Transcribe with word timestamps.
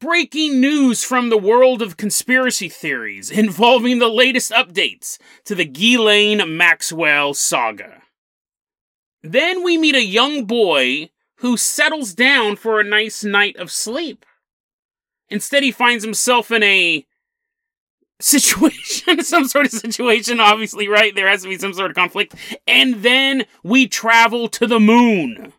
breaking 0.00 0.60
news 0.60 1.02
from 1.04 1.30
the 1.30 1.38
world 1.38 1.80
of 1.80 1.96
conspiracy 1.96 2.68
theories 2.68 3.30
involving 3.30 3.98
the 3.98 4.08
latest 4.08 4.52
updates 4.52 5.18
to 5.44 5.54
the 5.54 5.64
Ghislaine 5.64 6.56
Maxwell 6.56 7.34
saga. 7.34 8.02
Then 9.22 9.64
we 9.64 9.76
meet 9.76 9.94
a 9.94 10.04
young 10.04 10.44
boy 10.44 11.10
who 11.36 11.56
settles 11.56 12.14
down 12.14 12.56
for 12.56 12.78
a 12.78 12.84
nice 12.84 13.24
night 13.24 13.56
of 13.56 13.70
sleep. 13.70 14.24
Instead, 15.28 15.62
he 15.62 15.72
finds 15.72 16.04
himself 16.04 16.50
in 16.50 16.62
a 16.62 17.04
situation, 18.20 19.20
some 19.22 19.46
sort 19.46 19.66
of 19.66 19.72
situation, 19.72 20.40
obviously, 20.40 20.88
right? 20.88 21.14
There 21.14 21.28
has 21.28 21.42
to 21.42 21.48
be 21.48 21.58
some 21.58 21.74
sort 21.74 21.90
of 21.90 21.96
conflict. 21.96 22.34
And 22.66 22.96
then 22.96 23.44
we 23.62 23.88
travel 23.88 24.48
to 24.48 24.66
the 24.66 24.80
moon 24.80 25.52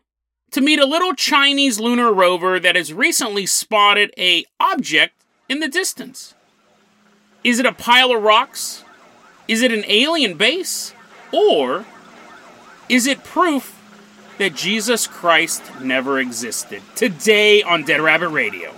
to 0.50 0.60
meet 0.60 0.78
a 0.78 0.86
little 0.86 1.14
Chinese 1.14 1.78
lunar 1.78 2.12
rover 2.12 2.58
that 2.58 2.76
has 2.76 2.92
recently 2.92 3.46
spotted 3.46 4.12
a 4.18 4.44
object 4.58 5.24
in 5.48 5.60
the 5.60 5.68
distance. 5.68 6.34
Is 7.44 7.58
it 7.58 7.66
a 7.66 7.72
pile 7.72 8.12
of 8.12 8.22
rocks? 8.22 8.84
Is 9.46 9.62
it 9.62 9.72
an 9.72 9.84
alien 9.86 10.36
base? 10.36 10.94
Or 11.32 11.86
is 12.88 13.06
it 13.06 13.24
proof 13.24 13.74
that 14.38 14.54
Jesus 14.54 15.06
Christ 15.06 15.62
never 15.80 16.18
existed? 16.18 16.82
Today 16.94 17.62
on 17.62 17.84
Dead 17.84 18.00
Rabbit 18.00 18.28
Radio. 18.28 18.74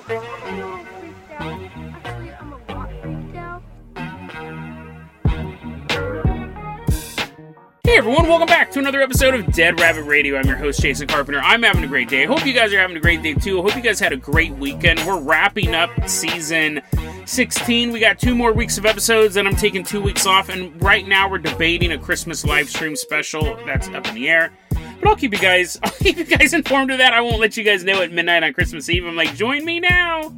Hey 7.91 7.97
everyone, 7.97 8.29
welcome 8.29 8.47
back 8.47 8.71
to 8.71 8.79
another 8.79 9.03
episode 9.03 9.35
of 9.35 9.53
Dead 9.53 9.81
Rabbit 9.81 10.05
Radio. 10.05 10.37
I'm 10.37 10.47
your 10.47 10.55
host, 10.55 10.81
Jason 10.81 11.09
Carpenter. 11.09 11.41
I'm 11.41 11.65
having 11.65 11.83
a 11.83 11.89
great 11.89 12.09
day. 12.09 12.23
I 12.23 12.27
hope 12.27 12.47
you 12.47 12.53
guys 12.53 12.73
are 12.73 12.79
having 12.79 12.97
a 12.97 13.01
great 13.01 13.21
day 13.21 13.35
too. 13.35 13.59
I 13.59 13.63
hope 13.63 13.75
you 13.75 13.83
guys 13.83 13.99
had 13.99 14.13
a 14.13 14.17
great 14.17 14.53
weekend. 14.53 15.01
We're 15.05 15.21
wrapping 15.21 15.75
up 15.75 15.91
season 16.09 16.83
16. 17.27 17.91
We 17.91 17.99
got 17.99 18.21
two 18.21 18.37
more 18.37 18.53
weeks 18.53 18.79
of 18.79 18.87
episodes, 18.87 19.37
and 19.37 19.49
I'm 19.49 19.57
taking 19.57 19.83
two 19.83 20.01
weeks 20.01 20.25
off. 20.25 20.51
And 20.51 20.81
right 20.81 21.05
now, 21.09 21.29
we're 21.29 21.39
debating 21.39 21.91
a 21.91 21.99
Christmas 21.99 22.45
live 22.45 22.71
stream 22.71 22.95
special 22.95 23.57
that's 23.67 23.89
up 23.89 24.07
in 24.07 24.15
the 24.15 24.29
air. 24.29 24.53
But 24.69 25.09
I'll 25.09 25.17
keep 25.17 25.33
you 25.33 25.41
guys, 25.41 25.77
I'll 25.83 25.91
keep 25.91 26.17
you 26.17 26.25
guys 26.25 26.55
informed 26.55 26.93
of 26.93 26.99
that. 26.99 27.13
I 27.13 27.21
won't 27.21 27.41
let 27.41 27.57
you 27.57 27.65
guys 27.65 27.83
know 27.83 28.03
at 28.03 28.13
midnight 28.13 28.45
on 28.45 28.53
Christmas 28.53 28.89
Eve. 28.89 29.05
I'm 29.05 29.17
like, 29.17 29.35
join 29.35 29.65
me 29.65 29.81
now. 29.81 30.33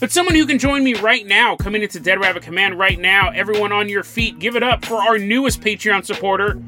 But 0.00 0.12
someone 0.12 0.34
who 0.34 0.44
can 0.44 0.58
join 0.58 0.84
me 0.84 0.92
right 0.92 1.26
now, 1.26 1.56
coming 1.56 1.82
into 1.82 1.98
Dead 1.98 2.20
Rabbit 2.20 2.42
Command 2.42 2.78
right 2.78 3.00
now, 3.00 3.30
everyone 3.30 3.72
on 3.72 3.88
your 3.88 4.02
feet, 4.02 4.38
give 4.38 4.54
it 4.54 4.62
up 4.62 4.84
for 4.84 4.96
our 4.96 5.16
newest 5.16 5.62
Patreon 5.62 6.04
supporter, 6.04 6.60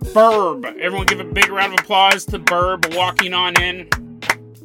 Burb. 0.00 0.64
Everyone 0.78 1.06
give 1.06 1.20
a 1.20 1.24
big 1.24 1.48
round 1.50 1.74
of 1.74 1.80
applause 1.80 2.24
to 2.26 2.38
Burb 2.38 2.96
walking 2.96 3.32
on 3.32 3.60
in. 3.62 3.88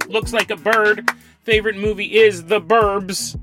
Looks 0.07 0.33
like 0.33 0.49
a 0.49 0.55
bird. 0.55 1.09
Favorite 1.43 1.77
movie 1.77 2.17
is 2.17 2.45
The 2.45 2.59
Burbs. 2.59 3.37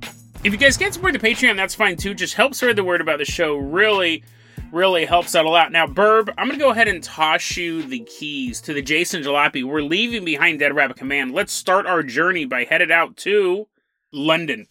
If 0.45 0.53
you 0.53 0.59
guys 0.59 0.77
can't 0.77 0.93
support 0.93 1.13
the 1.13 1.21
Patreon, 1.21 1.57
that's 1.57 1.75
fine 1.75 1.97
too. 1.97 2.15
Just 2.15 2.35
help 2.35 2.55
spread 2.55 2.75
the 2.75 2.83
word 2.83 3.01
about 3.01 3.19
the 3.19 3.25
show. 3.25 3.57
Really, 3.57 4.25
really 4.73 5.05
helps 5.05 5.37
out 5.37 5.45
a 5.45 5.51
lot. 5.51 5.71
Now, 5.71 5.87
Burb, 5.87 6.31
I'm 6.37 6.49
going 6.49 6.59
to 6.59 6.65
go 6.65 6.71
ahead 6.71 6.89
and 6.89 7.03
toss 7.03 7.57
you 7.57 7.83
the 7.83 8.01
keys 8.01 8.61
to 8.63 8.73
the 8.73 8.83
Jason 8.83 9.23
Jalopy. 9.23 9.63
We're 9.63 9.83
leaving 9.83 10.25
behind 10.25 10.59
Dead 10.59 10.75
Rabbit 10.75 10.97
Command. 10.97 11.33
Let's 11.33 11.53
start 11.53 11.87
our 11.87 12.03
journey 12.03 12.45
by 12.45 12.65
headed 12.65 12.91
out 12.91 13.17
to 13.19 13.69
London. 14.13 14.67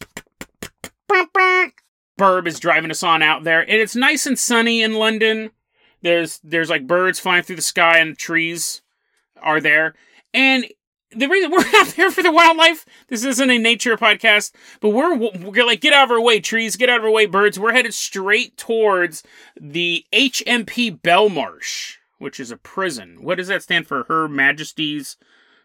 Burb 1.09 2.47
is 2.47 2.59
driving 2.59 2.91
us 2.91 3.03
on 3.03 3.21
out 3.21 3.43
there, 3.43 3.61
and 3.61 3.79
it's 3.79 3.95
nice 3.95 4.25
and 4.25 4.37
sunny 4.37 4.81
in 4.81 4.93
London. 4.95 5.51
There's 6.01 6.39
there's 6.43 6.69
like 6.69 6.87
birds 6.87 7.19
flying 7.19 7.43
through 7.43 7.57
the 7.57 7.61
sky 7.61 7.99
and 7.99 8.17
trees 8.17 8.81
are 9.41 9.59
there. 9.59 9.95
And 10.33 10.65
the 11.11 11.27
reason 11.27 11.51
we're 11.51 11.65
out 11.75 11.87
there 11.87 12.11
for 12.11 12.23
the 12.23 12.31
wildlife, 12.31 12.85
this 13.07 13.23
isn't 13.23 13.49
a 13.49 13.57
nature 13.57 13.97
podcast, 13.97 14.53
but 14.79 14.89
we're 14.89 15.15
we're 15.15 15.65
like 15.65 15.81
get 15.81 15.93
out 15.93 16.05
of 16.05 16.11
our 16.11 16.21
way, 16.21 16.39
trees, 16.39 16.75
get 16.75 16.89
out 16.89 16.99
of 16.99 17.05
our 17.05 17.11
way, 17.11 17.25
birds. 17.25 17.59
We're 17.59 17.73
headed 17.73 17.93
straight 17.93 18.57
towards 18.57 19.23
the 19.59 20.05
HMP 20.13 21.01
Belmarsh, 21.01 21.95
which 22.17 22.39
is 22.39 22.51
a 22.51 22.57
prison. 22.57 23.17
What 23.21 23.37
does 23.37 23.47
that 23.47 23.63
stand 23.63 23.87
for? 23.87 24.03
Her 24.05 24.27
Majesty's 24.27 25.17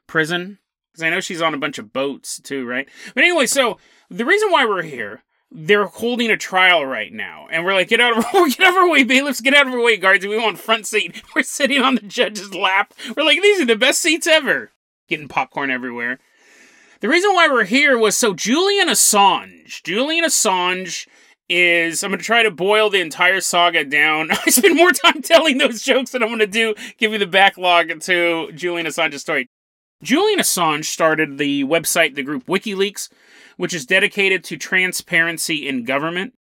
prison? 0.07 0.59
Because 0.93 1.05
I 1.05 1.11
know 1.11 1.21
she's 1.21 1.43
on 1.43 1.55
a 1.55 1.59
bunch 1.59 1.79
of 1.79 1.93
boats 1.93 2.41
too, 2.41 2.67
right? 2.67 2.89
But 3.15 3.25
anyway, 3.25 3.47
so 3.47 3.79
the 4.11 4.25
reason 4.25 4.51
why 4.51 4.65
we're 4.65 4.83
here 4.83 5.23
they're 5.59 5.87
holding 5.87 6.31
a 6.31 6.37
trial 6.37 6.85
right 6.85 7.11
now, 7.11 7.49
and 7.51 7.65
we're 7.65 7.73
like, 7.73 7.89
get 7.89 8.01
out 8.01 8.19
of 8.19 8.27
our, 8.27 8.49
get 8.49 8.61
out 8.61 8.69
of 8.69 8.77
our 8.77 8.91
way, 8.91 9.05
bailiffs, 9.05 9.41
get 9.41 9.55
out 9.55 9.67
of 9.67 9.73
our 9.73 9.81
way, 9.81 9.97
guards. 9.97 10.27
We 10.27 10.37
want 10.37 10.59
front 10.59 10.87
seat. 10.87 11.23
We're 11.35 11.43
sitting 11.43 11.81
on 11.81 11.95
the 11.95 12.03
judge's 12.03 12.55
lap. 12.55 12.93
We're 13.17 13.25
like, 13.25 13.41
these 13.41 13.63
are 13.63 13.67
the 13.67 13.75
best 13.75 14.03
seats 14.03 14.27
ever. 14.27 14.71
Getting 15.09 15.29
popcorn 15.29 15.71
everywhere. 15.71 16.19
The 17.01 17.09
reason 17.09 17.33
why 17.33 17.47
we're 17.47 17.65
here 17.65 17.97
was 17.99 18.17
so 18.17 18.35
Julian 18.35 18.89
Assange. 18.89 19.83
Julian 19.83 20.25
Assange 20.25 21.07
is 21.49 22.03
I'm 22.03 22.11
going 22.11 22.19
to 22.19 22.25
try 22.25 22.43
to 22.43 22.51
boil 22.51 22.91
the 22.91 23.01
entire 23.01 23.41
saga 23.41 23.85
down. 23.85 24.31
I 24.47 24.51
spend 24.51 24.77
more 24.77 24.93
time 24.93 25.23
telling 25.23 25.59
those 25.59 25.83
jokes 25.83 26.11
than 26.11 26.23
I'm 26.23 26.31
going 26.31 26.41
to 26.41 26.47
do 26.47 26.75
give 26.99 27.13
you 27.13 27.19
the 27.19 27.27
backlog 27.27 28.01
to 28.01 28.51
Julian 28.53 28.87
Assange's 28.87 29.21
story. 29.21 29.47
Julian 30.03 30.41
Assange 30.41 30.87
started 30.87 31.39
the 31.39 31.65
website, 31.65 32.15
the 32.15 32.23
group 32.23 32.47
WikiLeaks, 32.47 33.09
which 33.57 33.75
is 33.75 33.87
dedicated 33.87 34.45
to 34.45 34.57
transparency 34.57 35.67
in 35.69 35.85
government. 35.85 36.35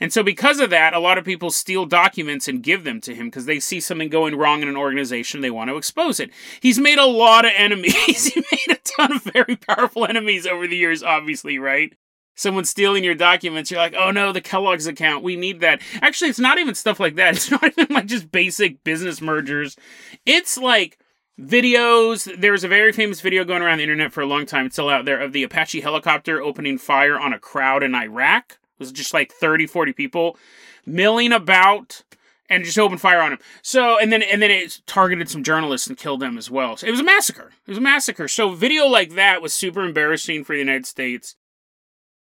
And 0.00 0.12
so, 0.12 0.22
because 0.22 0.60
of 0.60 0.70
that, 0.70 0.94
a 0.94 1.00
lot 1.00 1.18
of 1.18 1.24
people 1.24 1.50
steal 1.50 1.84
documents 1.84 2.46
and 2.46 2.62
give 2.62 2.84
them 2.84 3.00
to 3.00 3.14
him 3.14 3.26
because 3.26 3.46
they 3.46 3.58
see 3.58 3.80
something 3.80 4.08
going 4.08 4.36
wrong 4.36 4.62
in 4.62 4.68
an 4.68 4.76
organization, 4.76 5.40
they 5.40 5.50
want 5.50 5.70
to 5.70 5.76
expose 5.76 6.20
it. 6.20 6.30
He's 6.60 6.78
made 6.78 6.98
a 6.98 7.06
lot 7.06 7.44
of 7.44 7.52
enemies. 7.56 8.26
he 8.32 8.40
made 8.52 8.76
a 8.76 8.80
ton 8.84 9.12
of 9.12 9.24
very 9.24 9.56
powerful 9.56 10.06
enemies 10.06 10.46
over 10.46 10.68
the 10.68 10.76
years, 10.76 11.02
obviously, 11.02 11.58
right? 11.58 11.92
Someone 12.36 12.64
stealing 12.64 13.02
your 13.02 13.16
documents, 13.16 13.72
you're 13.72 13.80
like, 13.80 13.96
oh 13.98 14.12
no, 14.12 14.30
the 14.30 14.40
Kellogg's 14.40 14.86
account, 14.86 15.24
we 15.24 15.34
need 15.34 15.58
that. 15.60 15.80
Actually, 16.00 16.30
it's 16.30 16.38
not 16.38 16.58
even 16.58 16.76
stuff 16.76 17.00
like 17.00 17.16
that. 17.16 17.34
It's 17.36 17.50
not 17.50 17.64
even 17.64 17.92
like 17.92 18.06
just 18.06 18.30
basic 18.30 18.84
business 18.84 19.20
mergers. 19.20 19.76
It's 20.24 20.56
like 20.56 20.98
videos. 21.40 22.28
There 22.38 22.52
was 22.52 22.64
a 22.64 22.68
very 22.68 22.92
famous 22.92 23.20
video 23.20 23.44
going 23.44 23.62
around 23.62 23.78
the 23.78 23.84
internet 23.84 24.12
for 24.12 24.22
a 24.22 24.26
long 24.26 24.46
time, 24.46 24.66
it's 24.66 24.74
still 24.74 24.88
out 24.88 25.04
there, 25.04 25.20
of 25.20 25.32
the 25.32 25.42
Apache 25.42 25.80
helicopter 25.80 26.42
opening 26.42 26.78
fire 26.78 27.18
on 27.18 27.32
a 27.32 27.38
crowd 27.38 27.82
in 27.82 27.94
Iraq. 27.94 28.52
It 28.52 28.80
was 28.80 28.92
just 28.92 29.14
like 29.14 29.32
30, 29.32 29.66
40 29.66 29.92
people 29.92 30.36
milling 30.84 31.32
about 31.32 32.02
and 32.48 32.64
just 32.64 32.78
opened 32.78 33.00
fire 33.00 33.20
on 33.20 33.32
him. 33.32 33.38
So 33.62 33.98
and 33.98 34.12
then 34.12 34.22
and 34.22 34.40
then 34.40 34.50
it 34.50 34.80
targeted 34.86 35.28
some 35.28 35.42
journalists 35.42 35.86
and 35.86 35.96
killed 35.96 36.20
them 36.20 36.38
as 36.38 36.50
well. 36.50 36.76
So 36.76 36.86
it 36.86 36.90
was 36.90 37.00
a 37.00 37.04
massacre. 37.04 37.52
It 37.66 37.70
was 37.70 37.78
a 37.78 37.82
massacre. 37.82 38.28
So 38.28 38.50
video 38.50 38.86
like 38.86 39.14
that 39.14 39.42
was 39.42 39.52
super 39.52 39.84
embarrassing 39.84 40.44
for 40.44 40.54
the 40.54 40.60
United 40.60 40.86
States. 40.86 41.36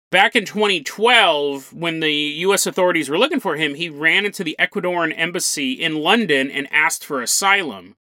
Back 0.09 0.37
in 0.37 0.45
2012, 0.45 1.73
when 1.73 1.99
the 1.99 2.13
US 2.13 2.65
authorities 2.65 3.09
were 3.09 3.17
looking 3.17 3.41
for 3.41 3.57
him, 3.57 3.75
he 3.75 3.89
ran 3.89 4.25
into 4.25 4.43
the 4.43 4.55
Ecuadorian 4.57 5.13
embassy 5.17 5.73
in 5.73 5.95
London 5.95 6.49
and 6.49 6.71
asked 6.71 7.03
for 7.03 7.21
asylum. 7.21 7.96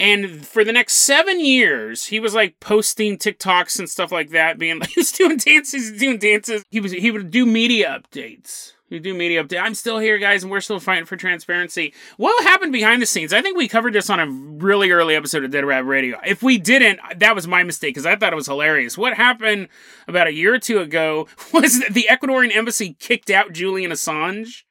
And 0.00 0.46
for 0.46 0.64
the 0.64 0.72
next 0.72 0.94
seven 0.94 1.44
years, 1.44 2.06
he 2.06 2.20
was 2.20 2.34
like 2.34 2.58
posting 2.58 3.18
TikToks 3.18 3.78
and 3.78 3.88
stuff 3.88 4.10
like 4.10 4.30
that, 4.30 4.58
being 4.58 4.78
like 4.78 4.88
he's 4.94 5.12
doing 5.12 5.36
dances, 5.36 5.90
he's 5.90 6.00
doing 6.00 6.16
dances. 6.16 6.64
He 6.70 6.80
was 6.80 6.92
he 6.92 7.10
would 7.10 7.30
do 7.30 7.44
media 7.44 8.00
updates. 8.00 8.72
He'd 8.88 9.02
do 9.02 9.14
media 9.14 9.44
update. 9.44 9.62
I'm 9.62 9.74
still 9.74 9.98
here, 9.98 10.18
guys, 10.18 10.42
and 10.42 10.50
we're 10.50 10.62
still 10.62 10.80
fighting 10.80 11.04
for 11.04 11.16
transparency. 11.16 11.92
What 12.16 12.42
happened 12.42 12.72
behind 12.72 13.00
the 13.00 13.06
scenes? 13.06 13.32
I 13.32 13.42
think 13.42 13.56
we 13.56 13.68
covered 13.68 13.92
this 13.92 14.10
on 14.10 14.18
a 14.18 14.26
really 14.26 14.90
early 14.90 15.14
episode 15.14 15.44
of 15.44 15.50
Dead 15.52 15.66
Rabbit 15.66 15.86
Radio. 15.86 16.18
If 16.26 16.42
we 16.42 16.56
didn't, 16.56 16.98
that 17.18 17.36
was 17.36 17.46
my 17.46 17.62
mistake 17.62 17.94
because 17.94 18.06
I 18.06 18.16
thought 18.16 18.32
it 18.32 18.36
was 18.36 18.48
hilarious. 18.48 18.98
What 18.98 19.14
happened 19.14 19.68
about 20.08 20.26
a 20.26 20.32
year 20.32 20.54
or 20.54 20.58
two 20.58 20.80
ago 20.80 21.28
was 21.52 21.78
that 21.78 21.92
the 21.92 22.08
Ecuadorian 22.10 22.56
embassy 22.56 22.96
kicked 22.98 23.28
out 23.28 23.52
Julian 23.52 23.92
Assange. 23.92 24.62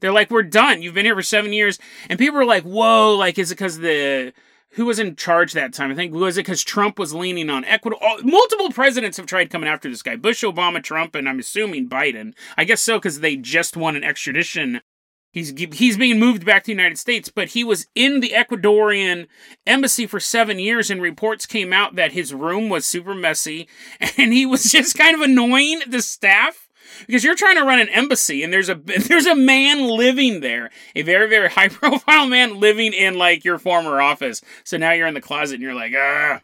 They're 0.00 0.10
like, 0.10 0.30
"We're 0.30 0.42
done. 0.42 0.80
You've 0.80 0.94
been 0.94 1.04
here 1.04 1.14
for 1.14 1.22
seven 1.22 1.52
years," 1.52 1.78
and 2.08 2.18
people 2.18 2.38
were 2.38 2.46
like, 2.46 2.64
"Whoa! 2.64 3.14
Like, 3.14 3.38
is 3.38 3.52
it 3.52 3.56
because 3.56 3.78
the 3.78 4.32
who 4.72 4.86
was 4.86 4.98
in 4.98 5.16
charge 5.16 5.52
that 5.52 5.72
time? 5.72 5.90
I 5.90 5.94
think 5.94 6.14
was 6.14 6.36
it 6.36 6.42
because 6.42 6.62
Trump 6.62 6.98
was 6.98 7.12
leaning 7.12 7.50
on 7.50 7.64
Ecuador. 7.64 7.98
multiple 8.22 8.70
presidents 8.70 9.16
have 9.16 9.26
tried 9.26 9.50
coming 9.50 9.68
after 9.68 9.88
this 9.88 10.02
guy: 10.02 10.16
Bush, 10.16 10.44
Obama, 10.44 10.82
Trump, 10.82 11.14
and 11.14 11.28
I'm 11.28 11.38
assuming 11.38 11.88
Biden. 11.88 12.34
I 12.56 12.64
guess 12.64 12.80
so 12.80 12.98
because 12.98 13.20
they 13.20 13.36
just 13.36 13.76
won 13.76 13.96
an 13.96 14.04
extradition. 14.04 14.80
He's 15.32 15.52
he's 15.72 15.96
being 15.96 16.18
moved 16.18 16.44
back 16.44 16.64
to 16.64 16.66
the 16.66 16.72
United 16.72 16.98
States, 16.98 17.28
but 17.28 17.48
he 17.48 17.62
was 17.62 17.86
in 17.94 18.20
the 18.20 18.30
Ecuadorian 18.30 19.26
embassy 19.66 20.06
for 20.06 20.18
seven 20.18 20.58
years, 20.58 20.90
and 20.90 21.00
reports 21.00 21.46
came 21.46 21.72
out 21.72 21.96
that 21.96 22.12
his 22.12 22.34
room 22.34 22.68
was 22.68 22.86
super 22.86 23.14
messy, 23.14 23.68
and 24.16 24.32
he 24.32 24.46
was 24.46 24.64
just 24.64 24.96
kind 24.96 25.14
of 25.14 25.20
annoying 25.20 25.82
the 25.86 26.02
staff 26.02 26.68
because 27.06 27.24
you're 27.24 27.34
trying 27.34 27.56
to 27.56 27.64
run 27.64 27.80
an 27.80 27.88
embassy 27.88 28.42
and 28.42 28.52
there's 28.52 28.68
a 28.68 28.74
there's 29.08 29.26
a 29.26 29.34
man 29.34 29.88
living 29.88 30.40
there, 30.40 30.70
a 30.94 31.02
very 31.02 31.28
very 31.28 31.48
high 31.50 31.68
profile 31.68 32.26
man 32.26 32.60
living 32.60 32.92
in 32.92 33.18
like 33.18 33.44
your 33.44 33.58
former 33.58 34.00
office. 34.00 34.42
So 34.64 34.76
now 34.76 34.92
you're 34.92 35.06
in 35.06 35.14
the 35.14 35.20
closet 35.20 35.54
and 35.54 35.62
you're 35.62 35.74
like, 35.74 35.92
ah. 35.96 36.40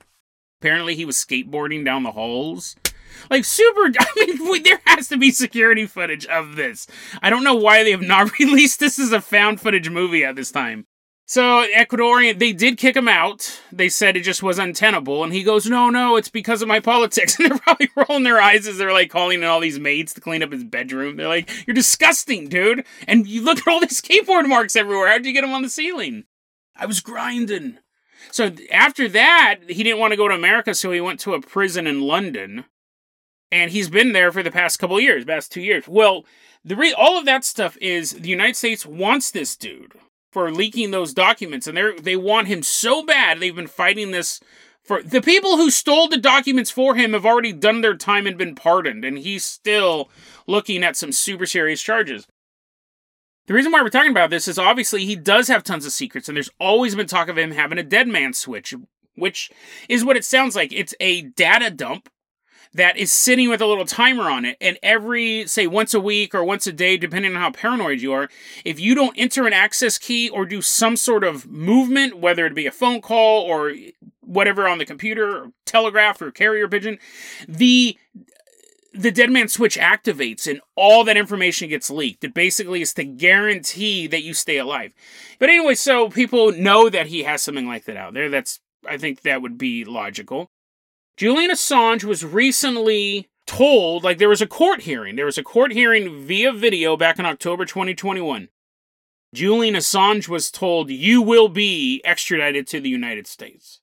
Apparently 0.60 0.94
he 0.94 1.04
was 1.04 1.16
skateboarding 1.16 1.84
down 1.84 2.02
the 2.02 2.12
halls. 2.12 2.76
Like 3.30 3.44
super. 3.44 3.92
I 3.98 4.36
mean, 4.38 4.62
there 4.62 4.80
has 4.86 5.08
to 5.08 5.16
be 5.16 5.30
security 5.30 5.86
footage 5.86 6.26
of 6.26 6.56
this. 6.56 6.86
I 7.22 7.30
don't 7.30 7.44
know 7.44 7.54
why 7.54 7.82
they 7.82 7.90
have 7.90 8.02
not 8.02 8.38
released 8.38 8.80
this 8.80 8.98
as 8.98 9.12
a 9.12 9.20
found 9.20 9.60
footage 9.60 9.90
movie 9.90 10.24
at 10.24 10.36
this 10.36 10.50
time. 10.50 10.86
So 11.28 11.66
Ecuadorian, 11.74 12.38
they 12.38 12.52
did 12.52 12.78
kick 12.78 12.96
him 12.96 13.08
out. 13.08 13.60
They 13.72 13.88
said 13.88 14.16
it 14.16 14.20
just 14.20 14.44
was 14.44 14.60
untenable, 14.60 15.24
and 15.24 15.32
he 15.32 15.42
goes, 15.42 15.66
"No, 15.66 15.90
no, 15.90 16.14
it's 16.14 16.28
because 16.28 16.62
of 16.62 16.68
my 16.68 16.78
politics." 16.78 17.36
And 17.40 17.50
they're 17.50 17.58
probably 17.58 17.90
rolling 17.96 18.22
their 18.22 18.40
eyes 18.40 18.68
as 18.68 18.78
they're 18.78 18.92
like 18.92 19.10
calling 19.10 19.42
in 19.42 19.48
all 19.48 19.58
these 19.58 19.80
maids 19.80 20.14
to 20.14 20.20
clean 20.20 20.44
up 20.44 20.52
his 20.52 20.62
bedroom. 20.62 21.16
They're 21.16 21.26
like, 21.26 21.50
"You're 21.66 21.74
disgusting, 21.74 22.48
dude!" 22.48 22.86
And 23.08 23.26
you 23.26 23.42
look 23.42 23.58
at 23.58 23.66
all 23.66 23.80
these 23.80 24.00
skateboard 24.02 24.48
marks 24.48 24.76
everywhere. 24.76 25.08
How'd 25.08 25.26
you 25.26 25.32
get 25.32 25.40
them 25.40 25.52
on 25.52 25.62
the 25.62 25.68
ceiling? 25.68 26.24
I 26.76 26.86
was 26.86 27.00
grinding. 27.00 27.78
So 28.30 28.52
after 28.70 29.08
that, 29.08 29.58
he 29.68 29.82
didn't 29.82 29.98
want 29.98 30.12
to 30.12 30.16
go 30.16 30.28
to 30.28 30.34
America, 30.34 30.74
so 30.74 30.92
he 30.92 31.00
went 31.00 31.18
to 31.20 31.34
a 31.34 31.40
prison 31.40 31.88
in 31.88 32.02
London, 32.02 32.66
and 33.50 33.72
he's 33.72 33.88
been 33.88 34.12
there 34.12 34.30
for 34.30 34.44
the 34.44 34.52
past 34.52 34.78
couple 34.78 35.00
years, 35.00 35.24
past 35.24 35.50
two 35.50 35.60
years. 35.60 35.88
Well, 35.88 36.24
the 36.64 36.76
re- 36.76 36.94
all 36.96 37.18
of 37.18 37.24
that 37.24 37.44
stuff 37.44 37.76
is 37.80 38.12
the 38.12 38.28
United 38.28 38.56
States 38.56 38.86
wants 38.86 39.32
this 39.32 39.56
dude 39.56 39.94
for 40.36 40.50
leaking 40.50 40.90
those 40.90 41.14
documents, 41.14 41.66
and 41.66 41.78
they 41.78 41.92
they 41.98 42.14
want 42.14 42.46
him 42.46 42.62
so 42.62 43.02
bad. 43.02 43.40
They've 43.40 43.56
been 43.56 43.66
fighting 43.66 44.10
this 44.10 44.38
for 44.84 45.00
the 45.00 45.22
people 45.22 45.56
who 45.56 45.70
stole 45.70 46.08
the 46.08 46.18
documents 46.18 46.70
for 46.70 46.94
him 46.94 47.14
have 47.14 47.24
already 47.24 47.54
done 47.54 47.80
their 47.80 47.96
time 47.96 48.26
and 48.26 48.36
been 48.36 48.54
pardoned, 48.54 49.02
and 49.02 49.16
he's 49.16 49.46
still 49.46 50.10
looking 50.46 50.84
at 50.84 50.94
some 50.94 51.10
super 51.10 51.46
serious 51.46 51.80
charges. 51.80 52.26
The 53.46 53.54
reason 53.54 53.72
why 53.72 53.80
we're 53.80 53.88
talking 53.88 54.10
about 54.10 54.28
this 54.28 54.46
is 54.46 54.58
obviously 54.58 55.06
he 55.06 55.16
does 55.16 55.48
have 55.48 55.64
tons 55.64 55.86
of 55.86 55.92
secrets, 55.92 56.28
and 56.28 56.36
there's 56.36 56.50
always 56.60 56.94
been 56.94 57.06
talk 57.06 57.28
of 57.28 57.38
him 57.38 57.52
having 57.52 57.78
a 57.78 57.82
dead 57.82 58.06
man 58.06 58.34
switch, 58.34 58.74
which 59.14 59.50
is 59.88 60.04
what 60.04 60.18
it 60.18 60.24
sounds 60.26 60.54
like. 60.54 60.70
It's 60.70 60.94
a 61.00 61.22
data 61.22 61.70
dump 61.70 62.10
that 62.76 62.96
is 62.96 63.10
sitting 63.10 63.48
with 63.48 63.60
a 63.60 63.66
little 63.66 63.84
timer 63.84 64.30
on 64.30 64.44
it. 64.44 64.56
And 64.60 64.78
every, 64.82 65.46
say, 65.46 65.66
once 65.66 65.94
a 65.94 66.00
week 66.00 66.34
or 66.34 66.44
once 66.44 66.66
a 66.66 66.72
day, 66.72 66.96
depending 66.96 67.34
on 67.34 67.40
how 67.40 67.50
paranoid 67.50 68.00
you 68.00 68.12
are, 68.12 68.28
if 68.64 68.78
you 68.78 68.94
don't 68.94 69.16
enter 69.18 69.46
an 69.46 69.52
access 69.52 69.98
key 69.98 70.28
or 70.28 70.46
do 70.46 70.62
some 70.62 70.96
sort 70.96 71.24
of 71.24 71.46
movement, 71.46 72.18
whether 72.18 72.46
it 72.46 72.54
be 72.54 72.66
a 72.66 72.72
phone 72.72 73.00
call 73.00 73.42
or 73.42 73.72
whatever 74.20 74.68
on 74.68 74.78
the 74.78 74.84
computer, 74.84 75.36
or 75.36 75.52
telegraph 75.64 76.20
or 76.20 76.30
carrier 76.30 76.68
pigeon, 76.68 76.98
the 77.48 77.98
the 78.92 79.10
dead 79.10 79.30
man 79.30 79.46
switch 79.46 79.76
activates 79.76 80.50
and 80.50 80.58
all 80.74 81.04
that 81.04 81.18
information 81.18 81.68
gets 81.68 81.90
leaked. 81.90 82.24
It 82.24 82.32
basically 82.32 82.80
is 82.80 82.94
to 82.94 83.04
guarantee 83.04 84.06
that 84.06 84.22
you 84.22 84.32
stay 84.32 84.56
alive. 84.56 84.94
But 85.38 85.50
anyway, 85.50 85.74
so 85.74 86.08
people 86.08 86.52
know 86.52 86.88
that 86.88 87.08
he 87.08 87.24
has 87.24 87.42
something 87.42 87.66
like 87.66 87.84
that 87.84 87.98
out 87.98 88.14
there. 88.14 88.30
That's 88.30 88.60
I 88.88 88.96
think 88.96 89.22
that 89.22 89.42
would 89.42 89.58
be 89.58 89.84
logical. 89.84 90.50
Julian 91.16 91.50
Assange 91.50 92.04
was 92.04 92.24
recently 92.24 93.28
told, 93.46 94.04
like, 94.04 94.18
there 94.18 94.28
was 94.28 94.42
a 94.42 94.46
court 94.46 94.82
hearing. 94.82 95.16
There 95.16 95.24
was 95.24 95.38
a 95.38 95.42
court 95.42 95.72
hearing 95.72 96.26
via 96.26 96.52
video 96.52 96.96
back 96.96 97.18
in 97.18 97.24
October 97.24 97.64
2021. 97.64 98.48
Julian 99.32 99.74
Assange 99.74 100.28
was 100.28 100.50
told, 100.50 100.90
You 100.90 101.22
will 101.22 101.48
be 101.48 102.02
extradited 102.04 102.66
to 102.68 102.80
the 102.80 102.90
United 102.90 103.26
States. 103.26 103.80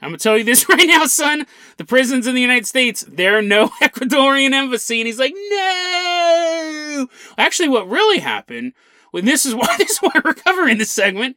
I'm 0.00 0.08
gonna 0.08 0.18
tell 0.18 0.36
you 0.36 0.44
this 0.44 0.68
right 0.68 0.86
now, 0.86 1.06
son. 1.06 1.46
The 1.78 1.84
prisons 1.84 2.26
in 2.26 2.34
the 2.34 2.40
United 2.40 2.66
States, 2.66 3.04
there 3.08 3.38
are 3.38 3.42
no 3.42 3.68
Ecuadorian 3.80 4.52
embassy. 4.52 5.00
And 5.00 5.06
he's 5.06 5.18
like, 5.18 5.34
No! 5.34 7.08
Actually, 7.38 7.68
what 7.68 7.88
really 7.88 8.18
happened, 8.18 8.74
when 9.10 9.24
this 9.24 9.46
is 9.46 9.54
why 9.54 9.74
this 9.78 9.92
is 9.92 9.98
why 9.98 10.20
we're 10.22 10.34
covering 10.34 10.78
this 10.78 10.90
segment, 10.90 11.36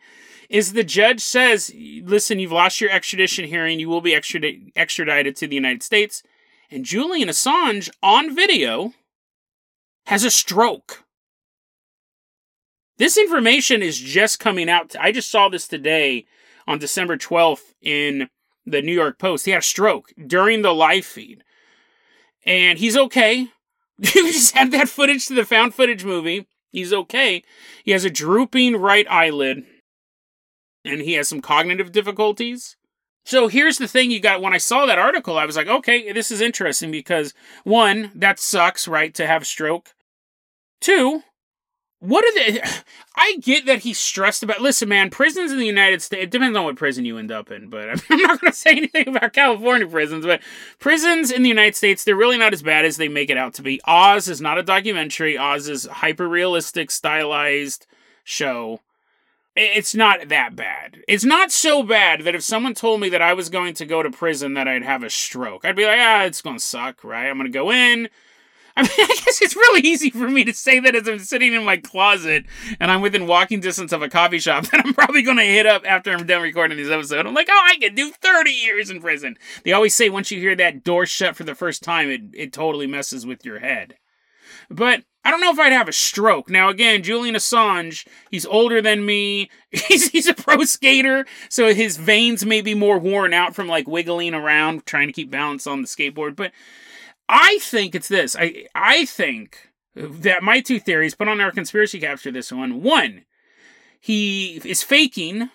is 0.50 0.74
the 0.74 0.84
judge 0.84 1.22
says, 1.22 1.72
listen, 2.04 2.40
you've 2.40 2.52
lost 2.52 2.82
your 2.82 2.92
extradition 2.92 3.46
hearing. 3.46 3.80
You 3.80 3.90
will 3.90 4.02
be 4.02 4.16
extradited 4.16 5.36
to 5.36 5.48
the 5.48 5.56
United 5.56 5.84
States. 5.84 6.24
And 6.72 6.86
Julian 6.86 7.30
Assange 7.30 7.90
on 8.02 8.36
video 8.36 8.94
has 10.08 10.24
a 10.24 10.32
stroke. 10.32 11.04
This 12.98 13.18
information 13.18 13.82
is 13.82 14.00
just 14.00 14.40
coming 14.40 14.70
out. 14.70 14.96
I 15.00 15.12
just 15.12 15.30
saw 15.30 15.50
this 15.50 15.68
today 15.68 16.26
on 16.68 16.80
December 16.80 17.18
12th 17.18 17.74
in 17.82 18.30
the 18.66 18.82
New 18.82 18.94
York 18.94 19.20
Post. 19.20 19.46
He 19.46 19.52
had 19.52 19.60
a 19.60 19.64
stroke 19.64 20.12
during 20.26 20.62
the 20.62 20.74
live 20.74 21.06
feed. 21.06 21.44
And 22.46 22.80
he's 22.80 22.98
okay. 22.98 23.50
You 23.98 24.30
just 24.30 24.56
add 24.58 24.72
that 24.72 24.90
footage 24.90 25.26
to 25.28 25.34
the 25.34 25.46
found 25.46 25.74
footage 25.74 26.04
movie. 26.04 26.48
He's 26.70 26.92
okay. 26.92 27.44
He 27.86 27.92
has 27.92 28.04
a 28.04 28.10
drooping 28.10 28.76
right 28.76 29.10
eyelid 29.10 29.64
and 30.86 31.02
he 31.02 31.14
has 31.14 31.28
some 31.28 31.42
cognitive 31.42 31.92
difficulties. 31.92 32.78
So 33.26 33.48
here's 33.48 33.80
the 33.80 33.88
thing 33.88 34.12
you 34.12 34.20
got 34.20 34.42
when 34.42 34.54
I 34.54 34.60
saw 34.60 34.86
that 34.86 35.00
article, 35.00 35.38
I 35.38 35.46
was 35.46 35.56
like, 35.56 35.68
okay, 35.68 36.12
this 36.12 36.30
is 36.30 36.42
interesting 36.42 36.92
because 36.92 37.34
one, 37.64 38.12
that 38.14 38.40
sucks, 38.40 38.88
right, 38.88 39.14
to 39.16 39.26
have 39.26 39.48
stroke. 39.48 39.96
Two, 40.80 41.24
what 42.00 42.24
are 42.24 42.34
they? 42.36 42.62
I 43.16 43.38
get 43.42 43.66
that 43.66 43.80
he's 43.80 43.98
stressed 43.98 44.44
about. 44.44 44.62
Listen, 44.62 44.90
man, 44.90 45.10
prisons 45.10 45.52
in 45.52 45.58
the 45.58 45.66
United 45.66 46.02
States. 46.02 46.24
It 46.24 46.32
depends 46.32 46.56
on 46.56 46.66
what 46.66 46.76
prison 46.76 47.06
you 47.06 47.18
end 47.18 47.32
up 47.32 47.50
in, 47.50 47.70
but 47.70 47.90
I'm 48.10 48.22
not 48.22 48.42
going 48.42 48.52
to 48.52 48.58
say 48.58 48.72
anything 48.72 49.08
about 49.08 49.34
California 49.34 49.88
prisons. 49.88 50.26
But 50.26 50.42
prisons 50.80 51.32
in 51.32 51.42
the 51.42 51.50
United 51.50 51.76
States, 51.76 52.04
they're 52.04 52.16
really 52.16 52.38
not 52.38 52.54
as 52.54 52.62
bad 52.62 52.86
as 52.86 52.98
they 52.98 53.08
make 53.08 53.32
it 53.32 53.38
out 53.38 53.56
to 53.56 53.64
be. 53.64 53.82
Oz 53.86 54.28
is 54.28 54.42
not 54.42 54.60
a 54.60 54.64
documentary. 54.64 55.38
Oz 55.38 55.68
is 55.68 55.86
hyper 55.86 56.28
realistic, 56.28 56.92
stylized 56.92 57.88
show 58.24 58.82
it's 59.56 59.96
not 59.96 60.28
that 60.28 60.56
bad. 60.56 60.98
It's 61.08 61.24
not 61.24 61.52
so 61.52 61.82
bad 61.82 62.22
that 62.22 62.36
if 62.36 62.44
someone 62.44 62.74
told 62.74 63.00
me 63.00 63.10
that 63.10 63.22
I 63.22 63.34
was 63.34 63.50
going 63.50 63.74
to 63.76 63.86
go 63.86 64.04
to 64.04 64.12
prison 64.12 64.54
that 64.56 64.68
I'd 64.68 64.84
have 64.84 65.04
a 65.04 65.10
stroke, 65.10 65.64
I'd 65.64 65.76
be 65.76 65.86
like, 65.86 66.00
ah, 66.00 66.24
it's 66.24 66.42
going 66.42 66.58
to 66.58 66.64
suck, 66.64 67.04
right? 67.04 67.28
I'm 67.28 67.38
going 67.38 67.52
to 67.52 67.58
go 67.58 67.72
in. 67.72 68.10
I 68.78 68.82
mean, 68.82 68.92
I 69.00 69.16
guess 69.24 69.42
it's 69.42 69.56
really 69.56 69.88
easy 69.88 70.10
for 70.10 70.30
me 70.30 70.44
to 70.44 70.54
say 70.54 70.82
that 70.82 70.96
as 70.96 71.08
I'm 71.08 71.20
sitting 71.20 71.54
in 71.54 71.64
my 71.64 71.78
closet 71.78 72.46
and 72.78 72.92
I'm 72.92 73.00
within 73.00 73.26
walking 73.26 73.62
distance 73.62 73.94
of 73.94 74.02
a 74.02 74.10
coffee 74.10 74.40
shop 74.40 74.66
that 74.72 74.86
I'm 74.86 74.94
probably 74.94 75.22
going 75.22 75.38
to 75.38 75.44
hit 75.44 75.66
up 75.66 75.84
after 75.88 76.12
I'm 76.12 76.26
done 76.26 76.42
recording 76.42 76.78
this 76.78 76.90
episode. 76.90 77.26
I'm 77.26 77.34
like, 77.34 77.48
oh, 77.50 77.68
I 77.72 77.78
could 77.78 77.96
do 77.96 78.12
30 78.12 78.52
years 78.52 78.90
in 78.90 79.00
prison. 79.00 79.38
They 79.64 79.72
always 79.72 79.96
say 79.96 80.10
once 80.10 80.30
you 80.30 80.42
hear 80.42 80.58
that 80.58 80.84
door 80.84 81.06
shut 81.06 81.38
for 81.38 81.46
the 81.46 81.56
first 81.56 81.84
time, 81.84 82.10
it, 82.10 82.22
it 82.34 82.52
totally 82.52 82.88
messes 82.88 83.26
with 83.26 83.46
your 83.46 83.60
head. 83.60 83.96
But 84.70 85.04
I 85.26 85.32
don't 85.32 85.42
know 85.42 85.52
if 85.52 85.60
I'd 85.60 85.72
have 85.72 85.88
a 85.88 85.94
stroke. 85.94 86.52
Now, 86.52 86.70
again, 86.70 87.02
Julian 87.02 87.34
Assange, 87.34 88.08
he's 88.30 88.46
older 88.46 88.80
than 88.80 89.06
me. 89.06 89.50
He's, 89.72 90.10
he's 90.10 90.28
a 90.28 90.34
pro 90.34 90.64
skater, 90.64 91.26
so 91.50 91.74
his 91.74 91.98
veins 91.98 92.46
may 92.46 92.62
be 92.62 92.74
more 92.74 92.98
worn 92.98 93.34
out 93.34 93.54
from 93.54 93.68
like 93.68 93.90
wiggling 93.90 94.34
around, 94.34 94.86
trying 94.86 95.08
to 95.08 95.14
keep 95.14 95.30
balance 95.30 95.68
on 95.68 95.82
the 95.82 95.88
skateboard. 95.88 96.38
But 96.38 96.54
I 97.28 97.58
think 97.62 97.94
it's 97.94 98.08
this. 98.08 98.38
I, 98.40 98.68
I 98.74 99.04
think 99.04 99.72
that 99.96 100.44
my 100.44 100.62
two 100.62 100.80
theories, 100.80 101.14
put 101.14 101.28
on 101.28 101.42
our 101.42 101.52
conspiracy 101.52 102.00
capture 102.00 102.32
this 102.32 102.54
one. 102.54 102.84
One, 102.84 103.26
he 104.00 104.62
is 104.64 104.84
faking. 104.84 105.50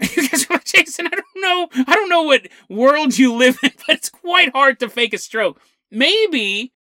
You 0.16 0.28
guys 0.28 0.46
are 0.50 0.60
Jason, 0.64 1.06
I 1.06 1.10
don't 1.10 1.24
know. 1.36 1.68
I 1.86 1.94
don't 1.94 2.10
know 2.10 2.24
what 2.24 2.48
world 2.68 3.16
you 3.16 3.32
live 3.32 3.58
in, 3.62 3.70
but 3.86 3.96
it's 3.96 4.10
quite 4.10 4.50
hard 4.52 4.80
to 4.80 4.90
fake 4.90 5.14
a 5.14 5.18
stroke. 5.18 5.60
Maybe 5.90 6.36
Maybe 6.36 6.72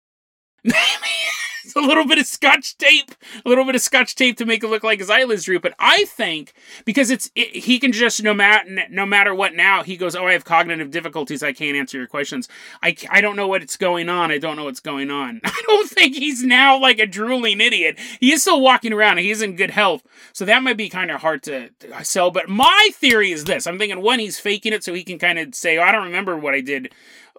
a 1.75 1.81
little 1.81 2.05
bit 2.05 2.17
of 2.17 2.25
scotch 2.25 2.77
tape, 2.77 3.11
a 3.45 3.49
little 3.49 3.65
bit 3.65 3.75
of 3.75 3.81
scotch 3.81 4.15
tape 4.15 4.37
to 4.37 4.45
make 4.45 4.63
it 4.63 4.67
look 4.67 4.83
like 4.83 4.99
his 4.99 5.09
eyelids 5.09 5.43
droop. 5.43 5.61
But 5.61 5.75
I 5.77 6.05
think 6.05 6.53
because 6.85 7.09
it's 7.09 7.29
it, 7.35 7.55
he 7.55 7.79
can 7.79 7.91
just 7.91 8.23
no 8.23 8.33
matter 8.33 8.69
no 8.89 9.05
matter 9.05 9.35
what 9.35 9.55
now 9.55 9.83
he 9.83 9.97
goes, 9.97 10.15
oh, 10.15 10.27
I 10.27 10.33
have 10.33 10.45
cognitive 10.45 10.91
difficulties. 10.91 11.43
I 11.43 11.53
can't 11.53 11.75
answer 11.75 11.97
your 11.97 12.07
questions. 12.07 12.47
I 12.81 12.95
I 13.09 13.21
don't 13.21 13.35
know 13.35 13.47
what's 13.47 13.77
going 13.77 14.09
on. 14.09 14.31
I 14.31 14.37
don't 14.37 14.55
know 14.55 14.65
what's 14.65 14.79
going 14.79 15.11
on. 15.11 15.41
I 15.43 15.61
don't 15.67 15.89
think 15.89 16.15
he's 16.15 16.43
now 16.43 16.79
like 16.79 16.99
a 16.99 17.07
drooling 17.07 17.59
idiot. 17.59 17.99
He 18.19 18.31
is 18.31 18.41
still 18.41 18.61
walking 18.61 18.93
around. 18.93 19.17
He's 19.17 19.41
in 19.41 19.55
good 19.55 19.71
health, 19.71 20.03
so 20.33 20.45
that 20.45 20.63
might 20.63 20.77
be 20.77 20.89
kind 20.89 21.11
of 21.11 21.21
hard 21.21 21.43
to, 21.43 21.69
sell. 22.03 22.31
But 22.31 22.49
my 22.49 22.89
theory 22.93 23.31
is 23.31 23.45
this: 23.45 23.67
I'm 23.67 23.77
thinking 23.77 24.01
one, 24.01 24.19
he's 24.19 24.39
faking 24.39 24.73
it 24.73 24.83
so 24.83 24.93
he 24.93 25.03
can 25.03 25.19
kind 25.19 25.39
of 25.39 25.53
say, 25.55 25.77
oh, 25.77 25.83
I 25.83 25.91
don't 25.91 26.05
remember 26.05 26.37
what 26.37 26.53
I 26.53 26.61
did 26.61 26.93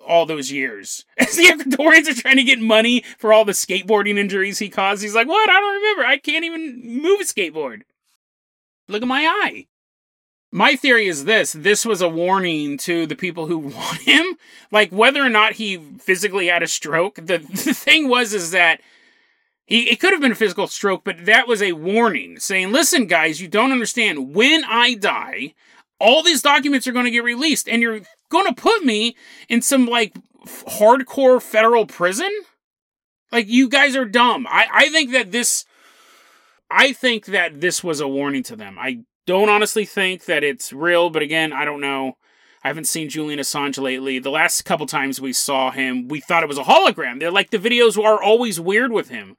all 0.06 0.26
those 0.26 0.50
years. 0.52 1.04
As 1.18 1.36
the 1.36 1.44
Ecuadorians 1.44 2.08
are 2.08 2.20
trying 2.20 2.36
to 2.36 2.44
get 2.44 2.60
money 2.60 3.04
for 3.18 3.32
all 3.32 3.44
the 3.44 3.52
skateboarding 3.52 4.18
injuries 4.18 4.58
he 4.58 4.68
caused, 4.68 5.02
he's 5.02 5.14
like, 5.14 5.28
What? 5.28 5.50
I 5.50 5.60
don't 5.60 5.74
remember. 5.74 6.06
I 6.06 6.18
can't 6.18 6.44
even 6.44 7.02
move 7.02 7.20
a 7.20 7.24
skateboard. 7.24 7.82
Look 8.88 9.02
at 9.02 9.08
my 9.08 9.24
eye. 9.24 9.66
My 10.52 10.76
theory 10.76 11.06
is 11.06 11.24
this 11.24 11.52
this 11.52 11.84
was 11.84 12.00
a 12.00 12.08
warning 12.08 12.78
to 12.78 13.06
the 13.06 13.16
people 13.16 13.46
who 13.46 13.58
want 13.58 14.00
him. 14.02 14.36
Like, 14.70 14.90
whether 14.90 15.22
or 15.22 15.28
not 15.28 15.54
he 15.54 15.76
physically 15.98 16.46
had 16.46 16.62
a 16.62 16.68
stroke, 16.68 17.16
the, 17.16 17.38
the 17.64 17.74
thing 17.74 18.08
was, 18.08 18.32
is 18.32 18.52
that 18.52 18.80
he, 19.66 19.90
it 19.90 20.00
could 20.00 20.12
have 20.12 20.20
been 20.20 20.32
a 20.32 20.36
physical 20.36 20.68
stroke, 20.68 21.02
but 21.04 21.26
that 21.26 21.48
was 21.48 21.60
a 21.60 21.72
warning 21.72 22.38
saying, 22.38 22.72
listen, 22.72 23.06
guys, 23.06 23.40
you 23.40 23.48
don't 23.48 23.72
understand. 23.72 24.32
When 24.32 24.64
I 24.64 24.94
die, 24.94 25.54
all 25.98 26.22
these 26.22 26.42
documents 26.42 26.86
are 26.86 26.92
going 26.92 27.04
to 27.04 27.10
get 27.10 27.24
released 27.24 27.68
and 27.68 27.82
you're 27.82 28.00
going 28.28 28.46
to 28.46 28.60
put 28.60 28.84
me 28.84 29.16
in 29.48 29.62
some 29.62 29.86
like 29.86 30.14
hardcore 30.46 31.40
federal 31.40 31.86
prison? 31.86 32.30
Like 33.32 33.48
you 33.48 33.68
guys 33.68 33.96
are 33.96 34.04
dumb. 34.04 34.46
I 34.48 34.66
I 34.72 34.88
think 34.90 35.12
that 35.12 35.32
this 35.32 35.64
I 36.70 36.92
think 36.92 37.26
that 37.26 37.60
this 37.60 37.82
was 37.82 38.00
a 38.00 38.08
warning 38.08 38.42
to 38.44 38.56
them. 38.56 38.76
I 38.78 39.04
don't 39.26 39.48
honestly 39.48 39.84
think 39.84 40.24
that 40.26 40.44
it's 40.44 40.72
real, 40.72 41.10
but 41.10 41.22
again, 41.22 41.52
I 41.52 41.64
don't 41.64 41.80
know. 41.80 42.16
I 42.62 42.68
haven't 42.68 42.86
seen 42.86 43.08
Julian 43.08 43.38
Assange 43.38 43.80
lately. 43.80 44.18
The 44.18 44.30
last 44.30 44.64
couple 44.64 44.86
times 44.86 45.20
we 45.20 45.32
saw 45.32 45.70
him, 45.70 46.08
we 46.08 46.20
thought 46.20 46.42
it 46.42 46.48
was 46.48 46.58
a 46.58 46.64
hologram. 46.64 47.20
They're 47.20 47.30
like 47.30 47.50
the 47.50 47.58
videos 47.58 48.02
are 48.02 48.22
always 48.22 48.58
weird 48.58 48.90
with 48.90 49.08
him. 49.08 49.36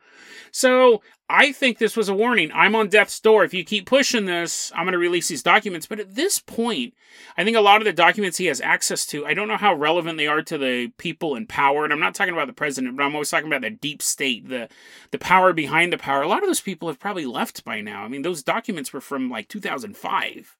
So 0.52 1.02
I 1.30 1.52
think 1.52 1.78
this 1.78 1.98
was 1.98 2.08
a 2.08 2.14
warning. 2.14 2.52
I'm 2.54 2.74
on 2.74 2.88
death's 2.88 3.20
door. 3.20 3.44
If 3.44 3.54
you 3.54 3.66
keep 3.66 3.86
pushing 3.86 4.26
this, 4.26 4.72
I'm 4.74 4.86
going 4.86 4.94
to 4.94 4.98
release 4.98 5.28
these 5.28 5.44
documents. 5.44 5.86
But 5.86 6.00
at 6.00 6.16
this 6.16 6.40
point, 6.40 6.94
I 7.38 7.44
think 7.44 7.58
a 7.58 7.62
lot 7.62 7.82
of 7.82 7.86
the 7.86 7.92
documents 7.92 8.38
he 8.38 8.46
has 8.46 8.62
access 8.62 9.06
to, 9.08 9.26
I 9.26 9.34
don't 9.34 9.50
know 9.50 9.58
how 9.58 9.74
relevant 9.74 10.18
they 10.18 10.28
are 10.28 10.42
to 10.44 10.58
the 10.58 10.88
people 10.98 11.36
in 11.36 11.46
power. 11.46 11.84
And 11.84 11.92
I'm 11.92 12.00
not 12.00 12.16
talking 12.16 12.34
about 12.34 12.48
the 12.48 12.54
president, 12.54 12.96
but 12.96 13.04
I'm 13.04 13.14
always 13.14 13.30
talking 13.30 13.48
about 13.48 13.62
the 13.62 13.70
deep 13.70 14.02
state, 14.02 14.48
the 14.48 14.70
the 15.12 15.18
power 15.18 15.52
behind 15.52 15.92
the 15.92 15.98
power. 15.98 16.22
A 16.22 16.28
lot 16.30 16.44
of 16.44 16.50
those 16.50 16.62
people 16.62 16.88
have 16.88 17.00
probably 17.00 17.26
left 17.26 17.66
by 17.66 17.82
now. 17.82 18.04
I 18.04 18.08
mean, 18.08 18.22
those 18.22 18.42
documents 18.42 18.94
were 18.94 19.02
from 19.02 19.30
like 19.30 19.50
2005. 19.50 20.56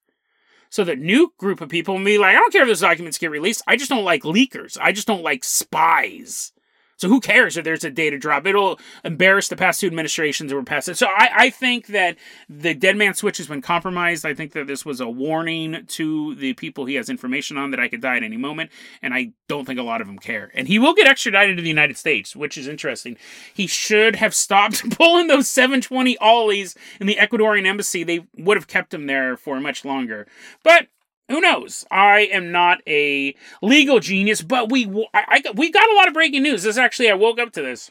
So 0.70 0.84
the 0.84 0.98
new 0.98 1.34
group 1.38 1.62
of 1.62 1.70
people 1.70 1.96
will 1.96 2.04
be 2.04 2.18
like, 2.18 2.36
I 2.36 2.40
don't 2.40 2.52
care 2.52 2.64
if 2.64 2.68
those 2.68 2.82
documents 2.82 3.18
get 3.18 3.32
released. 3.32 3.64
I 3.68 3.78
just 3.78 3.90
don't 3.90 4.04
like 4.04 4.24
leakers. 4.24 4.78
I 4.82 4.92
just 4.92 5.08
don't 5.08 5.24
like 5.24 5.46
spies. 5.46 6.52
So 6.98 7.08
who 7.08 7.20
cares 7.20 7.58
if 7.58 7.64
there's 7.64 7.84
a 7.84 7.92
data 7.92 8.18
drop? 8.18 8.46
It'll 8.46 8.80
embarrass 9.04 9.48
the 9.48 9.56
past 9.56 9.80
two 9.80 9.88
administrations 9.88 10.50
that 10.50 10.56
were 10.56 10.64
past 10.64 10.90
it. 10.90 10.98
So 10.98 11.08
I, 11.08 11.30
I 11.36 11.50
think 11.50 11.88
that 11.88 12.18
the 12.50 12.74
dead 12.74 12.98
man 12.98 13.14
switch 13.14 13.38
has 13.38 13.48
been 13.48 13.62
compromised. 13.62 14.26
I 14.26 14.34
think 14.34 14.54
that 14.54 14.68
this 14.68 14.84
was 14.84 15.00
a 15.00 15.08
warning 15.08 15.86
to 15.88 16.36
the 16.36 16.54
people 16.54 16.86
he 16.86 16.96
has 16.96 17.10
information 17.10 17.58
on 17.58 17.72
that 17.72 17.80
I 17.80 17.88
could 17.88 18.02
die 18.02 18.18
at 18.18 18.24
any 18.24 18.38
moment, 18.38 18.72
and 19.02 19.14
I 19.14 19.34
don't 19.48 19.66
think 19.66 19.80
a 19.80 19.84
lot 19.84 20.02
of 20.02 20.08
them 20.08 20.18
care. 20.18 20.52
And 20.56 20.68
he 20.68 20.80
will 20.80 20.96
get 20.96 21.08
extradited 21.08 21.58
to 21.58 21.64
the 21.64 21.70
United 21.70 21.98
States, 21.98 22.36
which 22.36 22.58
is 22.58 22.68
interesting. 22.68 23.18
He 23.54 23.68
should 23.68 24.16
have 24.16 24.34
stopped 24.34 24.90
pulling 24.98 25.28
those 25.28 25.48
720 25.48 26.18
ollies 26.18 26.76
in 27.00 27.08
the 27.08 27.16
Ecuadorian 27.16 27.66
embassy. 27.66 28.04
They 28.04 28.26
would 28.36 28.58
have 28.58 28.68
kept 28.68 28.94
him 28.94 29.06
there 29.06 29.38
for 29.38 29.60
much 29.60 29.86
longer. 29.86 30.28
But 30.64 30.88
who 31.30 31.42
knows? 31.42 31.86
I 31.92 32.22
am 32.32 32.52
not 32.52 32.82
a 32.88 33.36
legal 33.62 34.00
genius, 34.00 34.42
but 34.42 34.72
we 34.72 34.86
I, 35.14 35.42
I, 35.46 35.52
we 35.54 35.72
got 35.72 35.90
a 35.90 35.96
lot 35.96 36.08
of 36.08 36.14
breaking 36.14 36.44
news. 36.44 36.64
This 36.64 36.78
actually 36.78 37.10
I 37.10 37.16
woke 37.16 37.40
up 37.40 37.52
to 37.54 37.62
this. 37.62 37.90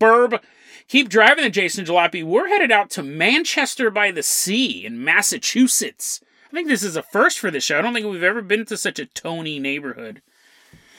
Burb, 0.00 0.40
keep 0.88 1.08
driving 1.08 1.44
the 1.44 1.50
Jason 1.50 1.84
Jalopy. 1.84 2.24
We're 2.24 2.48
headed 2.48 2.72
out 2.72 2.90
to 2.90 3.02
Manchester 3.02 3.90
by 3.90 4.10
the 4.10 4.22
Sea 4.22 4.84
in 4.84 5.04
Massachusetts. 5.04 6.20
I 6.48 6.54
think 6.54 6.68
this 6.68 6.82
is 6.82 6.96
a 6.96 7.02
first 7.02 7.38
for 7.38 7.50
the 7.50 7.60
show. 7.60 7.78
I 7.78 7.82
don't 7.82 7.94
think 7.94 8.06
we've 8.06 8.22
ever 8.22 8.42
been 8.42 8.66
to 8.66 8.76
such 8.76 8.98
a 8.98 9.06
Tony 9.06 9.58
neighborhood. 9.58 10.20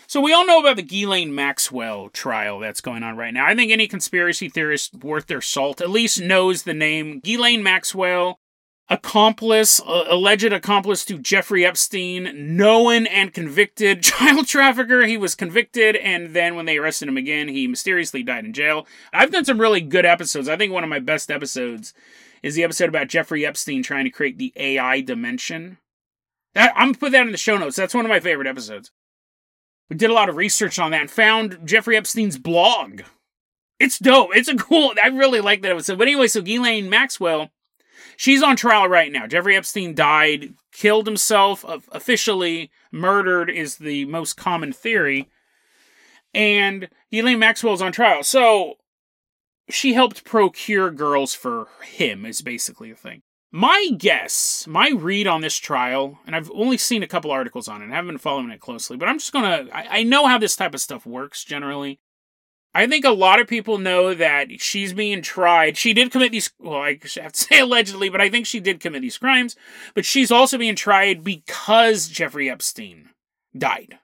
So 0.07 0.21
we 0.21 0.33
all 0.33 0.45
know 0.45 0.59
about 0.59 0.75
the 0.75 0.83
Ghislaine 0.83 1.33
Maxwell 1.33 2.09
trial 2.09 2.59
that's 2.59 2.81
going 2.81 3.03
on 3.03 3.17
right 3.17 3.33
now. 3.33 3.45
I 3.45 3.55
think 3.55 3.71
any 3.71 3.87
conspiracy 3.87 4.47
theorist 4.47 5.03
worth 5.03 5.27
their 5.27 5.41
salt 5.41 5.81
at 5.81 5.89
least 5.89 6.21
knows 6.21 6.63
the 6.63 6.73
name 6.73 7.19
Ghislaine 7.19 7.63
Maxwell 7.63 8.39
accomplice, 8.89 9.79
uh, 9.81 10.05
alleged 10.07 10.51
accomplice 10.51 11.05
to 11.05 11.17
Jeffrey 11.17 11.65
Epstein, 11.65 12.55
known 12.55 13.07
and 13.07 13.33
convicted 13.33 14.03
child 14.03 14.47
trafficker. 14.47 15.05
He 15.05 15.17
was 15.17 15.35
convicted, 15.35 15.95
and 15.95 16.33
then 16.35 16.55
when 16.55 16.65
they 16.65 16.77
arrested 16.77 17.07
him 17.07 17.17
again, 17.17 17.47
he 17.47 17.67
mysteriously 17.67 18.23
died 18.23 18.45
in 18.45 18.53
jail. 18.53 18.85
I've 19.11 19.31
done 19.31 19.45
some 19.45 19.61
really 19.61 19.81
good 19.81 20.05
episodes. 20.05 20.49
I 20.49 20.57
think 20.57 20.73
one 20.73 20.83
of 20.83 20.89
my 20.89 20.99
best 20.99 21.31
episodes 21.31 21.93
is 22.41 22.55
the 22.55 22.63
episode 22.63 22.89
about 22.89 23.07
Jeffrey 23.07 23.45
Epstein 23.45 23.83
trying 23.83 24.03
to 24.03 24.11
create 24.11 24.37
the 24.37 24.53
AI 24.55 25.01
dimension. 25.01 25.77
That, 26.53 26.73
I'm 26.75 26.89
gonna 26.89 26.97
put 26.97 27.11
that 27.13 27.25
in 27.25 27.31
the 27.31 27.37
show 27.37 27.57
notes. 27.57 27.77
That's 27.77 27.93
one 27.93 28.05
of 28.05 28.09
my 28.09 28.19
favorite 28.19 28.47
episodes. 28.47 28.91
We 29.89 29.95
did 29.95 30.09
a 30.09 30.13
lot 30.13 30.29
of 30.29 30.35
research 30.35 30.77
on 30.77 30.91
that 30.91 31.01
and 31.01 31.11
found 31.11 31.59
Jeffrey 31.65 31.97
Epstein's 31.97 32.37
blog. 32.37 33.01
It's 33.79 33.99
dope. 33.99 34.35
It's 34.35 34.47
a 34.47 34.55
cool. 34.55 34.93
I 35.01 35.07
really 35.07 35.41
like 35.41 35.61
that 35.61 35.71
episode. 35.71 35.97
But 35.97 36.07
anyway, 36.07 36.27
so 36.27 36.41
Ghislaine 36.41 36.89
Maxwell 36.89 37.49
She's 38.17 38.43
on 38.43 38.55
trial 38.55 38.88
right 38.88 39.12
now. 39.12 39.27
Jeffrey 39.27 39.55
Epstein 39.55 39.96
died, 39.96 40.53
killed 40.72 41.08
himself, 41.08 41.65
officially 41.91 42.72
murdered 42.91 43.50
is 43.50 43.77
the 43.77 44.05
most 44.05 44.38
common 44.38 44.74
theory. 44.74 45.29
And 46.34 46.89
Ghislaine 47.12 47.39
Maxwell's 47.39 47.82
on 47.82 47.91
trial. 47.91 48.24
So 48.24 48.75
she 49.70 49.93
helped 49.93 50.24
procure 50.24 50.91
girls 50.91 51.34
for 51.34 51.67
him, 51.84 52.25
is 52.25 52.41
basically 52.41 52.91
the 52.91 52.98
thing. 52.98 53.22
My 53.51 53.89
guess, 53.96 54.65
my 54.67 54.89
read 54.89 55.27
on 55.27 55.41
this 55.41 55.58
trial, 55.58 56.17
and 56.25 56.36
I've 56.36 56.50
only 56.55 56.77
seen 56.77 57.03
a 57.03 57.08
couple 57.08 57.29
articles 57.29 57.67
on 57.67 57.84
it, 57.84 57.91
I 57.91 57.96
haven't 57.96 58.08
been 58.08 58.17
following 58.17 58.50
it 58.50 58.60
closely, 58.60 58.98
but 58.98 59.08
I'm 59.08 59.20
just 59.20 59.32
gonna, 59.32 59.67
I, 59.72 60.00
I 60.00 60.03
know 60.03 60.25
how 60.25 60.39
this 60.39 60.55
type 60.55 60.74
of 60.74 60.82
stuff 60.82 61.05
works 61.05 61.43
generally. 61.43 62.00
I 62.75 62.87
think 62.87 63.05
a 63.05 63.11
lot 63.11 63.39
of 63.39 63.47
people 63.47 63.77
know 63.77 64.13
that 64.13 64.59
she's 64.59 64.93
being 64.93 65.21
tried. 65.21 65.77
She 65.77 65.93
did 65.93 66.11
commit 66.11 66.31
these, 66.31 66.51
well, 66.59 66.81
I 66.81 66.99
have 67.15 67.33
to 67.33 67.39
say 67.39 67.59
allegedly, 67.59 68.09
but 68.09 68.21
I 68.21 68.29
think 68.29 68.45
she 68.45 68.59
did 68.59 68.79
commit 68.79 69.01
these 69.01 69.17
crimes. 69.17 69.55
But 69.93 70.05
she's 70.05 70.31
also 70.31 70.57
being 70.57 70.75
tried 70.75 71.23
because 71.23 72.07
Jeffrey 72.07 72.49
Epstein 72.49 73.09
died. 73.55 73.99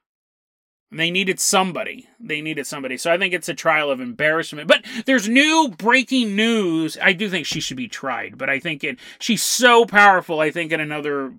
They 0.92 1.12
needed 1.12 1.40
somebody. 1.40 2.08
They 2.20 2.42
needed 2.42 2.66
somebody. 2.66 2.98
So 2.98 3.12
I 3.12 3.18
think 3.18 3.34
it's 3.34 3.50
a 3.50 3.54
trial 3.54 3.92
of 3.92 4.00
embarrassment. 4.00 4.68
But 4.68 4.84
there's 5.06 5.30
new 5.30 5.74
breaking 5.78 6.36
news. 6.36 6.98
I 7.02 7.14
do 7.14 7.30
think 7.30 7.46
she 7.46 7.60
should 7.60 7.78
be 7.78 7.88
tried, 7.88 8.38
but 8.38 8.50
I 8.50 8.60
think 8.60 8.84
it, 8.84 8.98
she's 9.20 9.44
so 9.44 9.86
powerful. 9.86 10.40
I 10.40 10.50
think 10.50 10.72
in 10.72 10.80
another 10.80 11.34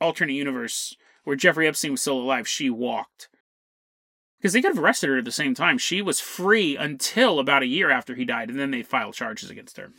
alternate 0.00 0.32
universe 0.32 0.96
where 1.24 1.36
Jeffrey 1.36 1.68
Epstein 1.68 1.92
was 1.92 2.00
still 2.00 2.18
alive, 2.18 2.48
she 2.48 2.70
walked 2.70 3.28
because 4.38 4.52
they 4.52 4.60
could 4.60 4.74
have 4.74 4.82
arrested 4.82 5.10
her 5.10 5.18
at 5.18 5.24
the 5.24 5.32
same 5.32 5.54
time. 5.54 5.78
She 5.78 6.02
was 6.02 6.20
free 6.20 6.76
until 6.76 7.38
about 7.38 7.62
a 7.62 7.66
year 7.66 7.90
after 7.90 8.14
he 8.14 8.24
died, 8.24 8.50
and 8.50 8.58
then 8.58 8.70
they 8.70 8.82
filed 8.82 9.14
charges 9.14 9.50
against 9.50 9.76
her. 9.76 9.90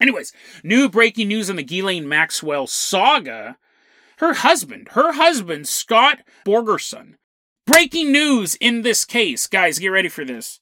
Anyways, 0.00 0.32
new 0.62 0.88
breaking 0.88 1.28
news 1.28 1.48
on 1.48 1.56
the 1.56 1.62
Ghislaine 1.62 2.08
Maxwell 2.08 2.66
saga. 2.66 3.58
Her 4.18 4.34
husband, 4.34 4.88
her 4.92 5.12
husband, 5.12 5.68
Scott 5.68 6.20
Borgerson. 6.44 7.14
Breaking 7.66 8.12
news 8.12 8.54
in 8.56 8.82
this 8.82 9.04
case. 9.04 9.46
Guys, 9.46 9.78
get 9.78 9.88
ready 9.88 10.08
for 10.08 10.24
this. 10.24 10.60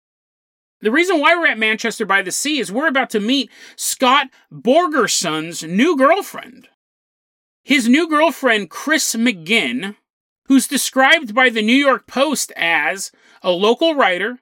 The 0.80 0.90
reason 0.90 1.20
why 1.20 1.36
we're 1.36 1.46
at 1.46 1.58
Manchester 1.58 2.04
by 2.04 2.22
the 2.22 2.32
Sea 2.32 2.58
is 2.58 2.72
we're 2.72 2.88
about 2.88 3.10
to 3.10 3.20
meet 3.20 3.50
Scott 3.76 4.28
Borgerson's 4.52 5.62
new 5.62 5.96
girlfriend. 5.96 6.68
His 7.62 7.88
new 7.88 8.08
girlfriend, 8.08 8.70
Chris 8.70 9.14
McGinn, 9.14 9.96
who's 10.52 10.68
described 10.68 11.34
by 11.34 11.48
the 11.48 11.62
New 11.62 11.74
York 11.74 12.06
Post 12.06 12.52
as 12.56 13.10
a 13.40 13.50
local 13.50 13.94
writer. 13.94 14.38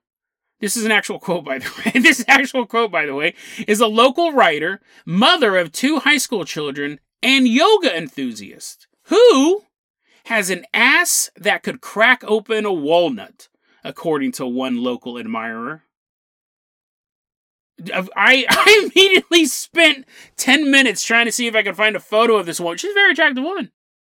This 0.59 0.76
is 0.76 0.85
an 0.85 0.90
actual 0.90 1.21
quote, 1.21 1.45
by 1.45 1.61
the 1.61 1.71
way. 1.95 2.00
this 2.00 2.25
actual 2.26 2.67
quote, 2.67 2.90
by 2.90 3.07
the 3.07 3.14
way, 3.14 3.37
is 3.69 3.79
a 3.79 3.87
local 3.87 4.33
writer, 4.33 4.81
mother 5.07 5.57
of 5.57 5.71
two 5.71 6.00
high 6.00 6.17
school 6.17 6.45
children, 6.45 6.99
and 7.23 7.47
yoga 7.47 7.97
enthusiast 7.97 8.88
who 9.05 9.62
has 10.25 10.50
an 10.50 10.64
ass 10.75 11.31
that 11.37 11.62
could 11.62 11.81
crack 11.81 12.25
open 12.25 12.64
a 12.64 12.73
walnut, 12.73 13.49
according 13.85 14.33
to 14.33 14.49
one 14.49 14.83
local 14.83 15.17
admirer. 15.17 15.85
I, 17.95 18.47
I 18.49 18.90
immediately 18.93 19.47
spent 19.47 20.07
10 20.38 20.73
minutes 20.73 21.05
trying 21.05 21.26
to 21.26 21.33
see 21.33 21.47
if 21.47 21.55
I 21.55 21.62
could 21.62 21.76
find 21.76 21.95
a 21.95 22.00
photo 22.00 22.37
of 22.37 22.47
this 22.47 22.59
woman. 22.59 22.79
She's 22.79 22.90
a 22.90 22.95
very 22.95 23.12
attractive 23.12 23.45
woman 23.45 23.71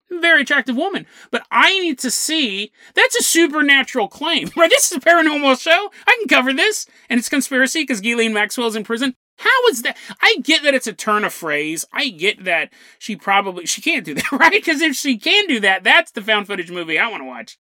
very 0.09 0.41
attractive 0.41 0.75
woman. 0.75 1.05
But 1.31 1.45
I 1.51 1.79
need 1.79 1.99
to 1.99 2.11
see 2.11 2.71
that's 2.93 3.15
a 3.15 3.23
supernatural 3.23 4.07
claim. 4.07 4.49
Right? 4.55 4.69
This 4.69 4.91
is 4.91 4.97
a 4.97 5.01
paranormal 5.01 5.59
show. 5.59 5.91
I 6.07 6.17
can 6.19 6.27
cover 6.27 6.53
this. 6.53 6.85
And 7.09 7.19
it's 7.19 7.29
conspiracy 7.29 7.83
because 7.83 8.01
Ghislaine 8.01 8.33
Maxwell's 8.33 8.75
in 8.75 8.83
prison. 8.83 9.15
How 9.37 9.67
is 9.69 9.81
that? 9.81 9.97
I 10.21 10.37
get 10.43 10.63
that 10.63 10.73
it's 10.73 10.87
a 10.87 10.93
turn 10.93 11.25
of 11.25 11.33
phrase. 11.33 11.85
I 11.91 12.09
get 12.09 12.45
that 12.45 12.71
she 12.99 13.15
probably 13.15 13.65
she 13.65 13.81
can't 13.81 14.05
do 14.05 14.13
that, 14.13 14.31
right? 14.31 14.51
Because 14.51 14.81
if 14.81 14.95
she 14.95 15.17
can 15.17 15.47
do 15.47 15.59
that, 15.59 15.83
that's 15.83 16.11
the 16.11 16.21
found 16.21 16.47
footage 16.47 16.71
movie 16.71 16.97
I 16.97 17.07
want 17.07 17.21
to 17.21 17.27
watch. 17.27 17.57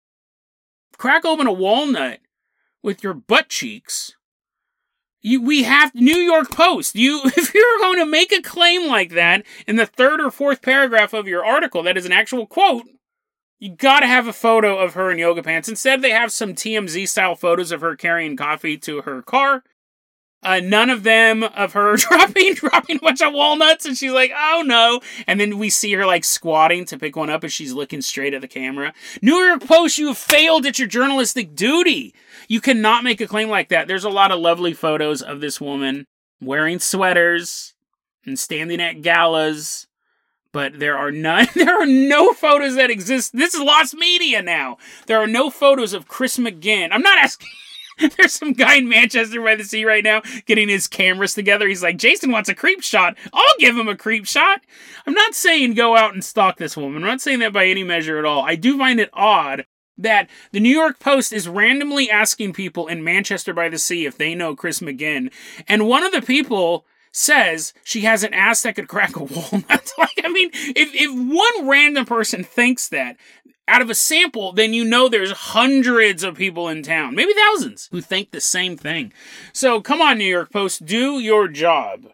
Crack 0.99 1.25
open 1.25 1.47
a 1.47 1.53
walnut 1.53 2.21
with 2.83 3.03
your 3.03 3.15
butt 3.15 3.49
cheeks 3.49 4.15
you, 5.23 5.41
we 5.41 5.63
have 5.63 5.95
New 5.95 6.17
York 6.17 6.51
Post. 6.51 6.97
You, 6.97 7.23
if 7.25 7.55
you're 7.55 7.79
going 7.79 7.99
to 7.99 8.07
make 8.07 8.33
a 8.33 8.43
claim 8.43 8.89
like 8.89 9.11
that 9.11 9.45
in 9.67 9.77
the 9.77 9.87
third 9.87 10.21
or 10.21 10.31
fourth 10.31 10.63
paragraph 10.63 11.13
of 11.13 11.29
your 11.29 11.45
article, 11.45 11.83
that 11.85 11.97
is 11.97 12.07
an 12.07 12.13
actual 12.13 12.47
quote. 12.47 12.85
You 13.59 13.77
gotta 13.77 14.09
have 14.09 14.27
a 14.27 14.33
photo 14.33 14.77
of 14.77 14.95
her 14.95 15.13
in 15.13 15.19
yoga 15.19 15.41
pants. 15.41 15.69
Instead, 15.69 16.03
they 16.03 16.11
have 16.11 16.33
some 16.33 16.53
TMZ 16.53 17.09
style 17.09 17.37
photos 17.37 17.71
of 17.71 17.81
her 17.81 17.95
carrying 17.95 18.37
coffee 18.37 18.77
to 18.79 19.03
her 19.03 19.23
car. 19.23 19.63
Uh, 20.43 20.61
none 20.61 20.91
of 20.91 21.05
them 21.05 21.45
of 21.45 21.73
her 21.73 21.97
dropping 21.97 22.55
dropping 22.55 22.97
a 22.97 23.01
bunch 23.01 23.23
of 23.23 23.33
walnuts, 23.33 23.87
and 23.87 23.97
she's 23.97 24.13
like, 24.13 24.33
"Oh 24.37 24.63
no!" 24.67 25.01
And 25.27 25.39
then 25.39 25.59
we 25.59 25.71
see 25.71 25.93
her 25.93 26.05
like 26.05 26.25
squatting 26.25 26.85
to 26.87 26.99
pick 26.99 27.15
one 27.15 27.31
up, 27.31 27.45
and 27.45 27.53
she's 27.53 27.73
looking 27.73 28.03
straight 28.03 28.35
at 28.35 28.41
the 28.41 28.49
camera. 28.49 28.93
New 29.21 29.37
York 29.37 29.65
Post, 29.65 29.99
you 29.99 30.09
have 30.09 30.19
failed 30.19 30.67
at 30.67 30.79
your 30.79 30.89
journalistic 30.89 31.55
duty. 31.55 32.15
You 32.49 32.61
cannot 32.61 33.05
make 33.05 33.21
a 33.21 33.27
claim 33.27 33.49
like 33.49 33.69
that. 33.69 33.87
There's 33.87 34.05
a 34.05 34.11
lot 34.11 34.33
of 34.33 34.41
lovely 34.41 34.73
photos 34.73 35.23
of 35.23 35.41
this 35.41 35.61
woman 35.61 36.07
wearing 36.41 36.81
sweaters 36.81 37.75
and 38.25 38.39
standing 38.39 38.81
at 38.81 39.03
galas, 39.03 39.87
but 40.53 40.79
there 40.79 40.99
are 40.99 41.13
none. 41.13 41.47
There 41.55 41.81
are 41.81 41.87
no 41.87 42.33
photos 42.33 42.75
that 42.75 42.91
exist. 42.91 43.33
This 43.33 43.55
is 43.55 43.61
lost 43.61 43.95
media 43.95 44.43
now. 44.43 44.79
There 45.07 45.19
are 45.19 45.27
no 45.29 45.51
photos 45.51 45.93
of 45.93 46.09
Chris 46.09 46.37
McGinn. 46.37 46.89
I'm 46.91 47.03
not 47.03 47.19
asking. 47.19 47.49
There's 48.17 48.33
some 48.33 48.53
guy 48.53 48.77
in 48.77 48.89
Manchester 48.89 49.43
by 49.43 49.57
the 49.57 49.65
Sea 49.65 49.85
right 49.85 50.05
now 50.05 50.23
getting 50.47 50.69
his 50.69 50.87
cameras 50.87 51.35
together. 51.35 51.69
He's 51.69 51.83
like, 51.83 51.99
Jason 51.99 52.31
wants 52.31 52.49
a 52.49 52.55
creep 52.55 52.83
shot. 52.83 53.17
I'll 53.33 53.59
give 53.59 53.77
him 53.77 53.89
a 53.89 53.97
creep 53.97 54.27
shot. 54.27 54.61
I'm 55.07 55.15
not 55.15 55.35
saying 55.35 55.75
go 55.75 55.97
out 55.97 56.15
and 56.15 56.25
stalk 56.25 56.59
this 56.59 56.77
woman. 56.77 57.03
I'm 57.03 57.09
not 57.09 57.21
saying 57.21 57.41
that 57.41 57.53
by 57.53 57.67
any 57.67 57.85
measure 57.85 58.19
at 58.19 58.25
all. 58.25 58.43
I 58.43 58.57
do 58.57 58.79
find 58.79 59.01
it 59.01 59.11
odd 59.13 59.65
that 59.99 60.29
the 60.53 60.61
New 60.61 60.71
York 60.71 60.99
Post 60.99 61.33
is 61.33 61.49
randomly 61.49 62.11
asking 62.11 62.53
people 62.53 62.89
in 62.89 63.05
Manchester 63.05 63.53
by 63.53 63.69
the 63.69 63.79
Sea 63.79 64.07
if 64.07 64.17
they 64.17 64.35
know 64.35 64.57
Chris 64.57 64.81
McGinn. 64.81 65.33
And 65.69 65.87
one 65.87 66.03
of 66.03 66.13
the 66.13 66.23
people 66.23 66.87
says 67.13 67.75
she 67.85 68.01
has 68.03 68.25
an 68.25 68.33
ass 68.33 68.63
that 68.63 68.75
could 68.75 68.89
crack 68.89 69.17
a 69.17 69.23
walnut. 69.25 69.93
like, 69.99 70.21
I 70.25 70.29
mean, 70.29 70.51
if, 70.53 70.91
if 70.95 71.11
one 71.13 71.69
random 71.69 72.07
person 72.07 72.43
thinks 72.43 72.89
that, 72.89 73.17
out 73.73 73.81
of 73.81 73.89
a 73.89 73.95
sample, 73.95 74.53
then 74.53 74.75
you 74.75 74.85
know 74.85 75.09
there's 75.09 75.33
hundreds 75.33 76.23
of 76.23 76.37
people 76.37 76.69
in 76.69 76.83
town, 76.83 77.15
maybe 77.15 77.33
thousands, 77.33 77.89
who 77.91 78.03
think 78.03 78.31
the 78.31 78.41
same 78.41 78.77
thing. 78.77 79.15
So 79.55 79.81
come 79.81 80.03
on, 80.03 80.19
New 80.19 80.27
York 80.27 80.53
Post, 80.53 80.85
do 80.85 81.19
your 81.19 81.49
job. 81.49 82.09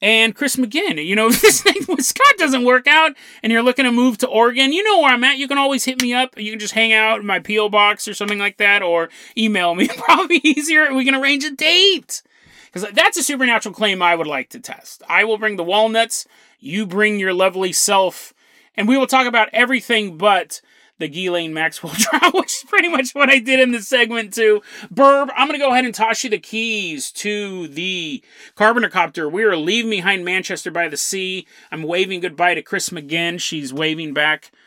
And 0.00 0.32
Chris 0.36 0.54
McGinn, 0.54 1.04
you 1.04 1.16
know, 1.16 1.26
if 1.26 1.40
this 1.42 1.60
thing 1.60 1.82
with 1.88 2.04
Scott 2.04 2.36
doesn't 2.38 2.64
work 2.64 2.86
out 2.86 3.16
and 3.42 3.50
you're 3.50 3.64
looking 3.64 3.84
to 3.84 3.90
move 3.90 4.18
to 4.18 4.28
Oregon, 4.28 4.72
you 4.72 4.84
know 4.84 5.00
where 5.00 5.12
I'm 5.12 5.24
at. 5.24 5.38
You 5.38 5.48
can 5.48 5.58
always 5.58 5.84
hit 5.84 6.00
me 6.00 6.14
up. 6.14 6.38
You 6.38 6.52
can 6.52 6.60
just 6.60 6.74
hang 6.74 6.92
out 6.92 7.20
in 7.20 7.26
my 7.26 7.40
P.O. 7.40 7.68
box 7.68 8.06
or 8.06 8.14
something 8.14 8.38
like 8.38 8.58
that, 8.58 8.80
or 8.80 9.08
email 9.36 9.74
me. 9.74 9.88
Probably 9.98 10.40
easier. 10.44 10.94
We 10.94 11.04
can 11.04 11.16
arrange 11.16 11.42
a 11.42 11.50
date. 11.50 12.22
Because 12.66 12.92
that's 12.92 13.18
a 13.18 13.24
supernatural 13.24 13.74
claim 13.74 14.02
I 14.02 14.14
would 14.14 14.28
like 14.28 14.50
to 14.50 14.60
test. 14.60 15.02
I 15.08 15.24
will 15.24 15.38
bring 15.38 15.56
the 15.56 15.64
walnuts, 15.64 16.28
you 16.60 16.86
bring 16.86 17.18
your 17.18 17.34
lovely 17.34 17.72
self, 17.72 18.32
and 18.76 18.86
we 18.86 18.96
will 18.96 19.06
talk 19.06 19.26
about 19.26 19.48
everything 19.52 20.16
but 20.18 20.60
the 20.98 21.08
Ghislaine 21.08 21.52
Maxwell 21.52 21.92
trial, 21.96 22.32
which 22.34 22.52
is 22.52 22.64
pretty 22.68 22.88
much 22.88 23.12
what 23.12 23.30
I 23.30 23.38
did 23.38 23.60
in 23.60 23.72
this 23.72 23.88
segment 23.88 24.34
too. 24.34 24.62
Burb, 24.92 25.30
I'm 25.36 25.48
going 25.48 25.58
to 25.58 25.64
go 25.64 25.72
ahead 25.72 25.84
and 25.84 25.94
toss 25.94 26.24
you 26.24 26.30
the 26.30 26.38
keys 26.38 27.10
to 27.12 27.68
the 27.68 28.22
Carpenter 28.54 28.88
Copter. 28.88 29.28
We 29.28 29.44
are 29.44 29.56
leaving 29.56 29.90
behind 29.90 30.24
Manchester 30.24 30.70
by 30.70 30.88
the 30.88 30.96
Sea. 30.96 31.46
I'm 31.70 31.82
waving 31.82 32.20
goodbye 32.20 32.54
to 32.54 32.62
Chris 32.62 32.90
McGinn. 32.90 33.40
She's 33.40 33.72
waving 33.72 34.14
back. 34.14 34.50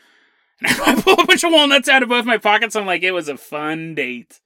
And 0.62 0.78
I 0.82 1.00
pull 1.00 1.14
a 1.14 1.24
bunch 1.24 1.42
of 1.42 1.52
walnuts 1.52 1.88
out 1.88 2.02
of 2.02 2.10
both 2.10 2.26
my 2.26 2.36
pockets. 2.36 2.76
I'm 2.76 2.84
like, 2.84 3.02
it 3.02 3.12
was 3.12 3.30
a 3.30 3.38
fun 3.38 3.94
date. 3.94 4.42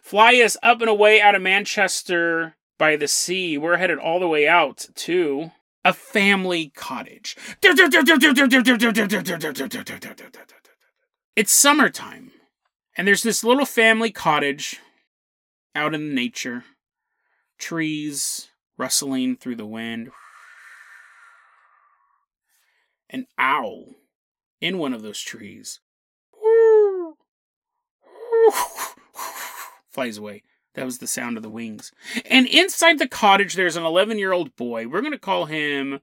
Fly 0.00 0.36
us 0.36 0.56
up 0.62 0.80
and 0.80 0.88
away 0.88 1.20
out 1.20 1.34
of 1.34 1.42
Manchester 1.42 2.56
by 2.78 2.96
the 2.96 3.06
sea. 3.06 3.58
We're 3.58 3.76
headed 3.76 3.98
all 3.98 4.18
the 4.18 4.28
way 4.28 4.48
out 4.48 4.86
to 4.94 5.52
a 5.84 5.92
family 5.92 6.72
cottage. 6.74 7.36
It's 11.34 11.52
summertime, 11.52 12.30
and 12.96 13.08
there's 13.08 13.22
this 13.22 13.42
little 13.42 13.64
family 13.64 14.10
cottage 14.10 14.80
out 15.74 15.94
in 15.94 16.14
nature, 16.14 16.64
trees 17.58 18.48
rustling 18.76 19.36
through 19.36 19.56
the 19.56 19.66
wind. 19.66 20.10
An 23.08 23.26
owl 23.38 23.94
in 24.60 24.76
one 24.78 24.92
of 24.92 25.02
those 25.02 25.20
trees 25.20 25.80
flies 29.90 30.18
away. 30.18 30.42
That 30.74 30.84
was 30.84 30.98
the 30.98 31.06
sound 31.06 31.36
of 31.36 31.42
the 31.42 31.50
wings. 31.50 31.92
And 32.26 32.46
inside 32.46 32.98
the 32.98 33.08
cottage, 33.08 33.54
there's 33.54 33.76
an 33.76 33.84
11 33.84 34.18
year 34.18 34.32
old 34.32 34.56
boy. 34.56 34.86
We're 34.86 35.00
going 35.00 35.12
to 35.12 35.18
call 35.18 35.46
him 35.46 36.00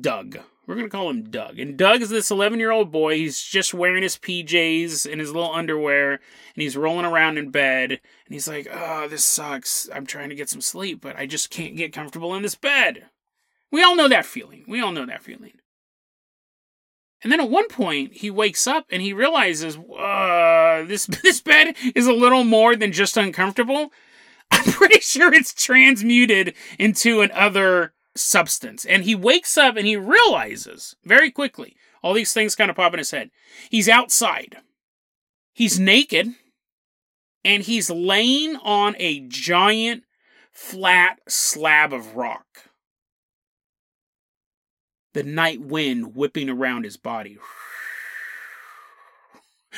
Doug. 0.00 0.38
We're 0.66 0.76
going 0.76 0.86
to 0.86 0.90
call 0.90 1.10
him 1.10 1.24
Doug. 1.24 1.58
And 1.58 1.76
Doug 1.76 2.00
is 2.00 2.08
this 2.08 2.30
11 2.30 2.58
year 2.58 2.70
old 2.70 2.90
boy. 2.90 3.16
He's 3.16 3.42
just 3.42 3.74
wearing 3.74 4.02
his 4.02 4.16
PJs 4.16 5.10
and 5.10 5.20
his 5.20 5.32
little 5.32 5.52
underwear, 5.52 6.12
and 6.12 6.20
he's 6.62 6.76
rolling 6.76 7.04
around 7.04 7.36
in 7.36 7.50
bed. 7.50 7.90
And 7.90 8.00
he's 8.30 8.48
like, 8.48 8.66
Oh, 8.72 9.06
this 9.08 9.24
sucks. 9.24 9.88
I'm 9.92 10.06
trying 10.06 10.30
to 10.30 10.34
get 10.34 10.48
some 10.48 10.60
sleep, 10.62 11.00
but 11.00 11.16
I 11.16 11.26
just 11.26 11.50
can't 11.50 11.76
get 11.76 11.92
comfortable 11.92 12.34
in 12.34 12.42
this 12.42 12.54
bed. 12.54 13.06
We 13.70 13.82
all 13.82 13.96
know 13.96 14.08
that 14.08 14.26
feeling. 14.26 14.64
We 14.66 14.80
all 14.80 14.92
know 14.92 15.06
that 15.06 15.22
feeling. 15.22 15.52
And 17.22 17.32
then 17.32 17.40
at 17.40 17.50
one 17.50 17.68
point, 17.68 18.12
he 18.14 18.30
wakes 18.30 18.66
up 18.66 18.86
and 18.90 19.00
he 19.02 19.12
realizes, 19.12 19.76
uh, 19.76 20.84
this, 20.86 21.06
this 21.22 21.40
bed 21.40 21.74
is 21.94 22.06
a 22.06 22.12
little 22.12 22.44
more 22.44 22.76
than 22.76 22.92
just 22.92 23.16
uncomfortable. 23.16 23.92
I'm 24.50 24.64
pretty 24.64 25.00
sure 25.00 25.32
it's 25.32 25.54
transmuted 25.54 26.54
into 26.78 27.22
another 27.22 27.94
substance. 28.16 28.84
And 28.84 29.04
he 29.04 29.14
wakes 29.14 29.56
up 29.56 29.76
and 29.76 29.86
he 29.86 29.96
realizes 29.96 30.96
very 31.04 31.30
quickly, 31.30 31.76
all 32.02 32.14
these 32.14 32.32
things 32.32 32.54
kind 32.54 32.70
of 32.70 32.76
pop 32.76 32.92
in 32.92 32.98
his 32.98 33.10
head. 33.10 33.30
He's 33.70 33.88
outside. 33.88 34.58
He's 35.52 35.78
naked 35.78 36.34
and 37.44 37.62
he's 37.62 37.90
laying 37.90 38.56
on 38.56 38.94
a 38.98 39.20
giant 39.20 40.04
flat 40.50 41.20
slab 41.28 41.92
of 41.92 42.16
rock 42.16 42.46
the 45.14 45.22
night 45.22 45.60
wind 45.60 46.14
whipping 46.14 46.50
around 46.50 46.84
his 46.84 46.96
body. 46.96 47.38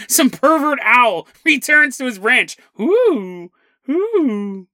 Some 0.09 0.31
pervert 0.31 0.79
owl 0.83 1.29
returns 1.45 1.99
to 1.99 2.05
his 2.05 2.19
ranch. 2.19 2.57
Ooh, 2.81 3.51
ooh. 3.89 4.67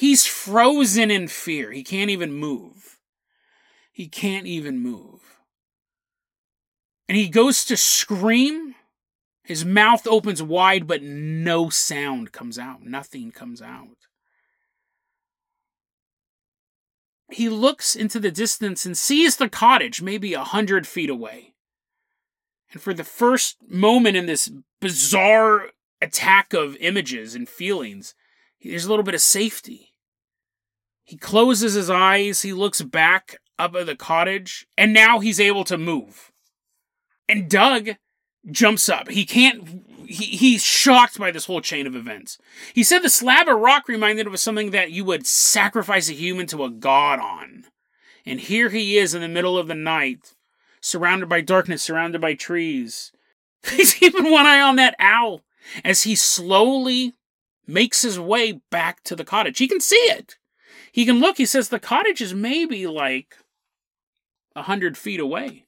He's 0.00 0.24
frozen 0.24 1.10
in 1.10 1.28
fear. 1.28 1.72
He 1.72 1.84
can't 1.84 2.08
even 2.08 2.32
move. 2.32 2.96
He 3.92 4.08
can't 4.08 4.46
even 4.46 4.78
move. 4.78 5.20
And 7.06 7.18
he 7.18 7.28
goes 7.28 7.66
to 7.66 7.76
scream. 7.76 8.76
His 9.42 9.62
mouth 9.62 10.06
opens 10.06 10.42
wide, 10.42 10.86
but 10.86 11.02
no 11.02 11.68
sound 11.68 12.32
comes 12.32 12.58
out. 12.58 12.82
Nothing 12.82 13.30
comes 13.30 13.60
out. 13.60 14.00
he 17.32 17.48
looks 17.48 17.94
into 17.94 18.18
the 18.18 18.30
distance 18.30 18.84
and 18.84 18.96
sees 18.96 19.36
the 19.36 19.48
cottage 19.48 20.02
maybe 20.02 20.34
a 20.34 20.42
hundred 20.42 20.86
feet 20.86 21.10
away. 21.10 21.54
And 22.72 22.80
for 22.82 22.94
the 22.94 23.04
first 23.04 23.56
moment 23.68 24.16
in 24.16 24.26
this 24.26 24.50
bizarre 24.80 25.70
attack 26.00 26.52
of 26.52 26.76
images 26.80 27.34
and 27.34 27.48
feelings, 27.48 28.14
there's 28.62 28.84
a 28.84 28.88
little 28.88 29.04
bit 29.04 29.14
of 29.14 29.20
safety. 29.20 29.89
He 31.10 31.16
closes 31.16 31.74
his 31.74 31.90
eyes, 31.90 32.42
he 32.42 32.52
looks 32.52 32.82
back 32.82 33.38
up 33.58 33.74
at 33.74 33.86
the 33.86 33.96
cottage, 33.96 34.68
and 34.78 34.92
now 34.92 35.18
he's 35.18 35.40
able 35.40 35.64
to 35.64 35.76
move. 35.76 36.30
And 37.28 37.50
Doug 37.50 37.96
jumps 38.48 38.88
up. 38.88 39.08
He 39.08 39.24
can't 39.24 39.82
he, 40.06 40.26
he's 40.26 40.62
shocked 40.62 41.18
by 41.18 41.32
this 41.32 41.46
whole 41.46 41.60
chain 41.60 41.88
of 41.88 41.96
events. 41.96 42.38
He 42.74 42.84
said 42.84 43.00
the 43.00 43.08
slab 43.08 43.48
of 43.48 43.58
rock 43.58 43.88
reminded 43.88 44.28
him 44.28 44.34
of 44.34 44.38
something 44.38 44.70
that 44.70 44.92
you 44.92 45.04
would 45.04 45.26
sacrifice 45.26 46.08
a 46.08 46.12
human 46.12 46.46
to 46.46 46.62
a 46.62 46.70
god 46.70 47.18
on. 47.18 47.64
And 48.24 48.38
here 48.38 48.68
he 48.68 48.96
is 48.96 49.12
in 49.12 49.20
the 49.20 49.26
middle 49.26 49.58
of 49.58 49.66
the 49.66 49.74
night, 49.74 50.36
surrounded 50.80 51.28
by 51.28 51.40
darkness, 51.40 51.82
surrounded 51.82 52.20
by 52.20 52.34
trees. 52.34 53.10
He's 53.68 53.94
keeping 53.94 54.30
one 54.30 54.46
eye 54.46 54.60
on 54.60 54.76
that 54.76 54.94
owl 55.00 55.40
as 55.84 56.04
he 56.04 56.14
slowly 56.14 57.14
makes 57.66 58.02
his 58.02 58.20
way 58.20 58.60
back 58.70 59.02
to 59.02 59.16
the 59.16 59.24
cottage. 59.24 59.58
He 59.58 59.66
can 59.66 59.80
see 59.80 59.96
it. 59.96 60.36
He 60.92 61.04
can 61.04 61.20
look. 61.20 61.36
He 61.36 61.46
says 61.46 61.68
the 61.68 61.78
cottage 61.78 62.20
is 62.20 62.34
maybe 62.34 62.86
like 62.86 63.36
a 64.56 64.62
hundred 64.62 64.98
feet 64.98 65.20
away. 65.20 65.66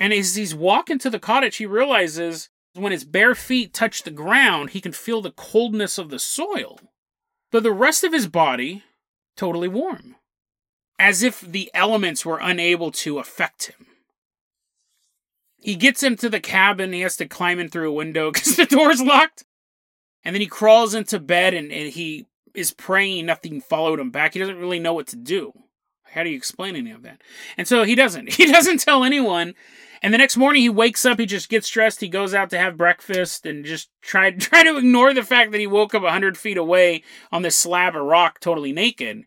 And 0.00 0.12
as 0.12 0.34
he's 0.34 0.54
walking 0.54 0.98
to 1.00 1.10
the 1.10 1.18
cottage, 1.18 1.56
he 1.56 1.66
realizes 1.66 2.48
when 2.74 2.92
his 2.92 3.04
bare 3.04 3.34
feet 3.34 3.74
touch 3.74 4.02
the 4.02 4.10
ground, 4.10 4.70
he 4.70 4.80
can 4.80 4.92
feel 4.92 5.20
the 5.20 5.30
coldness 5.30 5.98
of 5.98 6.10
the 6.10 6.18
soil. 6.18 6.80
But 7.50 7.62
the 7.62 7.72
rest 7.72 8.02
of 8.02 8.12
his 8.12 8.26
body, 8.26 8.82
totally 9.36 9.68
warm. 9.68 10.16
As 10.98 11.22
if 11.22 11.40
the 11.40 11.70
elements 11.74 12.24
were 12.24 12.38
unable 12.38 12.90
to 12.92 13.18
affect 13.18 13.66
him. 13.66 13.86
He 15.58 15.76
gets 15.76 16.02
into 16.02 16.28
the 16.28 16.40
cabin, 16.40 16.92
he 16.92 17.02
has 17.02 17.16
to 17.18 17.26
climb 17.26 17.60
in 17.60 17.68
through 17.68 17.90
a 17.90 17.94
window 17.94 18.30
because 18.32 18.56
the 18.56 18.66
door's 18.66 19.02
locked. 19.02 19.44
And 20.24 20.34
then 20.34 20.40
he 20.40 20.46
crawls 20.46 20.94
into 20.94 21.18
bed 21.18 21.54
and, 21.54 21.70
and 21.70 21.92
he 21.92 22.26
is 22.54 22.72
praying 22.72 23.26
nothing 23.26 23.60
followed 23.60 24.00
him 24.00 24.10
back. 24.10 24.34
He 24.34 24.40
doesn't 24.40 24.58
really 24.58 24.78
know 24.78 24.94
what 24.94 25.06
to 25.08 25.16
do. 25.16 25.52
How 26.12 26.22
do 26.22 26.30
you 26.30 26.36
explain 26.36 26.76
any 26.76 26.90
of 26.90 27.02
that? 27.02 27.22
And 27.56 27.66
so 27.66 27.84
he 27.84 27.94
doesn't. 27.94 28.32
He 28.34 28.46
doesn't 28.46 28.80
tell 28.80 29.04
anyone. 29.04 29.54
And 30.02 30.12
the 30.12 30.18
next 30.18 30.36
morning 30.36 30.62
he 30.62 30.68
wakes 30.68 31.04
up, 31.04 31.18
he 31.18 31.26
just 31.26 31.48
gets 31.48 31.68
dressed, 31.68 32.00
he 32.00 32.08
goes 32.08 32.34
out 32.34 32.50
to 32.50 32.58
have 32.58 32.76
breakfast 32.76 33.46
and 33.46 33.64
just 33.64 33.88
try 34.00 34.30
try 34.32 34.64
to 34.64 34.76
ignore 34.76 35.14
the 35.14 35.22
fact 35.22 35.52
that 35.52 35.60
he 35.60 35.66
woke 35.66 35.94
up 35.94 36.02
a 36.02 36.10
hundred 36.10 36.36
feet 36.36 36.56
away 36.56 37.02
on 37.30 37.42
this 37.42 37.56
slab 37.56 37.96
of 37.96 38.04
rock 38.04 38.40
totally 38.40 38.72
naked. 38.72 39.24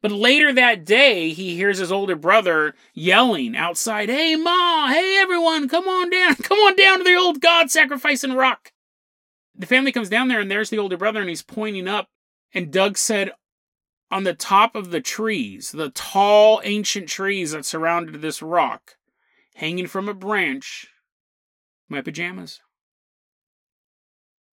But 0.00 0.12
later 0.12 0.52
that 0.52 0.84
day, 0.84 1.30
he 1.30 1.56
hears 1.56 1.78
his 1.78 1.90
older 1.90 2.14
brother 2.14 2.74
yelling 2.94 3.56
outside, 3.56 4.08
Hey, 4.08 4.36
Ma! 4.36 4.86
Hey, 4.88 5.18
everyone! 5.18 5.68
Come 5.68 5.88
on 5.88 6.08
down! 6.10 6.34
Come 6.42 6.58
on 6.58 6.76
down 6.76 6.98
to 6.98 7.04
the 7.04 7.16
old 7.16 7.40
God 7.40 7.70
sacrificing 7.70 8.34
rock! 8.34 8.72
The 9.56 9.66
family 9.66 9.90
comes 9.90 10.08
down 10.08 10.28
there, 10.28 10.38
and 10.38 10.48
there's 10.48 10.70
the 10.70 10.78
older 10.78 10.96
brother, 10.96 11.18
and 11.18 11.28
he's 11.28 11.42
pointing 11.42 11.88
up. 11.88 12.08
And 12.54 12.72
Doug 12.72 12.96
said, 12.96 13.32
On 14.10 14.24
the 14.24 14.34
top 14.34 14.74
of 14.74 14.90
the 14.90 15.00
trees, 15.00 15.72
the 15.72 15.90
tall, 15.90 16.60
ancient 16.64 17.08
trees 17.08 17.52
that 17.52 17.64
surrounded 17.64 18.20
this 18.20 18.42
rock, 18.42 18.96
hanging 19.54 19.86
from 19.86 20.08
a 20.08 20.14
branch, 20.14 20.88
my 21.88 22.00
pajamas. 22.00 22.60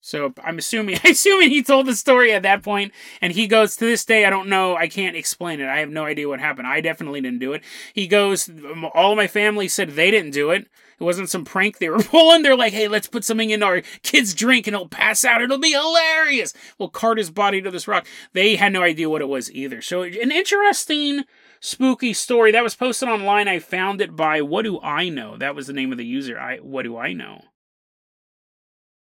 So 0.05 0.35
I'm 0.43 0.59
assuming, 0.59 0.99
I'm 1.03 1.11
assuming 1.11 1.49
he 1.49 1.63
told 1.63 1.87
the 1.87 1.95
story 1.95 2.31
at 2.31 2.43
that 2.43 2.61
point, 2.61 2.91
and 3.21 3.33
he 3.33 3.47
goes 3.47 3.75
to 3.77 3.85
this 3.85 4.05
day. 4.05 4.25
I 4.25 4.29
don't 4.29 4.49
know. 4.49 4.75
I 4.75 4.87
can't 4.87 5.15
explain 5.15 5.59
it. 5.59 5.67
I 5.67 5.79
have 5.79 5.89
no 5.89 6.05
idea 6.05 6.29
what 6.29 6.39
happened. 6.39 6.67
I 6.67 6.79
definitely 6.79 7.21
didn't 7.21 7.39
do 7.39 7.53
it. 7.53 7.63
He 7.91 8.05
goes. 8.05 8.47
All 8.93 9.15
my 9.15 9.25
family 9.25 9.67
said 9.67 9.91
they 9.91 10.11
didn't 10.11 10.31
do 10.31 10.51
it. 10.51 10.67
It 10.99 11.03
wasn't 11.03 11.29
some 11.29 11.45
prank 11.45 11.77
they 11.77 11.89
were 11.89 11.99
pulling. 12.03 12.41
They're 12.41 12.55
like, 12.55 12.73
hey, 12.73 12.87
let's 12.87 13.07
put 13.07 13.23
something 13.23 13.49
in 13.49 13.63
our 13.63 13.81
kid's 14.03 14.33
drink 14.33 14.67
and 14.67 14.75
he'll 14.75 14.87
pass 14.87 15.25
out. 15.25 15.41
It'll 15.41 15.57
be 15.57 15.71
hilarious. 15.71 16.53
We'll 16.77 16.89
cart 16.89 17.17
his 17.17 17.29
body 17.29 17.61
to 17.61 17.71
this 17.71 17.87
rock. 17.87 18.05
They 18.33 18.55
had 18.55 18.73
no 18.73 18.81
idea 18.81 19.09
what 19.09 19.21
it 19.21 19.29
was 19.29 19.51
either. 19.51 19.81
So 19.81 20.03
an 20.03 20.31
interesting 20.31 21.23
spooky 21.59 22.13
story 22.13 22.51
that 22.51 22.63
was 22.63 22.75
posted 22.75 23.09
online. 23.09 23.47
I 23.47 23.59
found 23.59 24.01
it 24.01 24.15
by 24.15 24.41
What 24.41 24.63
Do 24.63 24.79
I 24.81 25.09
Know? 25.09 25.37
That 25.37 25.55
was 25.55 25.67
the 25.67 25.73
name 25.73 25.91
of 25.91 25.97
the 25.97 26.05
user. 26.05 26.39
I 26.39 26.57
What 26.57 26.83
Do 26.83 26.97
I 26.97 27.13
Know? 27.13 27.41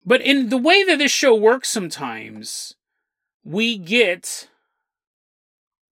But 0.04 0.22
in 0.22 0.48
the 0.48 0.56
way 0.56 0.84
that 0.84 0.98
this 0.98 1.12
show 1.12 1.34
works 1.34 1.68
sometimes, 1.68 2.74
we 3.44 3.76
get 3.76 4.48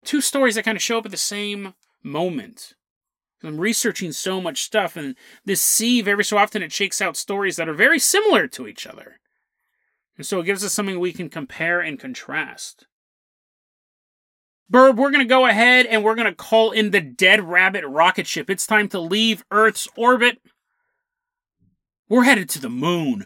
two 0.03 0.21
stories 0.21 0.55
that 0.55 0.65
kind 0.65 0.75
of 0.75 0.81
show 0.81 0.97
up 0.97 1.05
at 1.05 1.11
the 1.11 1.17
same 1.17 1.73
moment. 2.03 2.73
I'm 3.43 3.59
researching 3.59 4.11
so 4.11 4.41
much 4.41 4.63
stuff, 4.63 4.97
and 4.97 5.15
this 5.45 5.61
sieve, 5.61 6.07
every 6.07 6.25
so 6.25 6.37
often, 6.37 6.61
it 6.61 6.73
shakes 6.73 7.01
out 7.01 7.15
stories 7.15 7.55
that 7.55 7.69
are 7.69 7.73
very 7.73 7.99
similar 7.99 8.47
to 8.47 8.67
each 8.67 8.85
other. 8.85 9.19
And 10.17 10.25
so 10.25 10.41
it 10.41 10.45
gives 10.45 10.65
us 10.65 10.73
something 10.73 10.99
we 10.99 11.13
can 11.13 11.29
compare 11.29 11.79
and 11.79 11.97
contrast. 11.97 12.85
Burb, 14.71 14.97
we're 14.97 15.11
going 15.11 15.25
to 15.25 15.25
go 15.25 15.45
ahead 15.45 15.85
and 15.85 16.03
we're 16.03 16.15
going 16.15 16.27
to 16.27 16.35
call 16.35 16.71
in 16.71 16.91
the 16.91 17.01
Dead 17.01 17.41
Rabbit 17.41 17.85
rocket 17.87 18.27
ship. 18.27 18.49
It's 18.49 18.67
time 18.67 18.89
to 18.89 18.99
leave 18.99 19.43
Earth's 19.49 19.87
orbit. 19.95 20.39
We're 22.09 22.23
headed 22.23 22.49
to 22.49 22.59
the 22.59 22.69
moon. 22.69 23.25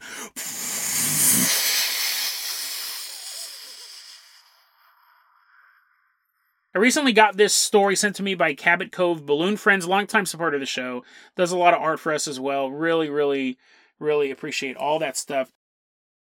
I 6.75 6.79
recently 6.79 7.13
got 7.13 7.37
this 7.37 7.53
story 7.53 7.95
sent 7.95 8.15
to 8.15 8.23
me 8.23 8.33
by 8.33 8.55
Cabot 8.55 8.91
Cove 8.91 9.27
Balloon 9.27 9.57
Friends, 9.57 9.87
longtime 9.87 10.25
supporter 10.25 10.55
of 10.55 10.61
the 10.61 10.65
show. 10.65 11.03
Does 11.35 11.51
a 11.51 11.57
lot 11.57 11.75
of 11.75 11.81
art 11.81 11.99
for 11.99 12.11
us 12.11 12.27
as 12.27 12.39
well. 12.39 12.71
Really, 12.71 13.09
really, 13.09 13.59
really 13.99 14.31
appreciate 14.31 14.75
all 14.75 14.97
that 14.97 15.15
stuff. 15.15 15.51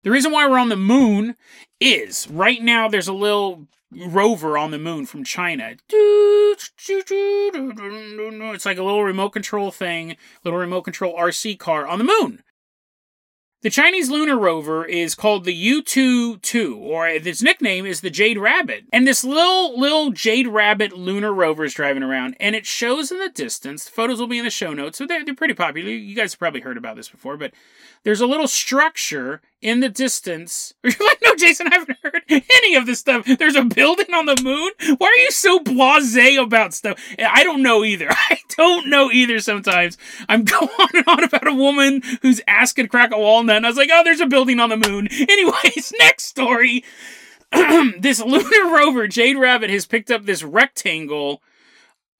The 0.02 0.11
reason 0.11 0.33
why 0.33 0.48
we're 0.48 0.59
on 0.59 0.68
the 0.68 0.76
moon 0.76 1.37
is 1.78 2.28
right 2.28 2.61
now 2.61 2.88
there's 2.88 3.07
a 3.07 3.12
little 3.12 3.68
rover 3.92 4.59
on 4.59 4.72
the 4.72 4.78
moon 4.81 5.07
from 5.07 5.22
China. 5.22 5.76
It's 5.88 6.70
like 8.66 8.78
a 8.78 8.83
little 8.83 9.05
remote 9.05 9.31
control 9.31 9.70
thing, 9.70 10.16
little 10.42 10.59
remote 10.59 10.83
control 10.83 11.16
RC 11.16 11.57
car 11.61 11.87
on 11.87 11.98
the 11.98 12.05
moon. 12.05 12.42
The 13.62 13.70
Chinese 13.70 14.11
lunar 14.11 14.37
rover 14.37 14.85
is 14.85 15.14
called 15.14 15.44
the 15.44 15.55
Yutu-2, 15.55 16.77
or 16.79 17.07
its 17.07 17.42
nickname 17.42 17.87
is 17.87 18.01
the 18.01 18.11
Jade 18.11 18.37
Rabbit. 18.37 18.87
And 18.92 19.07
this 19.07 19.22
little, 19.22 19.79
little 19.79 20.11
Jade 20.11 20.48
Rabbit 20.48 20.98
lunar 20.98 21.33
rover 21.33 21.64
is 21.64 21.72
driving 21.72 22.03
around, 22.03 22.37
and 22.40 22.57
it 22.57 22.66
shows 22.66 23.12
in 23.12 23.20
the 23.20 23.29
distance. 23.29 23.85
The 23.85 23.92
photos 23.92 24.18
will 24.18 24.27
be 24.27 24.38
in 24.38 24.44
the 24.44 24.51
show 24.51 24.72
notes, 24.72 24.98
so 24.98 25.07
they're, 25.07 25.25
they're 25.25 25.37
pretty 25.37 25.55
popular. 25.55 25.90
You 25.90 26.16
guys 26.16 26.33
have 26.33 26.40
probably 26.40 26.62
heard 26.62 26.77
about 26.77 26.96
this 26.96 27.09
before, 27.09 27.37
but 27.37 27.53
there's 28.03 28.20
a 28.20 28.27
little 28.27 28.48
structure 28.48 29.40
in 29.62 29.81
the 29.81 29.88
distance. 29.88 30.75
You're 30.83 30.92
like, 31.07 31.20
no, 31.22 31.35
Jason, 31.37 31.68
I 31.68 31.77
haven't 31.77 31.98
heard 32.03 32.22
any 32.29 32.75
of 32.75 32.85
this 32.85 32.98
stuff. 32.98 33.25
There's 33.25 33.55
a 33.55 33.64
building 33.64 34.12
on 34.12 34.27
the 34.27 34.40
moon? 34.42 34.72
Why 34.98 35.07
are 35.07 35.22
you 35.22 35.31
so 35.31 35.61
blase 35.61 36.37
about 36.38 36.75
stuff? 36.75 36.98
I 37.18 37.44
don't 37.44 37.62
know 37.62 37.85
either. 37.85 38.09
I 38.11 38.38
don't 38.57 38.90
know 38.90 39.11
either 39.11 39.38
sometimes. 39.40 39.96
I'm 40.29 40.44
going 40.44 40.68
on 40.68 40.88
and 40.94 41.09
on 41.09 41.25
about 41.25 41.46
a 41.46 41.55
woman 41.55 42.03
whose 42.20 42.42
ass 42.46 42.72
could 42.72 42.90
crack 42.90 43.12
a 43.12 43.18
walnut, 43.18 43.57
and 43.57 43.66
I 43.66 43.68
was 43.68 43.79
like, 43.79 43.90
oh, 43.92 44.03
there's 44.05 44.20
a 44.20 44.27
building 44.27 44.61
on 44.61 44.68
the 44.68 44.77
moon. 44.77 45.09
Anyways, 45.11 45.92
next 45.98 46.25
story. 46.25 46.85
this 47.98 48.20
lunar 48.20 48.75
rover, 48.75 49.07
Jade 49.07 49.37
Rabbit, 49.37 49.70
has 49.70 49.87
picked 49.87 50.11
up 50.11 50.25
this 50.25 50.42
rectangle 50.42 51.42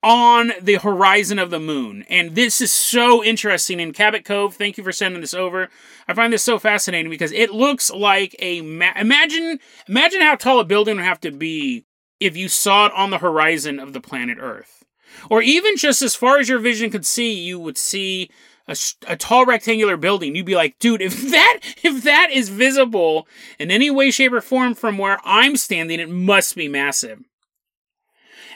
on 0.03 0.51
the 0.61 0.75
horizon 0.75 1.39
of 1.39 1.49
the 1.49 1.59
moon. 1.59 2.03
And 2.09 2.35
this 2.35 2.59
is 2.59 2.71
so 2.71 3.23
interesting. 3.23 3.79
In 3.79 3.93
Cabot 3.93 4.25
Cove, 4.25 4.55
thank 4.55 4.77
you 4.77 4.83
for 4.83 4.91
sending 4.91 5.21
this 5.21 5.33
over. 5.33 5.69
I 6.07 6.13
find 6.13 6.33
this 6.33 6.43
so 6.43 6.59
fascinating 6.59 7.09
because 7.09 7.31
it 7.31 7.51
looks 7.51 7.89
like 7.89 8.35
a 8.39 8.61
ma- 8.61 8.91
imagine 8.97 9.59
imagine 9.87 10.21
how 10.21 10.35
tall 10.35 10.59
a 10.59 10.65
building 10.65 10.97
would 10.97 11.05
have 11.05 11.21
to 11.21 11.31
be 11.31 11.85
if 12.19 12.35
you 12.35 12.49
saw 12.49 12.87
it 12.87 12.93
on 12.93 13.09
the 13.09 13.17
horizon 13.17 13.79
of 13.79 13.93
the 13.93 14.01
planet 14.01 14.37
Earth. 14.39 14.83
Or 15.29 15.41
even 15.41 15.77
just 15.77 16.01
as 16.01 16.15
far 16.15 16.37
as 16.39 16.49
your 16.49 16.59
vision 16.59 16.89
could 16.89 17.05
see, 17.05 17.33
you 17.33 17.59
would 17.59 17.77
see 17.77 18.29
a, 18.67 18.75
a 19.07 19.15
tall 19.15 19.45
rectangular 19.45 19.95
building. 19.95 20.35
You'd 20.35 20.45
be 20.45 20.55
like, 20.55 20.79
dude, 20.79 21.01
if 21.01 21.21
that 21.31 21.59
if 21.81 22.03
that 22.03 22.29
is 22.31 22.49
visible 22.49 23.25
in 23.57 23.71
any 23.71 23.89
way, 23.89 24.11
shape, 24.11 24.33
or 24.33 24.41
form 24.41 24.75
from 24.75 24.97
where 24.97 25.19
I'm 25.23 25.55
standing, 25.55 26.01
it 26.01 26.09
must 26.09 26.55
be 26.55 26.67
massive. 26.67 27.23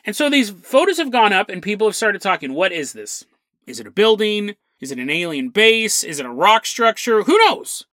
And 0.05 0.15
so 0.15 0.29
these 0.29 0.49
photos 0.49 0.97
have 0.97 1.11
gone 1.11 1.33
up 1.33 1.49
and 1.49 1.61
people 1.61 1.87
have 1.87 1.95
started 1.95 2.21
talking. 2.21 2.53
What 2.53 2.71
is 2.71 2.93
this? 2.93 3.25
Is 3.65 3.79
it 3.79 3.87
a 3.87 3.91
building? 3.91 4.55
Is 4.79 4.91
it 4.91 4.99
an 4.99 5.09
alien 5.09 5.49
base? 5.49 6.03
Is 6.03 6.19
it 6.19 6.25
a 6.25 6.31
rock 6.31 6.65
structure? 6.65 7.23
Who 7.23 7.37
knows? 7.37 7.85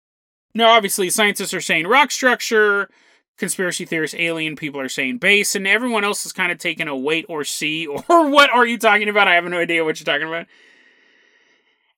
Now, 0.54 0.72
obviously, 0.72 1.10
scientists 1.10 1.54
are 1.54 1.62
saying 1.62 1.88
rock 1.88 2.12
structure, 2.12 2.90
conspiracy 3.38 3.86
theorists, 3.86 4.16
alien 4.20 4.56
people 4.56 4.80
are 4.80 4.90
saying 4.90 5.18
base, 5.18 5.56
and 5.56 5.68
everyone 5.68 6.04
else 6.04 6.26
is 6.26 6.34
kind 6.34 6.52
of 6.52 6.60
taking 6.60 6.88
a 6.88 6.96
wait 6.96 7.26
or 7.28 7.44
see, 7.44 7.88
or 8.10 8.30
what 8.30 8.52
are 8.52 8.66
you 8.66 8.78
talking 8.78 9.10
about? 9.10 9.28
I 9.28 9.36
have 9.36 9.46
no 9.46 9.60
idea 9.60 9.84
what 9.84 10.00
you're 10.00 10.06
talking 10.06 10.28
about. 10.28 10.46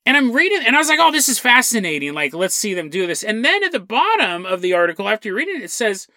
And 0.05 0.15
I'm 0.15 0.31
reading, 0.31 0.61
and 0.65 0.75
I 0.75 0.79
was 0.79 0.87
like, 0.87 0.99
oh, 1.01 1.11
this 1.11 1.27
is 1.27 1.39
fascinating. 1.39 2.13
Like, 2.13 2.33
let's 2.33 2.53
see 2.53 2.75
them 2.75 2.89
do 2.89 3.07
this. 3.07 3.23
And 3.23 3.43
then 3.43 3.63
at 3.63 3.71
the 3.71 3.79
bottom 3.79 4.45
of 4.45 4.61
the 4.61 4.73
article, 4.73 5.09
after 5.09 5.29
you're 5.29 5.37
reading 5.37 5.57
it, 5.57 5.63
it 5.63 5.71
says, 5.71 6.07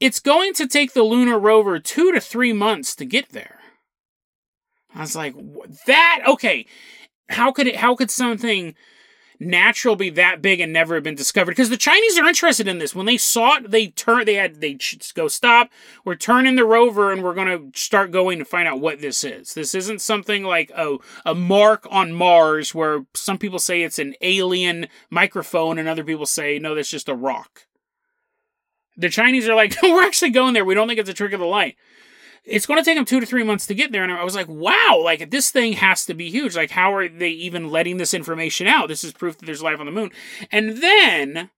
it's 0.00 0.20
going 0.20 0.54
to 0.54 0.66
take 0.66 0.92
the 0.92 1.02
lunar 1.02 1.38
rover 1.38 1.78
two 1.78 2.12
to 2.12 2.20
three 2.20 2.52
months 2.52 2.94
to 2.96 3.04
get 3.04 3.30
there. 3.30 3.58
I 4.94 5.02
was 5.02 5.16
like, 5.16 5.34
that 5.86 6.22
okay. 6.26 6.66
How 7.28 7.52
could 7.52 7.66
it? 7.66 7.76
How 7.76 7.94
could 7.94 8.10
something 8.10 8.74
natural 9.40 9.94
be 9.94 10.10
that 10.10 10.42
big 10.42 10.60
and 10.60 10.72
never 10.72 10.94
have 10.94 11.04
been 11.04 11.14
discovered? 11.14 11.52
Because 11.52 11.70
the 11.70 11.76
Chinese 11.76 12.18
are 12.18 12.26
interested 12.26 12.66
in 12.66 12.78
this. 12.78 12.94
When 12.94 13.06
they 13.06 13.18
saw 13.18 13.58
it, 13.58 13.70
they 13.70 13.88
turn. 13.88 14.24
They 14.24 14.34
had 14.34 14.60
they 14.60 14.78
go 15.14 15.28
stop. 15.28 15.70
We're 16.04 16.14
turning 16.14 16.56
the 16.56 16.64
rover 16.64 17.12
and 17.12 17.22
we're 17.22 17.34
going 17.34 17.72
to 17.72 17.78
start 17.78 18.10
going 18.10 18.38
to 18.38 18.44
find 18.44 18.66
out 18.66 18.80
what 18.80 19.00
this 19.00 19.24
is. 19.24 19.54
This 19.54 19.74
isn't 19.74 20.00
something 20.00 20.42
like 20.42 20.70
a 20.74 20.96
a 21.26 21.34
mark 21.34 21.86
on 21.90 22.12
Mars 22.12 22.74
where 22.74 23.04
some 23.14 23.38
people 23.38 23.58
say 23.58 23.82
it's 23.82 23.98
an 23.98 24.14
alien 24.22 24.88
microphone 25.10 25.78
and 25.78 25.88
other 25.88 26.04
people 26.04 26.26
say 26.26 26.58
no, 26.58 26.74
that's 26.74 26.90
just 26.90 27.10
a 27.10 27.14
rock. 27.14 27.67
The 28.98 29.08
Chinese 29.08 29.48
are 29.48 29.54
like, 29.54 29.76
we're 29.82 30.02
actually 30.02 30.30
going 30.30 30.52
there. 30.52 30.64
We 30.64 30.74
don't 30.74 30.88
think 30.88 31.00
it's 31.00 31.08
a 31.08 31.14
trick 31.14 31.32
of 31.32 31.40
the 31.40 31.46
light. 31.46 31.76
It's 32.44 32.66
going 32.66 32.78
to 32.78 32.84
take 32.84 32.96
them 32.96 33.04
two 33.04 33.20
to 33.20 33.26
three 33.26 33.42
months 33.44 33.66
to 33.66 33.74
get 33.74 33.92
there. 33.92 34.02
And 34.02 34.12
I 34.12 34.24
was 34.24 34.34
like, 34.34 34.48
wow, 34.48 35.00
like 35.02 35.30
this 35.30 35.50
thing 35.50 35.74
has 35.74 36.04
to 36.06 36.14
be 36.14 36.30
huge. 36.30 36.56
Like, 36.56 36.70
how 36.70 36.94
are 36.94 37.08
they 37.08 37.30
even 37.30 37.70
letting 37.70 37.98
this 37.98 38.14
information 38.14 38.66
out? 38.66 38.88
This 38.88 39.04
is 39.04 39.12
proof 39.12 39.38
that 39.38 39.46
there's 39.46 39.62
life 39.62 39.80
on 39.80 39.86
the 39.86 39.92
moon. 39.92 40.10
And 40.50 40.82
then 40.82 41.50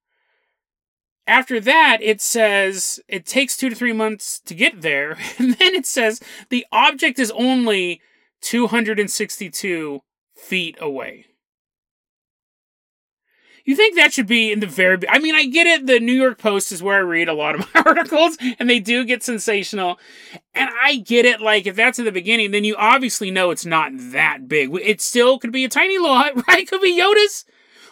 after 1.26 1.60
that, 1.60 1.98
it 2.00 2.20
says 2.20 2.98
it 3.06 3.24
takes 3.24 3.56
two 3.56 3.68
to 3.68 3.76
three 3.76 3.92
months 3.92 4.40
to 4.40 4.54
get 4.54 4.82
there. 4.82 5.16
And 5.38 5.54
then 5.54 5.74
it 5.74 5.86
says 5.86 6.20
the 6.48 6.66
object 6.72 7.18
is 7.18 7.30
only 7.30 8.00
262 8.42 10.00
feet 10.34 10.76
away. 10.80 11.26
You 13.64 13.76
think 13.76 13.96
that 13.96 14.12
should 14.12 14.26
be 14.26 14.52
in 14.52 14.60
the 14.60 14.66
very? 14.66 14.98
I 15.08 15.18
mean, 15.18 15.34
I 15.34 15.46
get 15.46 15.66
it. 15.66 15.86
The 15.86 16.00
New 16.00 16.12
York 16.12 16.38
Post 16.38 16.72
is 16.72 16.82
where 16.82 16.96
I 16.96 17.00
read 17.00 17.28
a 17.28 17.34
lot 17.34 17.54
of 17.54 17.68
my 17.74 17.82
articles, 17.84 18.36
and 18.58 18.68
they 18.68 18.80
do 18.80 19.04
get 19.04 19.22
sensational. 19.22 19.98
And 20.54 20.70
I 20.82 20.96
get 20.96 21.24
it. 21.24 21.40
Like, 21.40 21.66
if 21.66 21.76
that's 21.76 21.98
in 21.98 22.04
the 22.04 22.12
beginning, 22.12 22.50
then 22.50 22.64
you 22.64 22.76
obviously 22.76 23.30
know 23.30 23.50
it's 23.50 23.66
not 23.66 23.92
that 23.96 24.48
big. 24.48 24.74
It 24.74 25.00
still 25.00 25.38
could 25.38 25.52
be 25.52 25.64
a 25.64 25.68
tiny 25.68 25.98
lot, 25.98 26.46
right? 26.48 26.68
Could 26.68 26.80
be 26.80 26.98
Yoda's. 26.98 27.44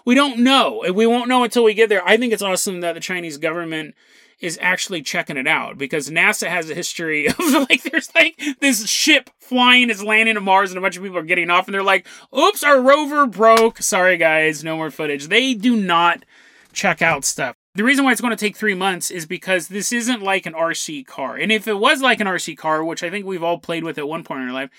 We 0.04 0.14
don't 0.14 0.38
know. 0.38 0.85
We 0.94 1.07
won't 1.07 1.28
know 1.28 1.44
until 1.44 1.64
we 1.64 1.74
get 1.74 1.90
there. 1.90 2.07
I 2.07 2.16
think 2.16 2.33
it's 2.33 2.42
awesome 2.42 2.81
that 2.81 2.94
the 2.94 3.00
Chinese 3.00 3.37
government 3.37 3.94
is 4.40 4.59
actually 4.62 5.03
checking 5.03 5.37
it 5.37 5.46
out 5.46 5.77
because 5.77 6.11
NASA 6.11 6.48
has 6.48 6.70
a 6.70 6.74
history 6.74 7.29
of 7.29 7.38
like 7.38 7.83
there's 7.83 8.14
like 8.14 8.40
this 8.61 8.88
ship 8.88 9.31
flying 9.38 9.90
is 9.90 10.03
landing 10.03 10.35
to 10.35 10.40
Mars 10.40 10.70
and 10.70 10.79
a 10.79 10.81
bunch 10.81 10.96
of 10.96 11.03
people 11.03 11.18
are 11.18 11.22
getting 11.22 11.51
off 11.51 11.66
and 11.66 11.74
they're 11.74 11.83
like, 11.83 12.07
"Oops, 12.37 12.62
our 12.62 12.81
rover 12.81 13.27
broke. 13.27 13.83
Sorry 13.83 14.16
guys, 14.16 14.62
no 14.62 14.77
more 14.77 14.90
footage." 14.90 15.29
They 15.29 15.55
do 15.55 15.77
not 15.77 16.24
check 16.72 17.03
out 17.03 17.24
stuff. 17.24 17.57
The 17.74 17.85
reason 17.85 18.05
why 18.05 18.12
it's 18.12 18.20
going 18.20 18.33
to 18.33 18.37
take 18.37 18.57
three 18.57 18.74
months 18.74 19.11
is 19.11 19.24
because 19.24 19.68
this 19.68 19.92
isn't 19.92 20.22
like 20.22 20.46
an 20.46 20.53
RC 20.53 21.07
car. 21.07 21.37
And 21.37 21.53
if 21.53 21.68
it 21.68 21.79
was 21.79 22.03
like 22.03 22.18
an 22.18 22.27
RC 22.27 22.57
car, 22.59 22.83
which 22.83 23.05
I 23.05 23.11
think 23.11 23.24
we've 23.24 23.42
all 23.42 23.59
played 23.59 23.85
with 23.85 23.98
at 23.98 24.09
one 24.09 24.24
point 24.24 24.42
in 24.42 24.48
our 24.48 24.55
life, 24.55 24.70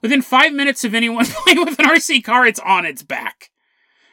within 0.00 0.22
five 0.22 0.54
minutes 0.54 0.82
of 0.82 0.94
anyone 0.94 1.26
playing 1.28 1.60
with 1.60 1.78
an 1.78 1.84
RC 1.84 2.24
car, 2.24 2.46
it's 2.46 2.60
on 2.60 2.86
its 2.86 3.02
back. 3.02 3.50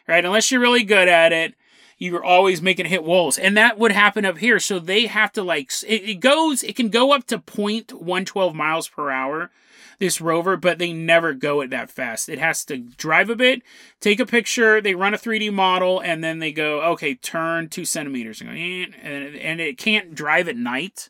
Right? 0.07 0.25
Unless 0.25 0.51
you're 0.51 0.59
really 0.59 0.83
good 0.83 1.07
at 1.07 1.31
it 1.31 1.55
you're 1.97 2.23
always 2.23 2.61
making 2.61 2.87
hit 2.87 3.03
walls. 3.03 3.37
And 3.37 3.55
that 3.57 3.77
would 3.79 3.91
happen 3.91 4.25
up 4.25 4.37
here. 4.39 4.59
So 4.59 4.79
they 4.79 5.07
have 5.07 5.31
to 5.33 5.43
like, 5.43 5.71
it, 5.87 6.09
it 6.09 6.19
goes, 6.19 6.63
it 6.63 6.75
can 6.75 6.89
go 6.89 7.13
up 7.13 7.25
to 7.27 7.39
0.112 7.39 8.53
miles 8.53 8.87
per 8.87 9.09
hour. 9.09 9.51
this 9.99 10.19
rover, 10.19 10.57
but 10.57 10.79
they 10.79 10.91
never 10.91 11.33
go 11.33 11.61
it 11.61 11.69
that 11.69 11.89
fast. 11.89 12.27
It 12.27 12.39
has 12.39 12.65
to 12.65 12.77
drive 12.77 13.29
a 13.29 13.35
bit, 13.35 13.61
take 13.99 14.19
a 14.19 14.25
picture, 14.25 14.81
they 14.81 14.95
run 14.95 15.13
a 15.13 15.17
3D 15.17 15.53
model, 15.53 15.99
and 15.99 16.23
then 16.23 16.39
they 16.39 16.51
go, 16.51 16.81
okay, 16.93 17.15
turn 17.15 17.69
two 17.69 17.85
centimeters, 17.85 18.41
and, 18.41 18.49
go, 18.49 18.55
eh, 18.55 18.85
and, 19.01 19.35
and 19.35 19.61
it 19.61 19.77
can't 19.77 20.15
drive 20.15 20.47
at 20.47 20.57
night. 20.57 21.09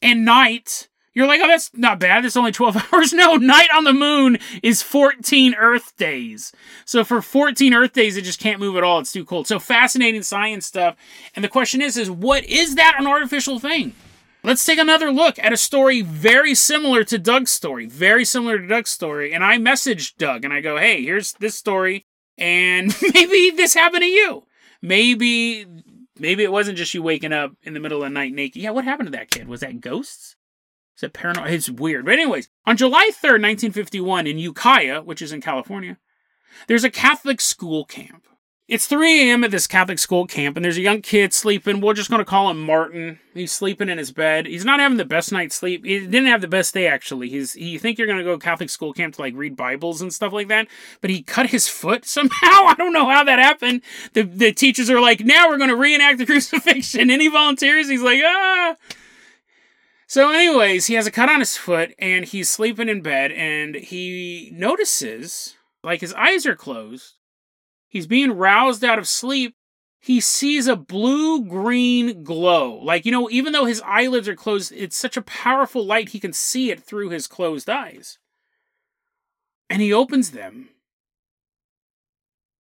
And 0.00 0.24
night, 0.24 0.88
you're 1.18 1.26
like, 1.26 1.40
oh, 1.42 1.48
that's 1.48 1.70
not 1.74 1.98
bad. 1.98 2.24
It's 2.24 2.36
only 2.36 2.52
12 2.52 2.76
hours. 2.92 3.12
No, 3.12 3.34
night 3.34 3.68
on 3.74 3.82
the 3.82 3.92
moon 3.92 4.38
is 4.62 4.82
14 4.82 5.54
Earth 5.54 5.96
days. 5.96 6.52
So 6.84 7.02
for 7.02 7.20
14 7.20 7.74
Earth 7.74 7.92
days, 7.92 8.16
it 8.16 8.22
just 8.22 8.38
can't 8.38 8.60
move 8.60 8.76
at 8.76 8.84
all. 8.84 9.00
It's 9.00 9.12
too 9.12 9.24
cold. 9.24 9.48
So 9.48 9.58
fascinating 9.58 10.22
science 10.22 10.64
stuff. 10.64 10.94
And 11.34 11.44
the 11.44 11.48
question 11.48 11.82
is, 11.82 11.96
is 11.96 12.08
what 12.08 12.44
is 12.44 12.76
that 12.76 12.94
an 12.98 13.08
artificial 13.08 13.58
thing? 13.58 13.94
Let's 14.44 14.64
take 14.64 14.78
another 14.78 15.10
look 15.10 15.40
at 15.40 15.52
a 15.52 15.56
story 15.56 16.02
very 16.02 16.54
similar 16.54 17.02
to 17.02 17.18
Doug's 17.18 17.50
story. 17.50 17.86
Very 17.86 18.24
similar 18.24 18.60
to 18.60 18.66
Doug's 18.68 18.90
story. 18.90 19.34
And 19.34 19.42
I 19.44 19.58
messaged 19.58 20.18
Doug 20.18 20.44
and 20.44 20.54
I 20.54 20.60
go, 20.60 20.78
hey, 20.78 21.02
here's 21.02 21.32
this 21.34 21.56
story. 21.56 22.06
And 22.38 22.94
maybe 23.14 23.50
this 23.50 23.74
happened 23.74 24.02
to 24.02 24.08
you. 24.08 24.44
Maybe 24.80 25.66
maybe 26.16 26.44
it 26.44 26.52
wasn't 26.52 26.78
just 26.78 26.94
you 26.94 27.02
waking 27.02 27.32
up 27.32 27.52
in 27.64 27.74
the 27.74 27.80
middle 27.80 28.04
of 28.04 28.08
the 28.08 28.14
night 28.14 28.32
naked. 28.32 28.62
Yeah, 28.62 28.70
what 28.70 28.84
happened 28.84 29.08
to 29.08 29.18
that 29.18 29.32
kid? 29.32 29.48
Was 29.48 29.60
that 29.60 29.80
ghosts? 29.80 30.36
Is 30.98 31.04
it 31.04 31.12
paranormal? 31.12 31.48
It's 31.48 31.70
weird. 31.70 32.06
But 32.06 32.14
anyways, 32.14 32.48
on 32.66 32.76
July 32.76 33.10
3rd, 33.12 33.40
1951, 33.40 34.26
in 34.26 34.38
Ukiah, 34.38 35.00
which 35.00 35.22
is 35.22 35.30
in 35.30 35.40
California, 35.40 35.96
there's 36.66 36.82
a 36.82 36.90
Catholic 36.90 37.40
school 37.40 37.84
camp. 37.84 38.24
It's 38.66 38.86
3 38.88 39.30
a.m. 39.30 39.44
at 39.44 39.52
this 39.52 39.68
Catholic 39.68 40.00
school 40.00 40.26
camp, 40.26 40.56
and 40.56 40.64
there's 40.64 40.76
a 40.76 40.82
young 40.82 41.00
kid 41.00 41.32
sleeping. 41.32 41.80
We're 41.80 41.94
just 41.94 42.10
going 42.10 42.18
to 42.18 42.24
call 42.24 42.50
him 42.50 42.60
Martin. 42.60 43.20
He's 43.32 43.52
sleeping 43.52 43.88
in 43.88 43.96
his 43.96 44.10
bed. 44.10 44.46
He's 44.46 44.64
not 44.64 44.80
having 44.80 44.98
the 44.98 45.04
best 45.04 45.30
night's 45.30 45.54
sleep. 45.54 45.86
He 45.86 46.00
didn't 46.00 46.26
have 46.26 46.40
the 46.40 46.48
best 46.48 46.74
day, 46.74 46.88
actually. 46.88 47.28
He's 47.30 47.54
You 47.54 47.78
think 47.78 47.96
you're 47.96 48.08
going 48.08 48.18
to 48.18 48.24
go 48.24 48.36
Catholic 48.36 48.68
school 48.68 48.92
camp 48.92 49.14
to, 49.14 49.22
like, 49.22 49.34
read 49.36 49.56
Bibles 49.56 50.02
and 50.02 50.12
stuff 50.12 50.32
like 50.32 50.48
that, 50.48 50.66
but 51.00 51.10
he 51.10 51.22
cut 51.22 51.46
his 51.46 51.68
foot 51.68 52.04
somehow. 52.06 52.32
I 52.42 52.74
don't 52.76 52.92
know 52.92 53.08
how 53.08 53.22
that 53.22 53.38
happened. 53.38 53.82
The, 54.14 54.22
the 54.22 54.52
teachers 54.52 54.90
are 54.90 55.00
like, 55.00 55.20
now 55.20 55.48
we're 55.48 55.58
going 55.58 55.70
to 55.70 55.76
reenact 55.76 56.18
the 56.18 56.26
crucifixion, 56.26 57.08
he 57.08 57.28
volunteers. 57.28 57.88
He's 57.88 58.02
like, 58.02 58.20
ah. 58.24 58.74
So, 60.08 60.32
anyways, 60.32 60.86
he 60.86 60.94
has 60.94 61.06
a 61.06 61.12
cut 61.12 61.28
on 61.28 61.38
his 61.38 61.56
foot, 61.56 61.94
and 61.98 62.24
he's 62.24 62.48
sleeping 62.48 62.88
in 62.88 63.02
bed, 63.02 63.30
and 63.30 63.76
he 63.76 64.50
notices, 64.52 65.54
like, 65.84 66.00
his 66.00 66.14
eyes 66.14 66.46
are 66.46 66.56
closed 66.56 67.18
He's 67.88 68.06
being 68.06 68.32
roused 68.32 68.84
out 68.84 68.98
of 68.98 69.08
sleep. 69.08 69.54
He 70.00 70.20
sees 70.20 70.66
a 70.66 70.76
blue 70.76 71.44
green 71.44 72.22
glow. 72.22 72.74
Like, 72.76 73.04
you 73.04 73.10
know, 73.10 73.28
even 73.30 73.52
though 73.52 73.64
his 73.64 73.82
eyelids 73.84 74.28
are 74.28 74.36
closed, 74.36 74.72
it's 74.72 74.96
such 74.96 75.16
a 75.16 75.22
powerful 75.22 75.84
light, 75.84 76.10
he 76.10 76.20
can 76.20 76.32
see 76.32 76.70
it 76.70 76.80
through 76.80 77.08
his 77.08 77.26
closed 77.26 77.68
eyes. 77.68 78.18
And 79.68 79.82
he 79.82 79.92
opens 79.92 80.30
them. 80.30 80.68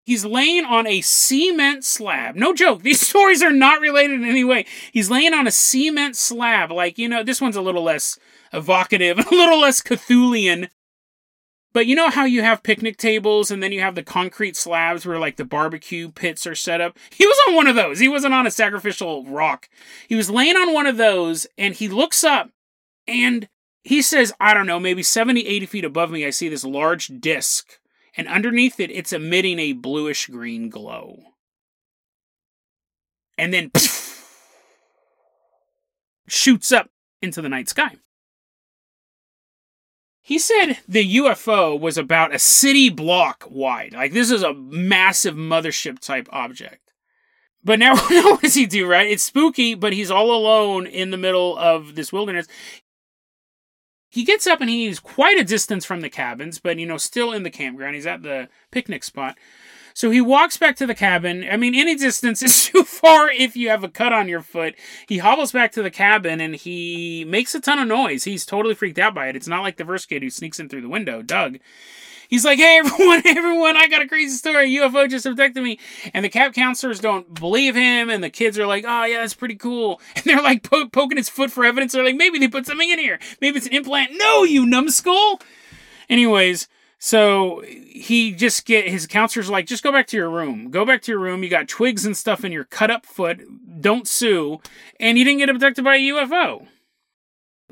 He's 0.06 0.24
laying 0.24 0.64
on 0.64 0.86
a 0.86 1.02
cement 1.02 1.84
slab. 1.84 2.34
No 2.34 2.54
joke, 2.54 2.82
these 2.82 3.00
stories 3.06 3.42
are 3.42 3.52
not 3.52 3.82
related 3.82 4.22
in 4.22 4.24
any 4.24 4.44
way. 4.44 4.64
He's 4.92 5.10
laying 5.10 5.34
on 5.34 5.46
a 5.46 5.50
cement 5.50 6.16
slab. 6.16 6.72
Like, 6.72 6.96
you 6.96 7.08
know, 7.08 7.22
this 7.22 7.40
one's 7.40 7.56
a 7.56 7.62
little 7.62 7.82
less 7.82 8.18
evocative, 8.54 9.18
a 9.30 9.34
little 9.34 9.60
less 9.60 9.82
Cthulhian 9.82 10.68
but 11.76 11.86
you 11.86 11.94
know 11.94 12.08
how 12.08 12.24
you 12.24 12.40
have 12.40 12.62
picnic 12.62 12.96
tables 12.96 13.50
and 13.50 13.62
then 13.62 13.70
you 13.70 13.82
have 13.82 13.96
the 13.96 14.02
concrete 14.02 14.56
slabs 14.56 15.04
where 15.04 15.18
like 15.18 15.36
the 15.36 15.44
barbecue 15.44 16.10
pits 16.10 16.46
are 16.46 16.54
set 16.54 16.80
up? 16.80 16.96
He 17.10 17.26
was 17.26 17.38
on 17.46 17.54
one 17.54 17.66
of 17.66 17.76
those. 17.76 17.98
He 17.98 18.08
wasn't 18.08 18.32
on 18.32 18.46
a 18.46 18.50
sacrificial 18.50 19.26
rock. 19.26 19.68
He 20.08 20.14
was 20.14 20.30
laying 20.30 20.56
on 20.56 20.72
one 20.72 20.86
of 20.86 20.96
those 20.96 21.46
and 21.58 21.74
he 21.74 21.86
looks 21.86 22.24
up 22.24 22.48
and 23.06 23.46
he 23.84 24.00
says, 24.00 24.32
I 24.40 24.54
don't 24.54 24.66
know, 24.66 24.80
maybe 24.80 25.02
70, 25.02 25.46
80 25.46 25.66
feet 25.66 25.84
above 25.84 26.10
me, 26.10 26.24
I 26.24 26.30
see 26.30 26.48
this 26.48 26.64
large 26.64 27.08
disc. 27.20 27.78
And 28.16 28.28
underneath 28.28 28.80
it, 28.80 28.90
it's 28.90 29.12
emitting 29.12 29.58
a 29.58 29.72
bluish 29.72 30.26
green 30.26 30.70
glow. 30.70 31.22
And 33.36 33.52
then 33.52 33.70
shoots 36.26 36.72
up 36.72 36.90
into 37.20 37.42
the 37.42 37.48
night 37.48 37.68
sky. 37.68 37.96
He 40.22 40.38
said 40.40 40.78
the 40.88 41.16
UFO 41.18 41.78
was 41.78 41.96
about 41.96 42.34
a 42.34 42.38
city 42.40 42.88
block 42.88 43.44
wide. 43.48 43.92
Like 43.92 44.12
this 44.12 44.30
is 44.30 44.42
a 44.42 44.54
massive 44.54 45.34
mothership 45.36 46.00
type 46.00 46.28
object. 46.32 46.92
But 47.62 47.78
now 47.80 47.94
what 47.96 48.40
does 48.40 48.54
he 48.54 48.66
do, 48.66 48.88
right? 48.88 49.08
It's 49.08 49.22
spooky, 49.22 49.74
but 49.74 49.92
he's 49.92 50.10
all 50.10 50.32
alone 50.32 50.86
in 50.86 51.10
the 51.10 51.16
middle 51.16 51.56
of 51.56 51.94
this 51.94 52.12
wilderness. 52.12 52.48
He 54.08 54.24
gets 54.24 54.46
up 54.46 54.60
and 54.60 54.70
he's 54.70 55.00
quite 55.00 55.38
a 55.38 55.44
distance 55.44 55.84
from 55.84 56.00
the 56.00 56.08
cabins, 56.08 56.58
but 56.58 56.78
you 56.78 56.86
know, 56.86 56.96
still 56.96 57.32
in 57.32 57.42
the 57.42 57.50
campground. 57.50 57.94
He's 57.94 58.06
at 58.06 58.22
the 58.22 58.48
picnic 58.70 59.04
spot. 59.04 59.36
So 59.94 60.10
he 60.10 60.20
walks 60.20 60.58
back 60.58 60.76
to 60.76 60.86
the 60.86 60.94
cabin. 60.94 61.46
I 61.50 61.56
mean, 61.56 61.74
any 61.74 61.94
distance 61.94 62.42
is 62.42 62.66
too 62.66 62.84
far 62.84 63.30
if 63.30 63.56
you 63.56 63.70
have 63.70 63.82
a 63.82 63.88
cut 63.88 64.12
on 64.12 64.28
your 64.28 64.42
foot. 64.42 64.74
He 65.08 65.18
hobbles 65.18 65.52
back 65.52 65.72
to 65.72 65.82
the 65.82 65.90
cabin 65.90 66.40
and 66.40 66.54
he 66.54 67.24
makes 67.26 67.54
a 67.54 67.60
ton 67.60 67.78
of 67.78 67.88
noise. 67.88 68.24
He's 68.24 68.44
totally 68.44 68.74
freaked 68.74 68.98
out 68.98 69.14
by 69.14 69.28
it. 69.28 69.36
It's 69.36 69.48
not 69.48 69.62
like 69.62 69.78
the 69.78 69.86
first 69.86 70.08
kid 70.08 70.22
who 70.22 70.28
sneaks 70.28 70.60
in 70.60 70.68
through 70.68 70.82
the 70.82 70.88
window, 70.90 71.22
Doug. 71.22 71.58
He's 72.28 72.44
like, 72.44 72.58
hey, 72.58 72.78
everyone, 72.84 73.22
everyone, 73.24 73.76
I 73.76 73.88
got 73.88 74.02
a 74.02 74.08
crazy 74.08 74.36
story. 74.36 74.70
UFO 74.72 75.08
just 75.08 75.26
abducted 75.26 75.62
me. 75.62 75.78
And 76.14 76.24
the 76.24 76.28
camp 76.28 76.54
counselors 76.54 77.00
don't 77.00 77.32
believe 77.34 77.74
him. 77.74 78.10
And 78.10 78.22
the 78.22 78.30
kids 78.30 78.58
are 78.58 78.66
like, 78.66 78.84
oh, 78.86 79.04
yeah, 79.04 79.20
that's 79.20 79.34
pretty 79.34 79.56
cool. 79.56 80.00
And 80.16 80.24
they're 80.24 80.42
like 80.42 80.62
po- 80.62 80.88
poking 80.88 81.18
his 81.18 81.28
foot 81.28 81.50
for 81.50 81.64
evidence. 81.64 81.92
They're 81.92 82.04
like, 82.04 82.16
maybe 82.16 82.38
they 82.38 82.48
put 82.48 82.66
something 82.66 82.90
in 82.90 82.98
here. 82.98 83.18
Maybe 83.40 83.58
it's 83.58 83.66
an 83.66 83.74
implant. 83.74 84.12
No, 84.14 84.44
you 84.44 84.66
numbskull. 84.66 85.40
Anyways, 86.08 86.68
so 86.98 87.62
he 87.66 88.32
just 88.32 88.64
get 88.64 88.88
his 88.88 89.06
counselors 89.06 89.50
like, 89.50 89.66
just 89.66 89.82
go 89.82 89.92
back 89.92 90.06
to 90.08 90.16
your 90.16 90.30
room. 90.30 90.70
Go 90.70 90.84
back 90.84 91.02
to 91.02 91.12
your 91.12 91.20
room. 91.20 91.42
You 91.42 91.50
got 91.50 91.68
twigs 91.68 92.06
and 92.06 92.16
stuff 92.16 92.44
in 92.44 92.52
your 92.52 92.64
cut 92.64 92.90
up 92.90 93.04
foot. 93.04 93.42
Don't 93.80 94.08
sue. 94.08 94.60
And 94.98 95.18
he 95.18 95.24
didn't 95.24 95.40
get 95.40 95.50
abducted 95.50 95.84
by 95.84 95.96
a 95.96 96.00
UFO. 96.00 96.66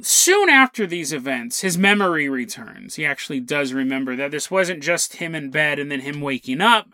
Soon 0.01 0.49
after 0.49 0.87
these 0.87 1.13
events, 1.13 1.61
his 1.61 1.79
memory 1.79 2.29
returns. 2.29 2.97
He 2.97 3.07
actually 3.07 3.41
does 3.41 3.73
remember 3.73 4.17
that 4.17 4.33
this 4.33 4.51
wasn't 4.51 4.83
just 4.83 5.17
him 5.17 5.35
in 5.35 5.51
bed 5.51 5.79
and 5.79 5.91
then 5.91 6.01
him 6.01 6.21
waking 6.21 6.61
up, 6.61 6.89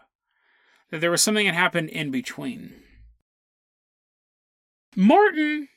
that 0.90 1.00
there 1.00 1.10
was 1.10 1.22
something 1.22 1.46
that 1.46 1.54
happened 1.54 1.88
in 1.90 2.10
between. 2.10 2.74
Martin 4.94 5.68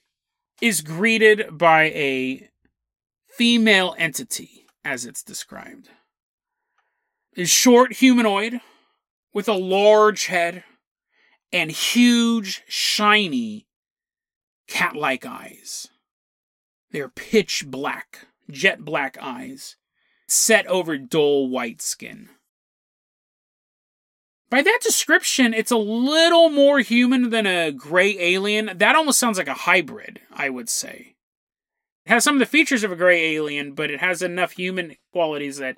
is 0.62 0.82
greeted 0.82 1.58
by 1.58 1.84
a 1.84 2.50
female 3.30 3.96
entity, 3.98 4.66
as 4.84 5.06
it's 5.06 5.24
described 5.24 5.90
is 7.36 7.50
short 7.50 7.94
humanoid 7.94 8.62
with 9.34 9.48
a 9.48 9.54
large 9.54 10.28
head 10.28 10.64
and 11.52 11.72
huge, 11.72 12.64
shiny, 12.68 13.68
cat 14.68 14.96
like 14.96 15.26
eyes. 15.26 15.88
They're 16.94 17.10
pitch 17.10 17.66
black, 17.68 18.28
jet 18.50 18.86
black 18.86 19.18
eyes, 19.20 19.78
set 20.28 20.68
over 20.68 20.98
dull 20.98 21.50
white 21.50 21.82
skin. 21.82 22.30
By 24.52 24.62
that 24.62 24.80
description, 24.84 25.56
it's 25.56 25.72
a 25.72 25.78
little 25.78 26.50
more 26.50 26.80
human 26.82 27.32
than 27.32 27.48
a 27.48 27.72
gray 27.72 28.16
alien. 28.20 28.70
That 28.76 28.96
almost 28.96 29.18
sounds 29.18 29.40
like 29.40 29.48
a 29.48 29.56
hybrid, 29.56 30.20
I 30.32 30.50
would 30.50 30.70
say. 30.70 31.16
It 32.06 32.12
has 32.12 32.24
some 32.24 32.36
of 32.36 32.40
the 32.40 32.46
features 32.46 32.84
of 32.84 32.92
a 32.92 32.96
gray 32.96 33.34
alien, 33.36 33.74
but 33.74 33.90
it 33.90 34.00
has 34.00 34.22
enough 34.22 34.52
human 34.52 34.96
qualities 35.12 35.58
that 35.58 35.78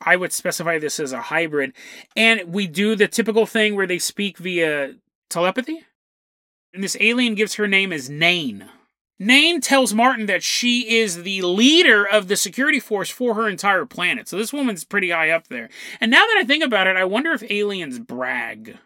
I 0.00 0.16
would 0.16 0.32
specify 0.32 0.78
this 0.78 0.98
as 0.98 1.12
a 1.12 1.20
hybrid. 1.20 1.74
And 2.16 2.54
we 2.54 2.66
do 2.66 2.96
the 2.96 3.08
typical 3.08 3.44
thing 3.44 3.76
where 3.76 3.86
they 3.86 3.98
speak 3.98 4.38
via 4.38 4.94
telepathy. 5.28 5.84
And 6.72 6.82
this 6.82 6.96
alien 6.98 7.34
gives 7.34 7.56
her 7.56 7.68
name 7.68 7.92
as 7.92 8.08
Nain. 8.08 8.70
Nain 9.18 9.60
tells 9.60 9.94
Martin 9.94 10.26
that 10.26 10.42
she 10.42 10.98
is 10.98 11.22
the 11.22 11.40
leader 11.42 12.06
of 12.06 12.28
the 12.28 12.36
security 12.36 12.80
force 12.80 13.08
for 13.08 13.34
her 13.34 13.48
entire 13.48 13.86
planet. 13.86 14.28
So 14.28 14.36
this 14.36 14.52
woman's 14.52 14.84
pretty 14.84 15.10
high 15.10 15.30
up 15.30 15.48
there. 15.48 15.70
And 16.00 16.10
now 16.10 16.26
that 16.26 16.38
I 16.38 16.44
think 16.44 16.62
about 16.62 16.86
it, 16.86 16.96
I 16.96 17.04
wonder 17.04 17.32
if 17.32 17.50
aliens 17.50 17.98
brag. 17.98 18.76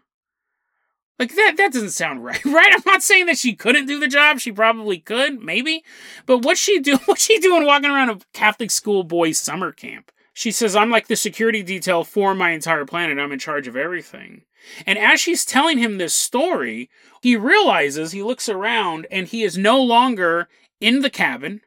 Like 1.18 1.34
that 1.34 1.54
that 1.58 1.72
doesn't 1.72 1.90
sound 1.90 2.24
right, 2.24 2.44
right? 2.44 2.72
I'm 2.72 2.82
not 2.86 3.02
saying 3.02 3.26
that 3.26 3.38
she 3.38 3.54
couldn't 3.54 3.86
do 3.86 3.98
the 3.98 4.08
job. 4.08 4.38
She 4.38 4.52
probably 4.52 4.98
could, 4.98 5.42
maybe. 5.42 5.84
But 6.26 6.44
what's 6.44 6.60
she 6.60 6.78
do 6.80 6.96
what's 7.06 7.24
she 7.24 7.38
doing 7.38 7.66
walking 7.66 7.90
around 7.90 8.10
a 8.10 8.20
Catholic 8.32 8.70
school 8.70 9.02
boys 9.02 9.38
summer 9.38 9.72
camp? 9.72 10.12
She 10.32 10.52
says, 10.52 10.76
I'm 10.76 10.90
like 10.90 11.08
the 11.08 11.16
security 11.16 11.62
detail 11.62 12.04
for 12.04 12.34
my 12.34 12.50
entire 12.52 12.86
planet. 12.86 13.18
I'm 13.18 13.32
in 13.32 13.38
charge 13.38 13.66
of 13.66 13.76
everything. 13.76 14.42
And 14.86 14.98
as 14.98 15.20
she's 15.20 15.44
telling 15.44 15.78
him 15.78 15.98
this 15.98 16.14
story, 16.14 16.90
he 17.22 17.36
realizes, 17.36 18.12
he 18.12 18.22
looks 18.22 18.48
around, 18.48 19.06
and 19.10 19.26
he 19.26 19.42
is 19.42 19.58
no 19.58 19.80
longer 19.80 20.48
in 20.80 21.00
the 21.00 21.10
cabin. 21.10 21.62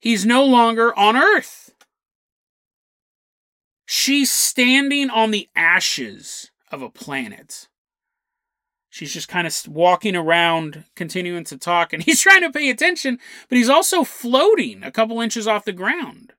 He's 0.00 0.24
no 0.24 0.44
longer 0.44 0.96
on 0.96 1.16
Earth. 1.16 1.74
She's 3.86 4.30
standing 4.30 5.08
on 5.08 5.30
the 5.30 5.48
ashes 5.56 6.50
of 6.70 6.82
a 6.82 6.90
planet. 6.90 7.68
She's 8.90 9.12
just 9.12 9.28
kind 9.28 9.46
of 9.46 9.56
walking 9.68 10.16
around, 10.16 10.84
continuing 10.94 11.44
to 11.44 11.56
talk, 11.56 11.92
and 11.92 12.02
he's 12.04 12.20
trying 12.20 12.42
to 12.42 12.50
pay 12.50 12.68
attention, 12.68 13.18
but 13.48 13.56
he's 13.56 13.68
also 13.68 14.04
floating 14.04 14.82
a 14.82 14.90
couple 14.90 15.20
inches 15.20 15.46
off 15.46 15.64
the 15.64 15.72
ground. 15.72 16.32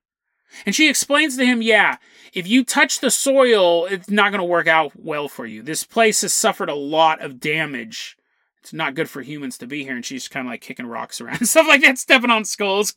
And 0.66 0.74
she 0.74 0.88
explains 0.88 1.36
to 1.36 1.46
him, 1.46 1.62
yeah, 1.62 1.96
if 2.32 2.46
you 2.46 2.64
touch 2.64 3.00
the 3.00 3.10
soil, 3.10 3.86
it's 3.86 4.10
not 4.10 4.30
going 4.30 4.40
to 4.40 4.44
work 4.44 4.66
out 4.66 4.92
well 4.94 5.28
for 5.28 5.46
you. 5.46 5.62
This 5.62 5.84
place 5.84 6.22
has 6.22 6.32
suffered 6.32 6.68
a 6.68 6.74
lot 6.74 7.20
of 7.20 7.40
damage. 7.40 8.16
It's 8.60 8.72
not 8.72 8.94
good 8.94 9.08
for 9.08 9.22
humans 9.22 9.58
to 9.58 9.66
be 9.66 9.84
here. 9.84 9.96
And 9.96 10.04
she's 10.04 10.28
kind 10.28 10.46
of 10.46 10.50
like 10.50 10.60
kicking 10.60 10.86
rocks 10.86 11.20
around 11.20 11.38
and 11.38 11.48
stuff 11.48 11.66
like 11.66 11.82
that, 11.82 11.98
stepping 11.98 12.30
on 12.30 12.44
skulls. 12.44 12.94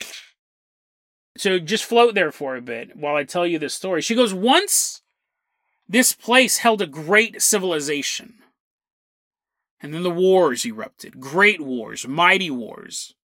So 1.37 1.57
just 1.57 1.85
float 1.85 2.15
there 2.15 2.31
for 2.31 2.55
a 2.55 2.61
bit 2.61 2.95
while 2.95 3.15
I 3.15 3.23
tell 3.23 3.47
you 3.47 3.57
this 3.57 3.73
story. 3.73 4.01
She 4.01 4.15
goes, 4.15 4.33
Once 4.33 5.01
this 5.87 6.13
place 6.13 6.59
held 6.59 6.81
a 6.81 6.87
great 6.87 7.41
civilization. 7.41 8.35
And 9.81 9.93
then 9.93 10.03
the 10.03 10.09
wars 10.09 10.65
erupted 10.65 11.19
great 11.19 11.59
wars, 11.59 12.07
mighty 12.07 12.49
wars. 12.49 13.15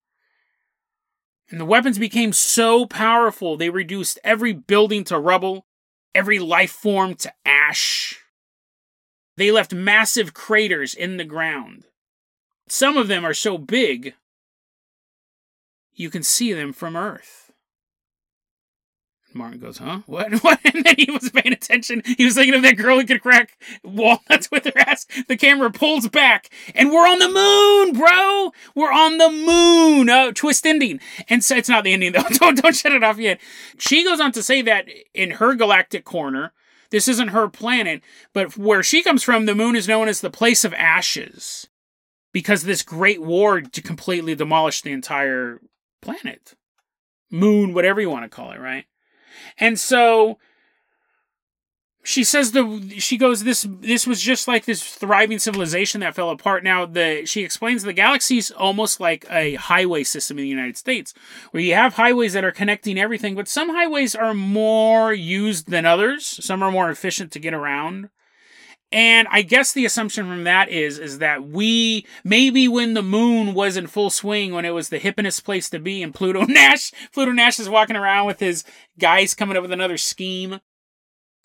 And 1.50 1.60
the 1.60 1.66
weapons 1.66 1.98
became 1.98 2.34
so 2.34 2.86
powerful 2.86 3.56
they 3.56 3.70
reduced 3.70 4.20
every 4.24 4.54
building 4.54 5.04
to 5.06 5.18
rubble, 5.18 5.66
every 6.14 6.40
life 6.40 6.72
form 6.72 7.16
to 7.16 7.34
ash. 7.46 8.20
They 9.38 9.52
left 9.52 9.74
massive 9.74 10.34
craters 10.34 10.94
in 10.94 11.18
the 11.18 11.24
ground. 11.24 11.86
Some 12.68 12.98
of 12.98 13.08
them 13.08 13.26
are 13.26 13.34
so 13.34 13.58
big 13.58 14.16
you 15.94 16.10
can 16.10 16.24
see 16.24 16.54
them 16.54 16.72
from 16.72 16.96
Earth. 16.96 17.49
Martin 19.34 19.60
goes, 19.60 19.78
huh? 19.78 20.00
What? 20.06 20.32
What? 20.44 20.60
And 20.64 20.84
then 20.84 20.96
he 20.98 21.12
was 21.12 21.30
paying 21.30 21.54
attention. 21.54 22.02
He 22.18 22.26
was 22.26 22.36
thinking 22.36 22.56
of 22.56 22.62
that 22.64 22.78
girl 22.78 23.00
who 23.00 23.06
could 23.06 23.22
crack 23.22 23.58
walnuts 23.84 24.50
with 24.52 24.66
her 24.66 24.78
ass. 24.78 25.06
The 25.28 25.38
camera 25.38 25.70
pulls 25.72 26.08
back, 26.08 26.50
and 26.74 26.92
we're 26.92 27.08
on 27.08 27.20
the 27.20 27.28
moon, 27.28 28.00
bro. 28.00 28.52
We're 28.74 28.92
on 28.92 29.18
the 29.18 29.30
moon. 29.30 30.10
Uh, 30.10 30.32
twist 30.32 30.66
ending. 30.66 31.00
And 31.28 31.44
so 31.44 31.56
it's 31.56 31.70
not 31.70 31.84
the 31.84 31.94
ending 31.94 32.14
though. 32.14 32.24
don't 32.34 32.62
don't 32.62 32.76
shut 32.76 32.92
it 32.92 33.04
off 33.04 33.18
yet. 33.18 33.40
She 33.78 34.04
goes 34.04 34.20
on 34.20 34.32
to 34.34 34.44
say 34.44 34.62
that 34.64 34.88
in 35.14 35.32
her 35.32 35.54
galactic 35.56 36.06
corner, 36.06 36.54
this 36.90 37.08
isn't 37.08 37.30
her 37.30 37.48
planet, 37.48 38.02
but 38.34 38.58
where 38.58 38.82
she 38.82 39.04
comes 39.04 39.24
from, 39.24 39.46
the 39.46 39.56
moon 39.56 39.76
is 39.76 39.88
known 39.88 40.08
as 40.08 40.22
the 40.22 40.32
place 40.32 40.66
of 40.66 40.74
ashes 40.74 41.68
because 42.32 42.64
this 42.64 42.82
great 42.82 43.22
war 43.22 43.62
to 43.62 43.82
completely 43.82 44.36
demolish 44.36 44.82
the 44.82 44.92
entire 44.92 45.62
planet, 46.02 46.56
moon, 47.30 47.74
whatever 47.74 48.02
you 48.02 48.10
want 48.10 48.24
to 48.24 48.36
call 48.36 48.52
it, 48.52 48.60
right? 48.60 48.86
And 49.58 49.80
so 49.80 50.38
she 52.04 52.24
says 52.24 52.54
the 52.54 52.96
she 52.98 53.18
goes 53.18 53.44
this 53.44 53.68
this 53.82 54.08
was 54.08 54.22
just 54.22 54.48
like 54.48 54.66
this 54.66 54.82
thriving 54.82 55.38
civilization 55.38 56.02
that 56.02 56.16
fell 56.16 56.30
apart. 56.30 56.64
Now 56.64 56.86
the 56.86 57.24
she 57.26 57.44
explains 57.44 57.84
the 57.84 57.94
galaxy 57.94 58.38
is 58.38 58.52
almost 58.52 59.00
like 59.00 59.26
a 59.30 59.56
highway 59.56 60.04
system 60.04 60.38
in 60.40 60.44
the 60.44 60.50
united 60.50 60.78
states 60.78 61.14
where 61.52 61.62
you 61.62 61.76
have 61.76 61.94
highways 61.94 62.34
that 62.34 62.44
are 62.44 62.52
connecting 62.52 62.98
everything 62.98 63.36
but 63.36 63.48
some 63.48 63.70
highways 63.70 64.16
are 64.16 64.34
more 64.34 65.14
used 65.14 65.70
than 65.70 65.86
others. 65.86 66.26
Some 66.44 66.64
are 66.64 66.72
more 66.72 66.90
efficient 66.90 67.32
to 67.34 67.40
get 67.40 67.54
around 67.54 68.10
and 68.92 69.28
I 69.30 69.44
guess 69.44 69.72
the 69.72 69.86
assumption 69.86 70.26
from 70.26 70.44
that 70.46 70.70
is 70.70 70.98
is 70.98 71.20
that 71.20 71.48
we 71.48 72.06
maybe 72.24 72.68
when 72.68 72.96
the 72.96 73.04
moon 73.04 73.54
was 73.54 73.78
in 73.78 73.88
full 73.88 74.10
swing, 74.10 74.52
when 74.54 74.66
it 74.66 74.74
was 74.74 74.90
the 74.90 75.00
hippest 75.00 75.44
place 75.44 75.70
to 75.70 75.80
be, 75.80 76.02
and 76.02 76.14
Pluto 76.14 76.44
Nash, 76.48 76.92
Pluto 77.14 77.32
Nash 77.32 77.60
is 77.60 77.70
walking 77.70 77.96
around 77.96 78.26
with 78.26 78.40
his 78.40 78.64
guys 78.98 79.36
coming 79.36 79.56
up 79.56 79.62
with 79.62 79.72
another 79.72 79.98
scheme. 79.98 80.60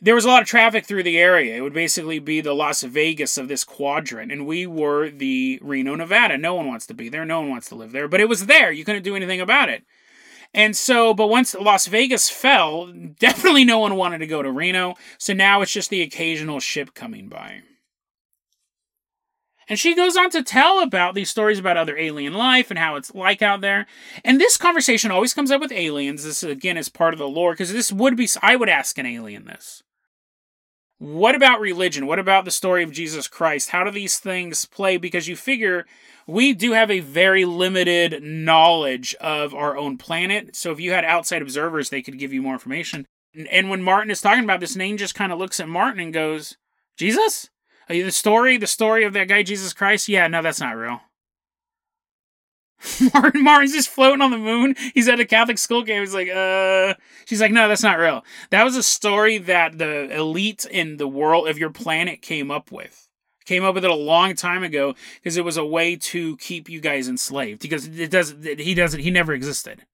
There 0.01 0.15
was 0.15 0.25
a 0.25 0.29
lot 0.29 0.43
of 0.43 0.49
traffic 0.49 0.85
through 0.85 1.05
the 1.05 1.19
area. 1.19 1.57
It 1.57 1.61
would 1.61 1.73
basically 1.73 2.19
be 2.19 2.41
the 2.41 2.53
Las 2.53 2.83
Vegas 2.83 3.39
of 3.39 3.49
this 3.49 3.65
quadrant, 3.65 4.33
and 4.33 4.47
we 4.47 4.67
were 4.67 5.09
the 5.09 5.59
Reno, 5.63 5.95
Nevada. 5.95 6.37
No 6.37 6.55
one 6.55 6.67
wants 6.67 6.87
to 6.87 6.95
be 6.95 7.09
there. 7.09 7.25
No 7.25 7.41
one 7.41 7.51
wants 7.51 7.69
to 7.69 7.75
live 7.75 7.93
there, 7.93 8.09
but 8.09 8.21
it 8.21 8.29
was 8.29 8.47
there. 8.47 8.73
You 8.73 8.85
couldn't 8.85 9.05
do 9.05 9.17
anything 9.17 9.41
about 9.41 9.69
it. 9.69 9.85
And 10.55 10.77
so, 10.77 11.13
but 11.13 11.27
once 11.27 11.55
Las 11.55 11.87
Vegas 11.87 12.31
fell, 12.31 12.87
definitely 12.87 13.65
no 13.65 13.81
one 13.81 13.97
wanted 13.97 14.19
to 14.19 14.27
go 14.27 14.41
to 14.41 14.51
Reno. 14.51 14.95
So 15.19 15.33
now 15.33 15.61
it's 15.63 15.73
just 15.73 15.91
the 15.91 16.03
occasional 16.03 16.61
ship 16.61 16.95
coming 16.95 17.29
by. 17.29 17.63
And 19.69 19.79
she 19.79 19.95
goes 19.95 20.17
on 20.17 20.31
to 20.31 20.43
tell 20.43 20.81
about 20.81 21.15
these 21.15 21.31
stories 21.31 21.59
about 21.59 21.79
other 21.79 21.97
alien 21.97 22.35
life 22.35 22.71
and 22.71 22.79
how 22.79 22.97
it's 22.97 23.15
like 23.15 23.41
out 23.41 23.63
there. 23.63 23.87
And 24.23 24.41
this 24.41 24.59
conversation 24.59 25.11
always 25.11 25.33
comes 25.33 25.51
up 25.51 25.61
with 25.61 25.73
aliens. 25.73 26.23
This, 26.23 26.43
again, 26.43 26.77
is 26.77 26.91
part 26.91 27.15
of 27.15 27.19
the 27.19 27.29
lore, 27.29 27.53
because 27.53 27.73
this 27.73 27.91
would 27.91 28.15
be, 28.15 28.29
I 28.43 28.57
would 28.57 28.69
ask 28.69 28.99
an 28.99 29.07
alien 29.07 29.47
this. 29.47 29.84
What 30.99 31.35
about 31.35 31.61
religion? 31.61 32.07
What 32.07 32.19
about 32.19 32.45
the 32.45 32.51
story 32.51 32.83
of 32.83 32.93
Jesus 32.93 33.29
Christ? 33.29 33.71
How 33.71 33.85
do 33.85 33.91
these 33.91 34.19
things 34.19 34.65
play? 34.65 34.97
Because 34.97 35.29
you 35.29 35.37
figure 35.37 35.87
we 36.27 36.53
do 36.53 36.73
have 36.73 36.91
a 36.91 37.01
very 37.01 37.45
limited 37.45 38.23
knowledge 38.23 39.15
of 39.17 39.55
our 39.55 39.77
own 39.77 39.99
planet. 39.99 40.57
So 40.57 40.71
if 40.71 40.81
you 40.81 40.93
had 40.93 41.05
outside 41.05 41.43
observers, 41.43 41.91
they 41.91 42.03
could 42.03 42.19
give 42.19 42.33
you 42.33 42.41
more 42.41 42.55
information. 42.55 43.07
And 43.51 43.69
when 43.69 43.83
Martin 43.83 44.11
is 44.11 44.21
talking 44.21 44.45
about 44.45 44.61
this, 44.61 44.77
Nane 44.77 44.97
just 44.97 45.15
kind 45.15 45.33
of 45.33 45.39
looks 45.39 45.59
at 45.59 45.69
Martin 45.69 46.01
and 46.01 46.15
goes, 46.15 46.57
Jesus? 46.97 47.51
Are 47.89 47.95
you 47.95 48.05
the 48.05 48.13
story, 48.13 48.57
the 48.57 48.67
story 48.67 49.05
of 49.05 49.13
that 49.15 49.29
guy, 49.29 49.43
Jesus 49.43 49.73
Christ? 49.73 50.09
Yeah, 50.09 50.29
no, 50.29 50.41
that's 50.41 50.61
not 50.61 50.77
real. 50.77 51.01
Martin 53.15 53.43
Martin's 53.43 53.73
just 53.73 53.89
floating 53.89 54.23
on 54.23 54.31
the 54.31 54.39
moon. 54.39 54.75
He's 54.95 55.09
at 55.09 55.21
a 55.21 55.25
Catholic 55.25 55.59
school 55.59 55.83
game. 55.83 56.01
He's 56.01 56.15
like, 56.15 56.29
uh 56.29 56.95
she's 57.27 57.41
like, 57.41 57.53
no, 57.53 57.69
that's 57.69 57.83
not 57.83 57.99
real. 57.99 58.25
That 58.51 58.65
was 58.65 58.77
a 58.77 58.83
story 58.83 59.39
that 59.39 59.79
the 59.79 60.15
elite 60.15 60.65
in 60.71 60.97
the 60.97 61.09
world 61.09 61.49
of 61.49 61.59
your 61.59 61.71
planet 61.71 62.23
came 62.23 62.51
up 62.51 62.71
with. 62.71 63.09
Came 63.45 63.65
up 63.65 63.75
with 63.75 63.85
it 63.85 63.91
a 63.91 63.95
long 63.95 64.35
time 64.35 64.63
ago 64.63 64.95
because 65.17 65.37
it 65.37 65.45
was 65.45 65.57
a 65.57 65.65
way 65.65 65.97
to 65.97 66.37
keep 66.39 66.69
you 66.69 66.81
guys 66.81 67.09
enslaved. 67.09 67.61
Because 67.61 67.87
it 67.87 68.11
doesn't, 68.11 68.59
he 68.59 68.75
doesn't 68.75 69.01
he 69.01 69.11
never 69.11 69.35
existed 69.35 69.85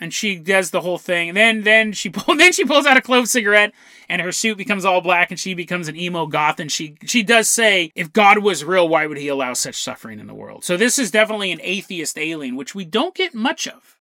and 0.00 0.14
she 0.14 0.36
does 0.36 0.70
the 0.70 0.80
whole 0.80 0.98
thing. 0.98 1.28
And 1.28 1.36
then 1.36 1.62
then 1.62 1.92
she 1.92 2.08
pull, 2.10 2.36
then 2.36 2.52
she 2.52 2.64
pulls 2.64 2.86
out 2.86 2.96
a 2.96 3.02
clove 3.02 3.28
cigarette, 3.28 3.72
and 4.08 4.22
her 4.22 4.32
suit 4.32 4.58
becomes 4.58 4.84
all 4.84 5.00
black, 5.00 5.30
and 5.30 5.38
she 5.38 5.54
becomes 5.54 5.88
an 5.88 5.96
emo 5.96 6.26
goth. 6.26 6.60
And 6.60 6.70
she 6.70 6.96
she 7.04 7.22
does 7.22 7.48
say, 7.48 7.92
if 7.94 8.12
God 8.12 8.38
was 8.38 8.64
real, 8.64 8.88
why 8.88 9.06
would 9.06 9.18
He 9.18 9.28
allow 9.28 9.54
such 9.54 9.82
suffering 9.82 10.20
in 10.20 10.26
the 10.26 10.34
world? 10.34 10.64
So 10.64 10.76
this 10.76 10.98
is 10.98 11.10
definitely 11.10 11.52
an 11.52 11.60
atheist 11.62 12.18
alien, 12.18 12.56
which 12.56 12.74
we 12.74 12.84
don't 12.84 13.14
get 13.14 13.34
much 13.34 13.66
of, 13.66 13.98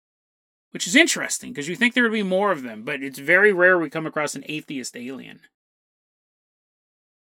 which 0.72 0.86
is 0.86 0.96
interesting 0.96 1.52
because 1.52 1.68
you 1.68 1.76
think 1.76 1.94
there 1.94 2.02
would 2.02 2.12
be 2.12 2.22
more 2.22 2.52
of 2.52 2.62
them, 2.62 2.82
but 2.82 3.02
it's 3.02 3.18
very 3.18 3.52
rare 3.52 3.78
we 3.78 3.90
come 3.90 4.06
across 4.06 4.34
an 4.34 4.44
atheist 4.48 4.96
alien. 4.96 5.40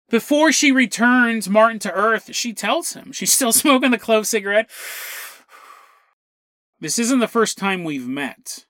Before 0.10 0.52
she 0.52 0.71
returns 0.71 1.49
Martin 1.49 1.80
to 1.80 1.91
Earth, 1.91 2.36
she 2.36 2.54
tells 2.54 2.93
him 2.93 3.12
she's 3.12 3.34
still 3.34 3.52
smoking 3.54 3.91
the 3.91 3.97
clove 3.97 4.28
cigarette. 4.28 4.69
This 6.83 6.99
isn't 6.99 7.19
the 7.19 7.29
first 7.29 7.57
time 7.57 7.85
we've 7.85 8.09
met. 8.09 8.65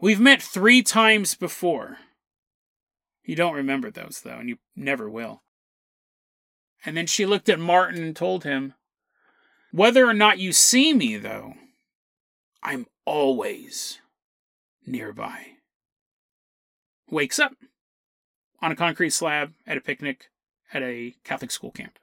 We've 0.00 0.18
met 0.18 0.40
three 0.40 0.82
times 0.82 1.34
before. 1.34 1.98
You 3.22 3.36
don't 3.36 3.52
remember 3.52 3.90
those, 3.90 4.22
though, 4.24 4.38
and 4.38 4.48
you 4.48 4.56
never 4.74 5.10
will. 5.10 5.42
And 6.86 6.96
then 6.96 7.06
she 7.06 7.26
looked 7.26 7.50
at 7.50 7.60
Martin 7.60 8.02
and 8.02 8.16
told 8.16 8.44
him, 8.44 8.72
Whether 9.72 10.08
or 10.08 10.14
not 10.14 10.38
you 10.38 10.52
see 10.52 10.94
me, 10.94 11.18
though, 11.18 11.52
I'm 12.62 12.86
always 13.04 14.00
nearby. 14.86 15.48
Wakes 17.10 17.38
up 17.38 17.52
on 18.62 18.72
a 18.72 18.76
concrete 18.76 19.10
slab 19.10 19.52
at 19.66 19.76
a 19.76 19.82
picnic 19.82 20.30
at 20.72 20.82
a 20.82 21.14
Catholic 21.24 21.50
school 21.50 21.72
camp. 21.72 21.98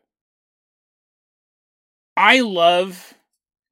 I 2.16 2.42
love 2.42 3.16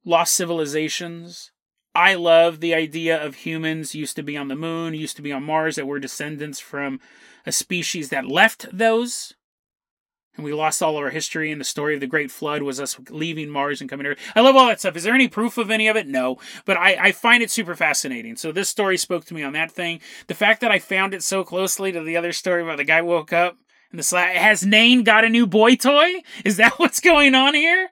lost 0.04 0.34
civilizations. 0.34 1.50
I 1.94 2.14
love 2.14 2.60
the 2.60 2.74
idea 2.74 3.22
of 3.22 3.36
humans 3.36 3.94
used 3.94 4.16
to 4.16 4.22
be 4.22 4.36
on 4.36 4.48
the 4.48 4.56
moon, 4.56 4.94
used 4.94 5.16
to 5.16 5.22
be 5.22 5.32
on 5.32 5.42
Mars, 5.42 5.76
that 5.76 5.86
we're 5.86 5.98
descendants 5.98 6.58
from 6.58 7.00
a 7.44 7.52
species 7.52 8.08
that 8.08 8.26
left 8.26 8.66
those. 8.72 9.34
And 10.34 10.44
we 10.46 10.54
lost 10.54 10.82
all 10.82 10.96
of 10.96 11.04
our 11.04 11.10
history, 11.10 11.52
and 11.52 11.60
the 11.60 11.64
story 11.64 11.92
of 11.92 12.00
the 12.00 12.06
Great 12.06 12.30
Flood 12.30 12.62
was 12.62 12.80
us 12.80 12.98
leaving 13.10 13.50
Mars 13.50 13.82
and 13.82 13.90
coming 13.90 14.06
here. 14.06 14.16
I 14.34 14.40
love 14.40 14.56
all 14.56 14.66
that 14.68 14.80
stuff. 14.80 14.96
Is 14.96 15.02
there 15.02 15.14
any 15.14 15.28
proof 15.28 15.58
of 15.58 15.70
any 15.70 15.88
of 15.88 15.96
it? 15.96 16.06
No. 16.06 16.38
But 16.64 16.78
I, 16.78 16.96
I 17.08 17.12
find 17.12 17.42
it 17.42 17.50
super 17.50 17.74
fascinating. 17.74 18.36
So 18.36 18.50
this 18.50 18.70
story 18.70 18.96
spoke 18.96 19.26
to 19.26 19.34
me 19.34 19.42
on 19.42 19.52
that 19.52 19.70
thing. 19.70 20.00
The 20.28 20.34
fact 20.34 20.62
that 20.62 20.70
I 20.70 20.78
found 20.78 21.12
it 21.12 21.22
so 21.22 21.44
closely 21.44 21.92
to 21.92 22.02
the 22.02 22.16
other 22.16 22.32
story 22.32 22.62
about 22.62 22.78
the 22.78 22.84
guy 22.84 23.02
woke 23.02 23.34
up 23.34 23.58
and 23.90 24.02
the 24.02 24.18
has 24.18 24.64
Nane 24.64 25.04
got 25.04 25.24
a 25.24 25.28
new 25.28 25.46
boy 25.46 25.76
toy? 25.76 26.22
Is 26.46 26.56
that 26.56 26.72
what's 26.78 27.00
going 27.00 27.34
on 27.34 27.54
here? 27.54 27.90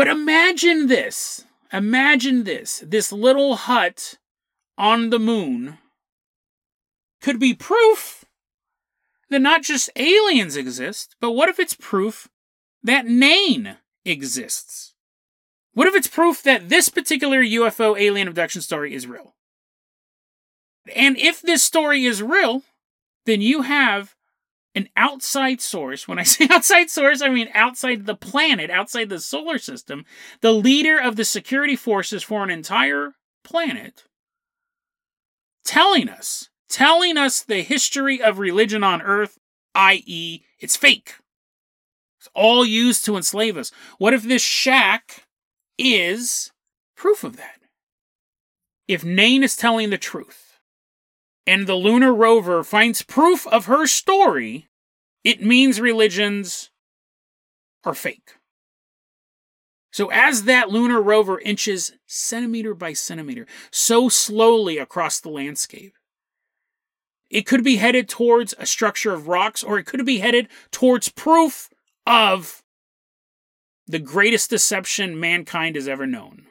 But 0.00 0.08
imagine 0.08 0.86
this. 0.86 1.44
Imagine 1.74 2.44
this. 2.44 2.82
This 2.86 3.12
little 3.12 3.56
hut 3.56 4.16
on 4.78 5.10
the 5.10 5.18
moon 5.18 5.76
could 7.20 7.38
be 7.38 7.52
proof 7.52 8.24
that 9.28 9.42
not 9.42 9.60
just 9.62 9.90
aliens 9.96 10.56
exist, 10.56 11.16
but 11.20 11.32
what 11.32 11.50
if 11.50 11.58
it's 11.58 11.74
proof 11.74 12.28
that 12.82 13.08
Nane 13.08 13.76
exists? 14.06 14.94
What 15.74 15.86
if 15.86 15.94
it's 15.94 16.08
proof 16.08 16.42
that 16.44 16.70
this 16.70 16.88
particular 16.88 17.42
UFO 17.42 18.00
alien 18.00 18.26
abduction 18.26 18.62
story 18.62 18.94
is 18.94 19.06
real? 19.06 19.34
And 20.96 21.18
if 21.18 21.42
this 21.42 21.62
story 21.62 22.06
is 22.06 22.22
real, 22.22 22.62
then 23.26 23.42
you 23.42 23.60
have 23.60 24.16
an 24.74 24.88
outside 24.96 25.60
source, 25.60 26.06
when 26.06 26.18
I 26.18 26.22
say 26.24 26.46
outside 26.50 26.90
source, 26.90 27.22
I 27.22 27.28
mean 27.28 27.48
outside 27.54 28.06
the 28.06 28.14
planet, 28.14 28.70
outside 28.70 29.08
the 29.08 29.20
solar 29.20 29.58
system, 29.58 30.04
the 30.40 30.52
leader 30.52 30.98
of 30.98 31.16
the 31.16 31.24
security 31.24 31.76
forces 31.76 32.22
for 32.22 32.42
an 32.42 32.50
entire 32.50 33.12
planet, 33.44 34.04
telling 35.64 36.08
us, 36.08 36.48
telling 36.68 37.16
us 37.16 37.42
the 37.42 37.62
history 37.62 38.22
of 38.22 38.38
religion 38.38 38.84
on 38.84 39.02
earth, 39.02 39.38
i.e., 39.74 40.42
it's 40.58 40.76
fake. 40.76 41.14
It's 42.18 42.28
all 42.34 42.66
used 42.66 43.04
to 43.06 43.16
enslave 43.16 43.56
us. 43.56 43.72
What 43.98 44.12
if 44.12 44.22
this 44.22 44.42
shack 44.42 45.26
is 45.78 46.52
proof 46.94 47.24
of 47.24 47.36
that? 47.38 47.60
If 48.86 49.04
Nain 49.04 49.42
is 49.42 49.56
telling 49.56 49.90
the 49.90 49.96
truth 49.96 50.49
and 51.46 51.66
the 51.66 51.74
lunar 51.74 52.14
rover 52.14 52.62
finds 52.62 53.02
proof 53.02 53.46
of 53.48 53.66
her 53.66 53.86
story, 53.86 54.68
it 55.24 55.42
means 55.42 55.80
religions 55.80 56.70
are 57.84 57.94
fake. 57.94 58.34
So, 59.92 60.08
as 60.10 60.44
that 60.44 60.70
lunar 60.70 61.02
rover 61.02 61.40
inches 61.40 61.92
centimeter 62.06 62.74
by 62.74 62.92
centimeter, 62.92 63.46
so 63.70 64.08
slowly 64.08 64.78
across 64.78 65.20
the 65.20 65.30
landscape, 65.30 65.94
it 67.28 67.46
could 67.46 67.64
be 67.64 67.76
headed 67.76 68.08
towards 68.08 68.54
a 68.58 68.66
structure 68.66 69.12
of 69.12 69.28
rocks, 69.28 69.62
or 69.62 69.78
it 69.78 69.86
could 69.86 70.04
be 70.06 70.18
headed 70.18 70.48
towards 70.70 71.08
proof 71.08 71.70
of 72.06 72.62
the 73.86 73.98
greatest 73.98 74.50
deception 74.50 75.18
mankind 75.18 75.74
has 75.74 75.88
ever 75.88 76.06
known. 76.06 76.46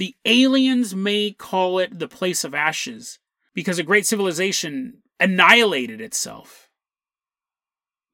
The 0.00 0.16
aliens 0.24 0.94
may 0.94 1.30
call 1.30 1.78
it 1.78 1.98
the 1.98 2.08
place 2.08 2.42
of 2.42 2.54
ashes 2.54 3.18
because 3.52 3.78
a 3.78 3.82
great 3.82 4.06
civilization 4.06 5.02
annihilated 5.20 6.00
itself. 6.00 6.70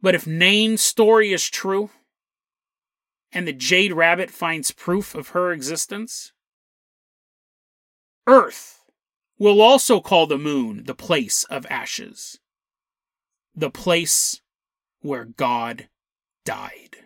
But 0.03 0.16
if 0.16 0.26
Nain's 0.26 0.82
story 0.82 1.32
is 1.32 1.49
true, 1.49 1.91
and 3.30 3.47
the 3.47 3.53
Jade 3.53 3.93
Rabbit 3.93 4.32
finds 4.32 4.72
proof 4.72 5.14
of 5.14 5.28
her 5.28 5.53
existence, 5.53 6.32
Earth 8.26 8.80
will 9.39 9.62
also 9.62 10.01
call 10.01 10.26
the 10.26 10.39
moon 10.39 10.87
the 10.87 10.95
place 10.97 11.45
of 11.45 11.66
ashes, 11.70 12.41
the 13.55 13.70
place 13.70 14.41
where 15.03 15.24
God 15.24 15.89
died. 16.45 17.06